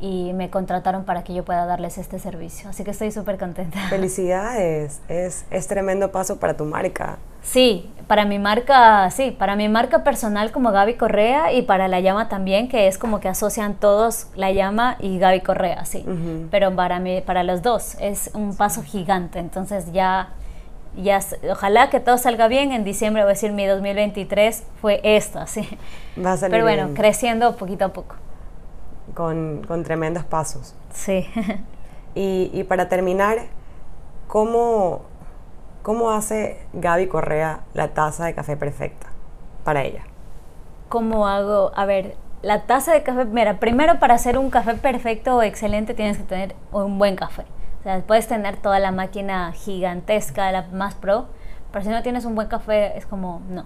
y 0.00 0.32
me 0.32 0.50
contrataron 0.50 1.04
para 1.04 1.22
que 1.22 1.34
yo 1.34 1.44
pueda 1.44 1.66
darles 1.66 1.98
este 1.98 2.18
servicio. 2.18 2.70
Así 2.70 2.84
que 2.84 2.90
estoy 2.90 3.12
súper 3.12 3.38
contenta. 3.38 3.78
Felicidades, 3.88 5.00
es, 5.08 5.44
es 5.50 5.68
tremendo 5.68 6.10
paso 6.10 6.40
para 6.40 6.56
tu 6.56 6.64
marca. 6.64 7.18
Sí, 7.42 7.90
para 8.06 8.24
mi 8.24 8.38
marca, 8.38 9.10
sí, 9.10 9.30
para 9.30 9.56
mi 9.56 9.68
marca 9.68 10.04
personal 10.04 10.52
como 10.52 10.70
Gaby 10.70 10.94
Correa 10.94 11.52
y 11.52 11.62
para 11.62 11.88
La 11.88 12.00
Llama 12.00 12.28
también, 12.28 12.68
que 12.68 12.86
es 12.86 12.98
como 12.98 13.20
que 13.20 13.28
asocian 13.28 13.74
todos 13.74 14.28
La 14.34 14.52
Llama 14.52 14.96
y 15.00 15.18
Gaby 15.18 15.40
Correa, 15.40 15.84
sí. 15.84 16.04
Pero 16.50 16.74
para, 16.74 16.98
mí, 16.98 17.20
para 17.20 17.42
los 17.42 17.62
dos 17.62 17.96
es 18.00 18.30
un 18.34 18.56
paso 18.56 18.82
gigante, 18.82 19.38
entonces 19.38 19.92
ya 19.92 20.30
ya, 20.96 21.20
ojalá 21.50 21.90
que 21.90 22.00
todo 22.00 22.18
salga 22.18 22.48
bien. 22.48 22.72
En 22.72 22.84
diciembre 22.84 23.22
voy 23.22 23.30
a 23.30 23.34
decir 23.34 23.52
mi 23.52 23.66
2023 23.66 24.64
fue 24.80 25.00
esto, 25.02 25.46
sí. 25.46 25.66
Va 26.22 26.32
a 26.32 26.36
salir 26.36 26.52
Pero 26.52 26.64
bueno, 26.64 26.90
creciendo 26.94 27.56
poquito 27.56 27.86
a 27.86 27.88
poco. 27.92 28.16
Con, 29.14 29.64
con 29.66 29.84
tremendos 29.84 30.24
pasos. 30.24 30.74
Sí. 30.92 31.26
y, 32.14 32.50
y, 32.52 32.64
para 32.64 32.88
terminar, 32.88 33.38
¿cómo, 34.28 35.02
¿cómo 35.82 36.12
hace 36.12 36.58
Gaby 36.72 37.08
Correa 37.08 37.60
la 37.74 37.88
taza 37.88 38.24
de 38.24 38.34
café 38.34 38.56
perfecta 38.56 39.08
para 39.64 39.82
ella? 39.82 40.04
¿Cómo 40.88 41.26
hago? 41.26 41.72
A 41.74 41.84
ver, 41.86 42.16
la 42.42 42.62
taza 42.62 42.92
de 42.92 43.02
café, 43.02 43.24
mira, 43.24 43.58
primero 43.58 43.98
para 43.98 44.14
hacer 44.14 44.38
un 44.38 44.50
café 44.50 44.74
perfecto 44.74 45.36
o 45.36 45.42
excelente 45.42 45.94
tienes 45.94 46.18
que 46.18 46.24
tener 46.24 46.54
un 46.72 46.98
buen 46.98 47.16
café. 47.16 47.44
O 47.80 47.82
sea, 47.82 48.00
puedes 48.00 48.28
tener 48.28 48.56
toda 48.56 48.78
la 48.78 48.92
máquina 48.92 49.52
gigantesca, 49.52 50.52
la 50.52 50.62
más 50.72 50.94
pro, 50.94 51.26
pero 51.72 51.84
si 51.84 51.90
no 51.90 52.02
tienes 52.02 52.24
un 52.24 52.34
buen 52.34 52.48
café 52.48 52.96
es 52.96 53.06
como, 53.06 53.42
no. 53.48 53.64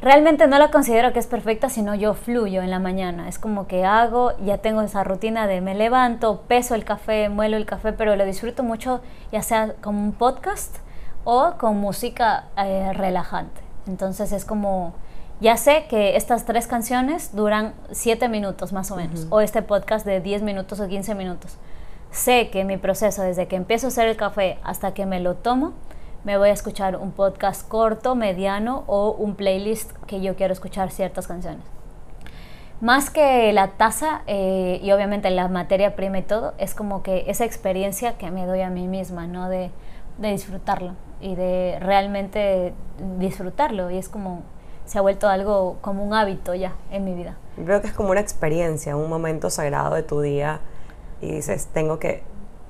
Realmente 0.00 0.48
no 0.48 0.58
la 0.58 0.72
considero 0.72 1.12
que 1.12 1.20
es 1.20 1.28
perfecta, 1.28 1.68
sino 1.68 1.94
yo 1.94 2.14
fluyo 2.14 2.62
en 2.62 2.70
la 2.70 2.80
mañana. 2.80 3.28
Es 3.28 3.38
como 3.38 3.68
que 3.68 3.84
hago, 3.84 4.32
ya 4.44 4.58
tengo 4.58 4.82
esa 4.82 5.04
rutina 5.04 5.46
de 5.46 5.60
me 5.60 5.76
levanto, 5.76 6.40
peso 6.48 6.74
el 6.74 6.84
café, 6.84 7.28
muelo 7.28 7.56
el 7.56 7.66
café, 7.66 7.92
pero 7.92 8.16
lo 8.16 8.24
disfruto 8.24 8.64
mucho, 8.64 9.00
ya 9.30 9.42
sea 9.42 9.74
como 9.80 10.02
un 10.02 10.12
podcast 10.12 10.78
o 11.24 11.54
con 11.58 11.76
música 11.76 12.44
eh, 12.56 12.92
relajante. 12.94 13.60
Entonces 13.86 14.32
es 14.32 14.44
como, 14.44 14.94
ya 15.40 15.56
sé 15.56 15.86
que 15.88 16.16
estas 16.16 16.44
tres 16.44 16.66
canciones 16.66 17.34
duran 17.34 17.74
siete 17.90 18.28
minutos 18.28 18.72
más 18.72 18.90
o 18.90 18.96
menos, 18.96 19.26
o 19.30 19.40
este 19.40 19.62
podcast 19.62 20.06
de 20.06 20.20
10 20.20 20.42
minutos 20.42 20.80
o 20.80 20.88
15 20.88 21.14
minutos 21.14 21.58
sé 22.12 22.50
que 22.50 22.64
mi 22.64 22.76
proceso, 22.76 23.22
desde 23.22 23.48
que 23.48 23.56
empiezo 23.56 23.86
a 23.86 23.88
hacer 23.88 24.06
el 24.06 24.16
café 24.16 24.58
hasta 24.62 24.94
que 24.94 25.06
me 25.06 25.18
lo 25.18 25.34
tomo, 25.34 25.72
me 26.24 26.36
voy 26.38 26.50
a 26.50 26.52
escuchar 26.52 26.96
un 26.96 27.10
podcast 27.10 27.66
corto, 27.66 28.14
mediano 28.14 28.84
o 28.86 29.10
un 29.10 29.34
playlist 29.34 29.90
que 30.06 30.20
yo 30.20 30.36
quiero 30.36 30.52
escuchar 30.52 30.90
ciertas 30.90 31.26
canciones. 31.26 31.64
Más 32.80 33.10
que 33.10 33.52
la 33.52 33.68
taza 33.68 34.22
eh, 34.26 34.78
y 34.82 34.92
obviamente 34.92 35.30
la 35.30 35.48
materia 35.48 35.96
prima 35.96 36.18
y 36.18 36.22
todo, 36.22 36.52
es 36.58 36.74
como 36.74 37.02
que 37.02 37.24
esa 37.28 37.44
experiencia 37.44 38.18
que 38.18 38.30
me 38.30 38.46
doy 38.46 38.60
a 38.60 38.70
mí 38.70 38.86
misma, 38.86 39.26
¿no? 39.26 39.48
De, 39.48 39.70
de 40.18 40.30
disfrutarlo 40.30 40.94
y 41.22 41.36
de 41.36 41.78
realmente 41.80 42.74
disfrutarlo. 43.18 43.90
Y 43.90 43.96
es 43.96 44.08
como, 44.08 44.42
se 44.84 44.98
ha 44.98 45.00
vuelto 45.00 45.28
algo 45.28 45.78
como 45.80 46.04
un 46.04 46.12
hábito 46.12 46.54
ya 46.54 46.74
en 46.90 47.04
mi 47.04 47.14
vida. 47.14 47.36
Creo 47.64 47.80
que 47.80 47.86
es 47.86 47.92
como 47.94 48.10
una 48.10 48.20
experiencia, 48.20 48.96
un 48.96 49.08
momento 49.08 49.48
sagrado 49.48 49.94
de 49.94 50.02
tu 50.02 50.20
día 50.20 50.60
y 51.20 51.32
dices, 51.32 51.68
tengo 51.72 51.98
que 51.98 52.22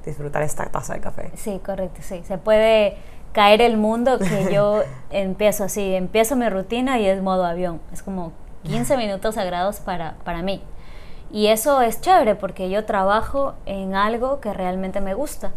disfrutar 0.04 0.42
esta 0.42 0.66
taza 0.66 0.94
de 0.94 1.00
café. 1.00 1.30
Sí, 1.34 1.60
correcto, 1.64 2.00
sí. 2.02 2.22
Se 2.24 2.38
puede 2.38 2.96
caer 3.32 3.62
el 3.62 3.76
mundo 3.76 4.18
que 4.18 4.48
yo 4.52 4.82
empiezo 5.10 5.64
así, 5.64 5.94
empiezo 5.94 6.36
mi 6.36 6.48
rutina 6.48 6.98
y 7.00 7.06
es 7.06 7.22
modo 7.22 7.44
avión. 7.44 7.80
Es 7.92 8.02
como 8.02 8.32
15 8.64 8.96
minutos 8.96 9.36
sagrados 9.36 9.80
para, 9.80 10.16
para 10.24 10.42
mí. 10.42 10.62
Y 11.30 11.46
eso 11.46 11.80
es 11.80 12.00
chévere 12.02 12.34
porque 12.34 12.68
yo 12.68 12.84
trabajo 12.84 13.54
en 13.64 13.94
algo 13.94 14.40
que 14.40 14.52
realmente 14.52 15.00
me 15.00 15.14
gusta. 15.14 15.52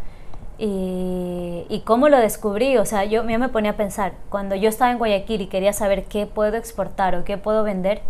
Y, 0.57 1.65
y, 1.67 1.81
cómo 1.81 2.07
lo 2.07 2.17
descubrí, 2.17 2.77
o 2.77 2.85
sea, 2.85 3.03
yo, 3.03 3.27
yo 3.27 3.39
me 3.39 3.49
ponía 3.49 3.71
a 3.71 3.75
pensar, 3.75 4.13
cuando 4.29 4.55
yo 4.55 4.69
estaba 4.69 4.91
en 4.91 4.97
Guayaquil 4.97 5.41
y 5.41 5.47
quería 5.47 5.73
saber 5.73 6.05
qué 6.05 6.27
puedo 6.27 6.55
exportar 6.55 7.13
o 7.15 7.25
qué 7.25 7.37
puedo 7.37 7.63
vender, 7.63 8.01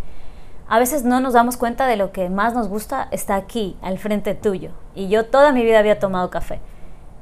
a 0.68 0.80
veces 0.80 1.04
no 1.04 1.20
nos 1.20 1.34
damos 1.34 1.58
cuenta 1.58 1.88
de 1.88 1.96
lo 1.96 2.12
que 2.12 2.30
más 2.30 2.54
nos 2.54 2.68
gusta 2.68 3.08
está 3.12 3.36
aquí, 3.36 3.78
al 3.82 3.98
frente 3.98 4.34
tuyo. 4.36 4.72
Y 4.96 5.10
yo 5.10 5.26
toda 5.26 5.52
mi 5.52 5.64
vida 5.64 5.80
había 5.80 6.00
tomado 6.00 6.30
café, 6.30 6.60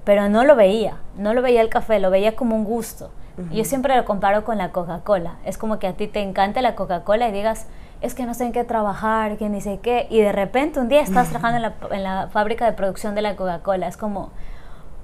pero 0.04 0.30
no 0.30 0.44
lo 0.44 0.56
veía, 0.56 0.98
no 1.18 1.34
lo 1.34 1.42
veía 1.42 1.62
el 1.62 1.70
café, 1.70 2.00
lo 2.00 2.10
veía 2.10 2.36
como 2.36 2.56
un 2.56 2.64
gusto. 2.64 3.12
Y 3.50 3.58
yo 3.58 3.66
siempre 3.66 3.98
lo 3.98 4.06
comparo 4.06 4.44
con 4.44 4.60
la 4.60 4.72
Coca-Cola. 4.72 5.38
Es 5.44 5.58
como 5.58 5.80
que 5.80 5.88
a 5.88 5.94
ti 5.94 6.08
te 6.08 6.22
encanta 6.22 6.62
la 6.62 6.76
Coca-Cola 6.76 7.30
y 7.30 7.32
digas, 7.32 7.66
es 8.02 8.14
que 8.14 8.28
no 8.28 8.36
sé 8.36 8.46
en 8.46 8.52
qué 8.52 8.64
trabajar, 8.64 9.38
que 9.38 9.50
ni 9.50 9.60
sé 9.60 9.80
qué. 9.82 10.06
Y 10.12 10.22
de 10.22 10.32
repente 10.32 10.80
un 10.80 10.88
día 10.88 11.02
estás 11.02 11.30
trabajando 11.32 11.58
en 11.58 11.62
la, 11.64 11.74
en 11.96 12.04
la 12.04 12.28
fábrica 12.28 12.66
de 12.66 12.74
producción 12.74 13.16
de 13.16 13.24
la 13.24 13.36
Coca-Cola. 13.36 13.88
Es 13.88 13.98
como, 13.98 14.30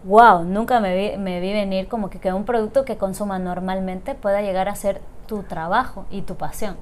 wow, 0.03 0.43
nunca 0.43 0.79
me 0.79 0.95
vi, 0.95 1.17
me 1.17 1.39
vi 1.39 1.53
venir 1.53 1.87
como 1.87 2.09
que, 2.09 2.19
que 2.19 2.31
un 2.33 2.45
producto 2.45 2.85
que 2.85 2.97
consuma 2.97 3.39
normalmente 3.39 4.15
pueda 4.15 4.41
llegar 4.41 4.69
a 4.69 4.75
ser 4.75 5.01
tu 5.27 5.43
trabajo 5.43 6.05
y 6.09 6.21
tu 6.21 6.35
pasión. 6.35 6.77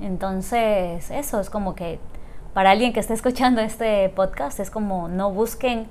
Entonces, 0.00 1.10
eso 1.10 1.40
es 1.40 1.50
como 1.50 1.74
que 1.74 1.98
para 2.54 2.70
alguien 2.70 2.92
que 2.92 3.00
esté 3.00 3.14
escuchando 3.14 3.60
este 3.60 4.08
podcast, 4.10 4.60
es 4.60 4.70
como 4.70 5.08
no 5.08 5.30
busquen 5.30 5.86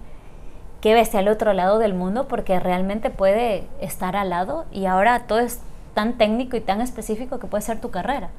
qué 0.80 0.93
bestia 0.93 1.19
al 1.19 1.28
otro 1.28 1.53
lado 1.53 1.80
del 1.80 1.93
mundo 1.93 2.28
porque 2.28 2.59
realmente 2.59 3.09
puede 3.09 3.67
estar 3.80 4.15
al 4.15 4.30
lado 4.30 4.65
y 4.72 4.86
ahora 4.86 5.28
todo 5.28 5.39
es 5.39 5.61
tan 5.93 6.17
técnico 6.17 6.57
y 6.57 6.61
tan 6.61 6.82
específico 6.82 7.39
que 7.39 7.47
puede 7.47 7.61
ser 7.61 7.80
tu 7.80 7.91
carrera. 7.91 8.30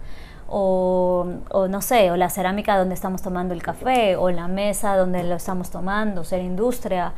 O, 0.49 1.26
o, 1.51 1.68
no 1.68 1.80
sé, 1.80 2.11
o 2.11 2.16
la 2.16 2.28
cerámica 2.28 2.76
donde 2.76 2.95
estamos 2.95 3.22
tomando 3.22 3.55
el 3.55 3.62
café, 3.62 4.16
o 4.16 4.30
la 4.30 4.49
mesa 4.49 4.97
donde 4.97 5.22
lo 5.22 5.37
estamos 5.37 5.70
tomando, 5.70 6.24
ser 6.24 6.43
industria, 6.43 7.14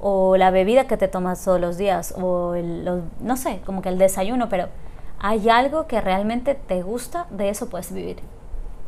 o 0.00 0.36
la 0.36 0.50
bebida 0.50 0.86
que 0.86 0.96
te 0.96 1.08
tomas 1.08 1.44
todos 1.44 1.60
los 1.60 1.76
días, 1.76 2.14
o 2.20 2.54
el, 2.54 3.02
no 3.20 3.36
sé, 3.36 3.60
como 3.64 3.82
que 3.82 3.88
el 3.88 3.98
desayuno, 3.98 4.48
pero 4.48 4.68
hay 5.18 5.48
algo 5.48 5.86
que 5.86 6.00
realmente 6.00 6.54
te 6.54 6.82
gusta, 6.82 7.26
de 7.30 7.48
eso 7.48 7.68
puedes 7.68 7.92
vivir. 7.92 8.20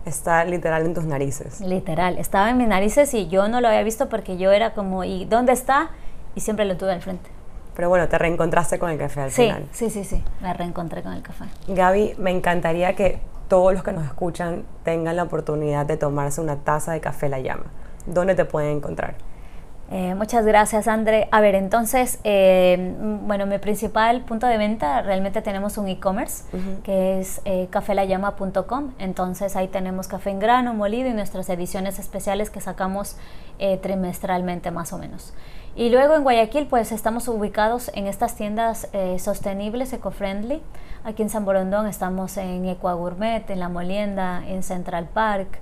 Está 0.04 0.44
literal 0.44 0.86
en 0.86 0.94
tus 0.94 1.04
narices. 1.04 1.60
Literal, 1.60 2.18
estaba 2.18 2.50
en 2.50 2.56
mis 2.56 2.68
narices 2.68 3.12
y 3.12 3.28
yo 3.28 3.48
no 3.48 3.60
lo 3.60 3.68
había 3.68 3.82
visto 3.82 4.08
porque 4.08 4.38
yo 4.38 4.50
era 4.52 4.72
como, 4.72 5.04
¿y 5.04 5.24
dónde 5.26 5.52
está? 5.52 5.90
Y 6.34 6.40
siempre 6.40 6.64
lo 6.64 6.76
tuve 6.76 6.92
al 6.92 7.02
frente. 7.02 7.28
Pero 7.74 7.88
bueno, 7.88 8.08
te 8.08 8.18
reencontraste 8.18 8.78
con 8.78 8.90
el 8.90 8.98
café 8.98 9.20
al 9.20 9.30
sí, 9.30 9.42
final. 9.42 9.68
Sí, 9.72 9.90
sí, 9.90 10.04
sí, 10.04 10.22
me 10.40 10.52
reencontré 10.54 11.02
con 11.02 11.12
el 11.12 11.22
café. 11.22 11.44
Gaby, 11.68 12.14
me 12.18 12.30
encantaría 12.30 12.94
que 12.94 13.20
todos 13.48 13.72
los 13.72 13.82
que 13.82 13.92
nos 13.92 14.04
escuchan 14.04 14.64
tengan 14.84 15.16
la 15.16 15.24
oportunidad 15.24 15.84
de 15.84 15.96
tomarse 15.96 16.40
una 16.40 16.56
taza 16.56 16.92
de 16.92 17.00
café 17.00 17.28
La 17.28 17.40
Llama. 17.40 17.64
¿Dónde 18.06 18.34
te 18.34 18.44
pueden 18.44 18.76
encontrar? 18.76 19.16
Eh, 19.92 20.14
muchas 20.14 20.46
gracias, 20.46 20.86
André. 20.86 21.28
A 21.32 21.40
ver, 21.40 21.56
entonces, 21.56 22.20
eh, 22.22 22.94
bueno, 23.22 23.46
mi 23.46 23.58
principal 23.58 24.20
punto 24.20 24.46
de 24.46 24.56
venta, 24.56 25.02
realmente 25.02 25.42
tenemos 25.42 25.78
un 25.78 25.88
e-commerce 25.88 26.44
que 26.84 27.18
es 27.18 27.40
eh, 27.44 27.66
cafelayama.com. 27.70 28.92
Entonces, 29.00 29.56
ahí 29.56 29.66
tenemos 29.66 30.06
café 30.06 30.30
en 30.30 30.38
grano, 30.38 30.74
molido 30.74 31.08
y 31.08 31.12
nuestras 31.12 31.48
ediciones 31.48 31.98
especiales 31.98 32.50
que 32.50 32.60
sacamos 32.60 33.16
eh, 33.58 33.78
trimestralmente 33.78 34.70
más 34.70 34.92
o 34.92 34.98
menos. 34.98 35.34
Y 35.74 35.90
luego 35.90 36.14
en 36.14 36.22
Guayaquil, 36.22 36.68
pues 36.68 36.92
estamos 36.92 37.26
ubicados 37.26 37.90
en 37.94 38.06
estas 38.06 38.36
tiendas 38.36 38.88
sostenibles, 39.18 39.92
eco-friendly. 39.92 40.60
Aquí 41.04 41.22
en 41.22 41.30
San 41.30 41.44
Borondón 41.44 41.86
estamos 41.86 42.36
en 42.36 42.66
Equa 42.66 42.94
Gourmet, 42.94 43.48
en 43.48 43.60
La 43.60 43.68
Molienda, 43.68 44.42
en 44.46 44.64
Central 44.64 45.08
Park. 45.12 45.60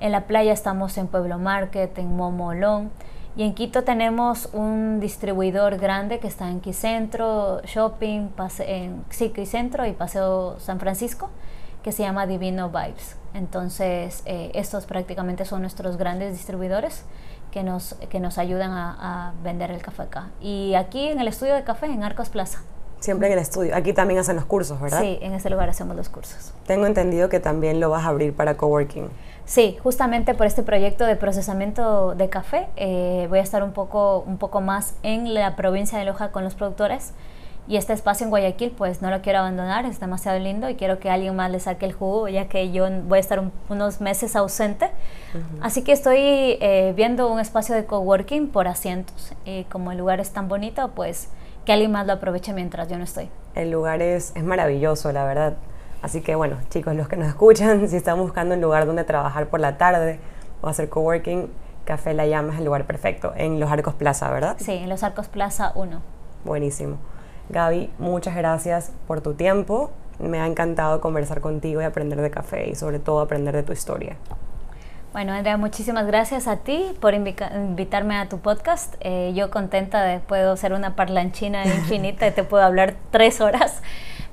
En 0.00 0.12
la 0.12 0.22
playa 0.22 0.52
estamos 0.52 0.96
en 0.96 1.08
Pueblo 1.08 1.38
Market, 1.38 1.96
en 1.98 2.16
Momolón. 2.16 2.90
Y 3.36 3.44
en 3.44 3.54
Quito 3.54 3.84
tenemos 3.84 4.48
un 4.52 4.98
distribuidor 5.00 5.78
grande 5.78 6.18
que 6.18 6.26
está 6.26 6.48
en 6.50 6.60
Quicentro, 6.60 7.60
Shopping, 7.64 8.28
pase, 8.28 8.84
en 8.84 9.04
sí, 9.10 9.30
Quicentro 9.30 9.86
y 9.86 9.92
Paseo 9.92 10.58
San 10.58 10.80
Francisco, 10.80 11.30
que 11.82 11.92
se 11.92 12.02
llama 12.02 12.26
Divino 12.26 12.70
Vibes. 12.70 13.16
Entonces, 13.32 14.22
eh, 14.26 14.50
estos 14.54 14.84
prácticamente 14.86 15.44
son 15.44 15.60
nuestros 15.62 15.96
grandes 15.96 16.32
distribuidores 16.32 17.04
que 17.52 17.62
nos, 17.62 17.94
que 18.10 18.18
nos 18.18 18.36
ayudan 18.38 18.72
a, 18.72 19.28
a, 19.28 19.32
vender 19.42 19.70
el 19.70 19.80
café 19.80 20.02
acá. 20.02 20.30
Y 20.40 20.74
aquí 20.74 21.08
en 21.08 21.20
el 21.20 21.28
estudio 21.28 21.54
de 21.54 21.62
café, 21.62 21.86
en 21.86 22.02
Arcos 22.02 22.28
Plaza. 22.28 22.62
Siempre 22.98 23.28
en 23.28 23.32
el 23.32 23.38
estudio. 23.38 23.74
Aquí 23.74 23.94
también 23.94 24.20
hacen 24.20 24.36
los 24.36 24.44
cursos, 24.44 24.78
¿verdad? 24.78 25.00
Sí, 25.00 25.18
en 25.22 25.32
este 25.32 25.48
lugar 25.48 25.70
hacemos 25.70 25.96
los 25.96 26.10
cursos. 26.10 26.52
Tengo 26.66 26.86
entendido 26.86 27.30
que 27.30 27.40
también 27.40 27.80
lo 27.80 27.88
vas 27.88 28.04
a 28.04 28.08
abrir 28.08 28.34
para 28.34 28.58
coworking. 28.58 29.08
Sí, 29.50 29.76
justamente 29.82 30.34
por 30.34 30.46
este 30.46 30.62
proyecto 30.62 31.04
de 31.04 31.16
procesamiento 31.16 32.14
de 32.14 32.28
café 32.28 32.68
eh, 32.76 33.26
voy 33.30 33.40
a 33.40 33.42
estar 33.42 33.64
un 33.64 33.72
poco, 33.72 34.22
un 34.24 34.38
poco 34.38 34.60
más 34.60 34.94
en 35.02 35.34
la 35.34 35.56
provincia 35.56 35.98
de 35.98 36.04
Loja 36.04 36.30
con 36.30 36.44
los 36.44 36.54
productores 36.54 37.14
y 37.66 37.76
este 37.76 37.92
espacio 37.92 38.22
en 38.22 38.30
Guayaquil 38.30 38.70
pues 38.70 39.02
no 39.02 39.10
lo 39.10 39.22
quiero 39.22 39.40
abandonar, 39.40 39.86
es 39.86 39.98
demasiado 39.98 40.38
lindo 40.38 40.70
y 40.70 40.76
quiero 40.76 41.00
que 41.00 41.10
alguien 41.10 41.34
más 41.34 41.50
le 41.50 41.58
saque 41.58 41.84
el 41.84 41.92
jugo 41.92 42.28
ya 42.28 42.46
que 42.46 42.70
yo 42.70 42.88
voy 43.08 43.16
a 43.16 43.20
estar 43.20 43.40
un, 43.40 43.50
unos 43.68 44.00
meses 44.00 44.36
ausente. 44.36 44.84
Uh 45.34 45.38
-huh. 45.38 45.58
Así 45.62 45.82
que 45.82 45.90
estoy 45.90 46.20
eh, 46.20 46.92
viendo 46.94 47.26
un 47.26 47.40
espacio 47.40 47.74
de 47.74 47.86
coworking 47.86 48.50
por 48.50 48.68
asientos. 48.68 49.32
y 49.44 49.64
como 49.64 49.90
el 49.90 49.98
lugar 49.98 50.20
es 50.20 50.30
tan 50.30 50.46
bonito 50.46 50.92
pues 50.94 51.28
que 51.64 51.72
alguien 51.72 51.90
más 51.90 52.06
lo 52.06 52.12
aproveche 52.12 52.52
mientras 52.52 52.86
yo 52.86 52.96
no 52.98 53.02
estoy. 53.02 53.28
El 53.56 53.72
lugar 53.72 54.00
es, 54.00 54.30
es 54.36 54.44
maravilloso, 54.44 55.10
la 55.10 55.24
verdad. 55.24 55.54
Así 56.02 56.22
que 56.22 56.34
bueno, 56.34 56.56
chicos, 56.70 56.94
los 56.94 57.08
que 57.08 57.16
nos 57.16 57.28
escuchan, 57.28 57.88
si 57.88 57.96
están 57.96 58.18
buscando 58.18 58.54
un 58.54 58.60
lugar 58.60 58.86
donde 58.86 59.04
trabajar 59.04 59.48
por 59.48 59.60
la 59.60 59.76
tarde 59.78 60.20
o 60.60 60.68
hacer 60.68 60.88
coworking, 60.88 61.48
Café 61.84 62.14
La 62.14 62.26
Llama 62.26 62.52
es 62.52 62.58
el 62.58 62.64
lugar 62.64 62.84
perfecto, 62.86 63.32
en 63.36 63.58
los 63.58 63.70
Arcos 63.70 63.94
Plaza, 63.94 64.30
¿verdad? 64.30 64.56
Sí, 64.58 64.72
en 64.72 64.88
los 64.88 65.02
Arcos 65.02 65.28
Plaza 65.28 65.72
1. 65.74 66.00
Buenísimo. 66.44 66.98
Gaby, 67.48 67.90
muchas 67.98 68.36
gracias 68.36 68.92
por 69.06 69.20
tu 69.20 69.34
tiempo. 69.34 69.90
Me 70.18 70.38
ha 70.38 70.46
encantado 70.46 71.00
conversar 71.00 71.40
contigo 71.40 71.80
y 71.80 71.84
aprender 71.84 72.20
de 72.20 72.30
café 72.30 72.68
y 72.68 72.74
sobre 72.74 72.98
todo 72.98 73.20
aprender 73.20 73.56
de 73.56 73.62
tu 73.62 73.72
historia. 73.72 74.16
Bueno, 75.12 75.32
Andrea, 75.32 75.56
muchísimas 75.56 76.06
gracias 76.06 76.46
a 76.46 76.58
ti 76.58 76.96
por 77.00 77.14
invitarme 77.14 78.16
a 78.16 78.28
tu 78.28 78.38
podcast. 78.38 78.94
Eh, 79.00 79.32
yo 79.34 79.50
contenta 79.50 80.04
de 80.04 80.20
puedo 80.20 80.56
ser 80.56 80.72
una 80.72 80.94
parlanchina 80.94 81.64
infinita 81.64 82.28
y 82.28 82.30
te 82.30 82.44
puedo 82.44 82.62
hablar 82.62 82.94
tres 83.10 83.40
horas 83.40 83.82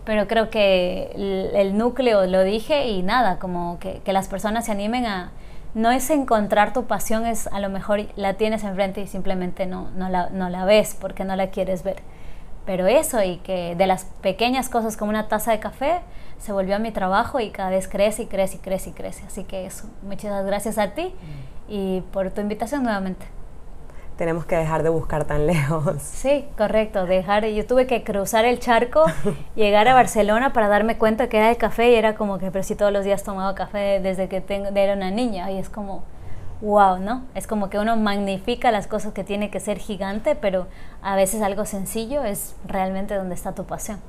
pero 0.08 0.26
creo 0.26 0.50
que 0.50 1.12
el, 1.16 1.52
el, 1.54 1.78
núcleo 1.78 2.26
lo 2.28 2.42
dije 2.46 2.88
y 2.88 3.04
nada, 3.04 3.40
como 3.40 3.78
que, 3.78 4.00
que, 4.06 4.14
las 4.14 4.30
personas 4.30 4.66
se 4.66 4.72
animen 4.72 5.06
a... 5.06 5.32
No 5.74 5.92
es 5.92 6.10
encontrar 6.10 6.72
tu 6.72 6.86
pasión, 6.86 7.26
es 7.26 7.48
a 7.48 7.60
lo 7.60 7.68
mejor 7.68 8.00
la 8.16 8.36
tienes 8.36 8.64
enfrente 8.64 9.02
y 9.02 9.08
simplemente 9.08 9.66
no, 9.66 9.90
no, 9.98 10.08
la, 10.08 10.30
no 10.30 10.50
la 10.50 10.64
ves 10.64 10.96
porque 10.98 11.26
no 11.26 11.36
la 11.36 11.48
quieres 11.48 11.84
ver. 11.84 11.98
Pero 12.66 12.88
eso 12.88 13.22
y 13.22 13.40
que 13.40 13.76
de 13.76 13.86
las 13.86 14.06
pequeñas 14.22 14.70
cosas 14.70 14.96
como 14.96 15.10
una 15.10 15.28
taza 15.28 15.52
de 15.52 15.60
café 15.60 16.00
se 16.40 16.54
volvió 16.54 16.78
a 16.78 16.80
mi 16.80 16.92
trabajo 16.92 17.42
y 17.42 17.50
cada 17.50 17.72
vez 17.72 17.90
crece 17.90 18.24
y 18.24 18.26
crece 18.28 18.56
y 18.56 18.60
crece 18.60 18.92
y 18.92 18.94
crece. 18.94 19.26
Así 19.26 19.44
que 19.44 19.66
eso, 19.66 19.90
muchas 20.04 20.46
gracias 20.46 20.78
a 20.78 20.92
ti 20.92 21.14
y 21.68 22.00
por 22.14 22.32
tu 22.32 22.40
invitación 22.40 22.84
nuevamente 22.84 23.37
tenemos 24.18 24.46
que 24.46 24.56
dejar 24.58 24.84
de 24.84 24.90
buscar 24.90 25.26
tan 25.26 25.48
lejos. 25.48 26.02
Sí, 26.02 26.46
correcto, 26.58 27.06
dejar, 27.06 27.46
yo 27.46 27.66
tuve 27.66 27.88
que 27.88 28.04
cruzar 28.04 28.46
el 28.46 28.60
charco, 28.60 29.06
llegar 29.56 29.88
a 29.88 29.94
Barcelona 29.94 30.52
para 30.52 30.68
darme 30.68 30.98
cuenta 30.98 31.30
que 31.30 31.38
era 31.38 31.50
el 31.50 31.58
café 31.58 31.92
y 31.92 31.96
era 31.96 32.16
como 32.16 32.40
que, 32.40 32.52
pero 32.52 32.64
si 32.64 32.76
todos 32.76 32.92
los 32.92 33.06
días 33.06 33.24
tomaba 33.24 33.56
café 33.56 34.00
desde 34.02 34.28
que 34.28 34.42
tengo, 34.42 34.70
era 34.76 34.94
una 34.94 35.12
niña 35.12 35.52
y 35.52 35.58
es 35.58 35.70
como, 35.70 36.04
wow, 36.62 36.98
¿no? 37.00 37.24
Es 37.36 37.46
como 37.48 37.70
que 37.70 37.78
uno 37.80 37.96
magnifica 37.98 38.72
las 38.72 38.88
cosas 38.88 39.14
que 39.14 39.24
tiene 39.24 39.50
que 39.52 39.60
ser 39.60 39.78
gigante, 39.78 40.36
pero 40.36 40.68
a 41.02 41.16
veces 41.16 41.42
algo 41.42 41.66
sencillo 41.66 42.24
es 42.24 42.56
realmente 42.66 43.14
donde 43.16 43.36
está 43.36 43.54
tu 43.54 43.66
pasión. 43.66 44.00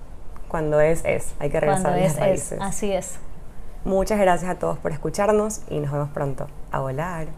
Cuando 0.48 0.80
es, 0.80 1.04
es, 1.04 1.34
hay 1.38 1.50
que 1.50 1.60
regresar 1.60 1.82
Cuando 1.82 2.00
a 2.00 2.02
las 2.02 2.14
es, 2.14 2.20
raíces. 2.20 2.52
es, 2.52 2.60
así 2.62 2.92
es. 2.92 3.18
Muchas 3.84 4.18
gracias 4.18 4.50
a 4.50 4.58
todos 4.58 4.78
por 4.78 4.92
escucharnos 4.92 5.60
y 5.68 5.78
nos 5.78 5.92
vemos 5.92 6.08
pronto. 6.10 6.46
A 6.72 6.80
volar. 6.80 7.28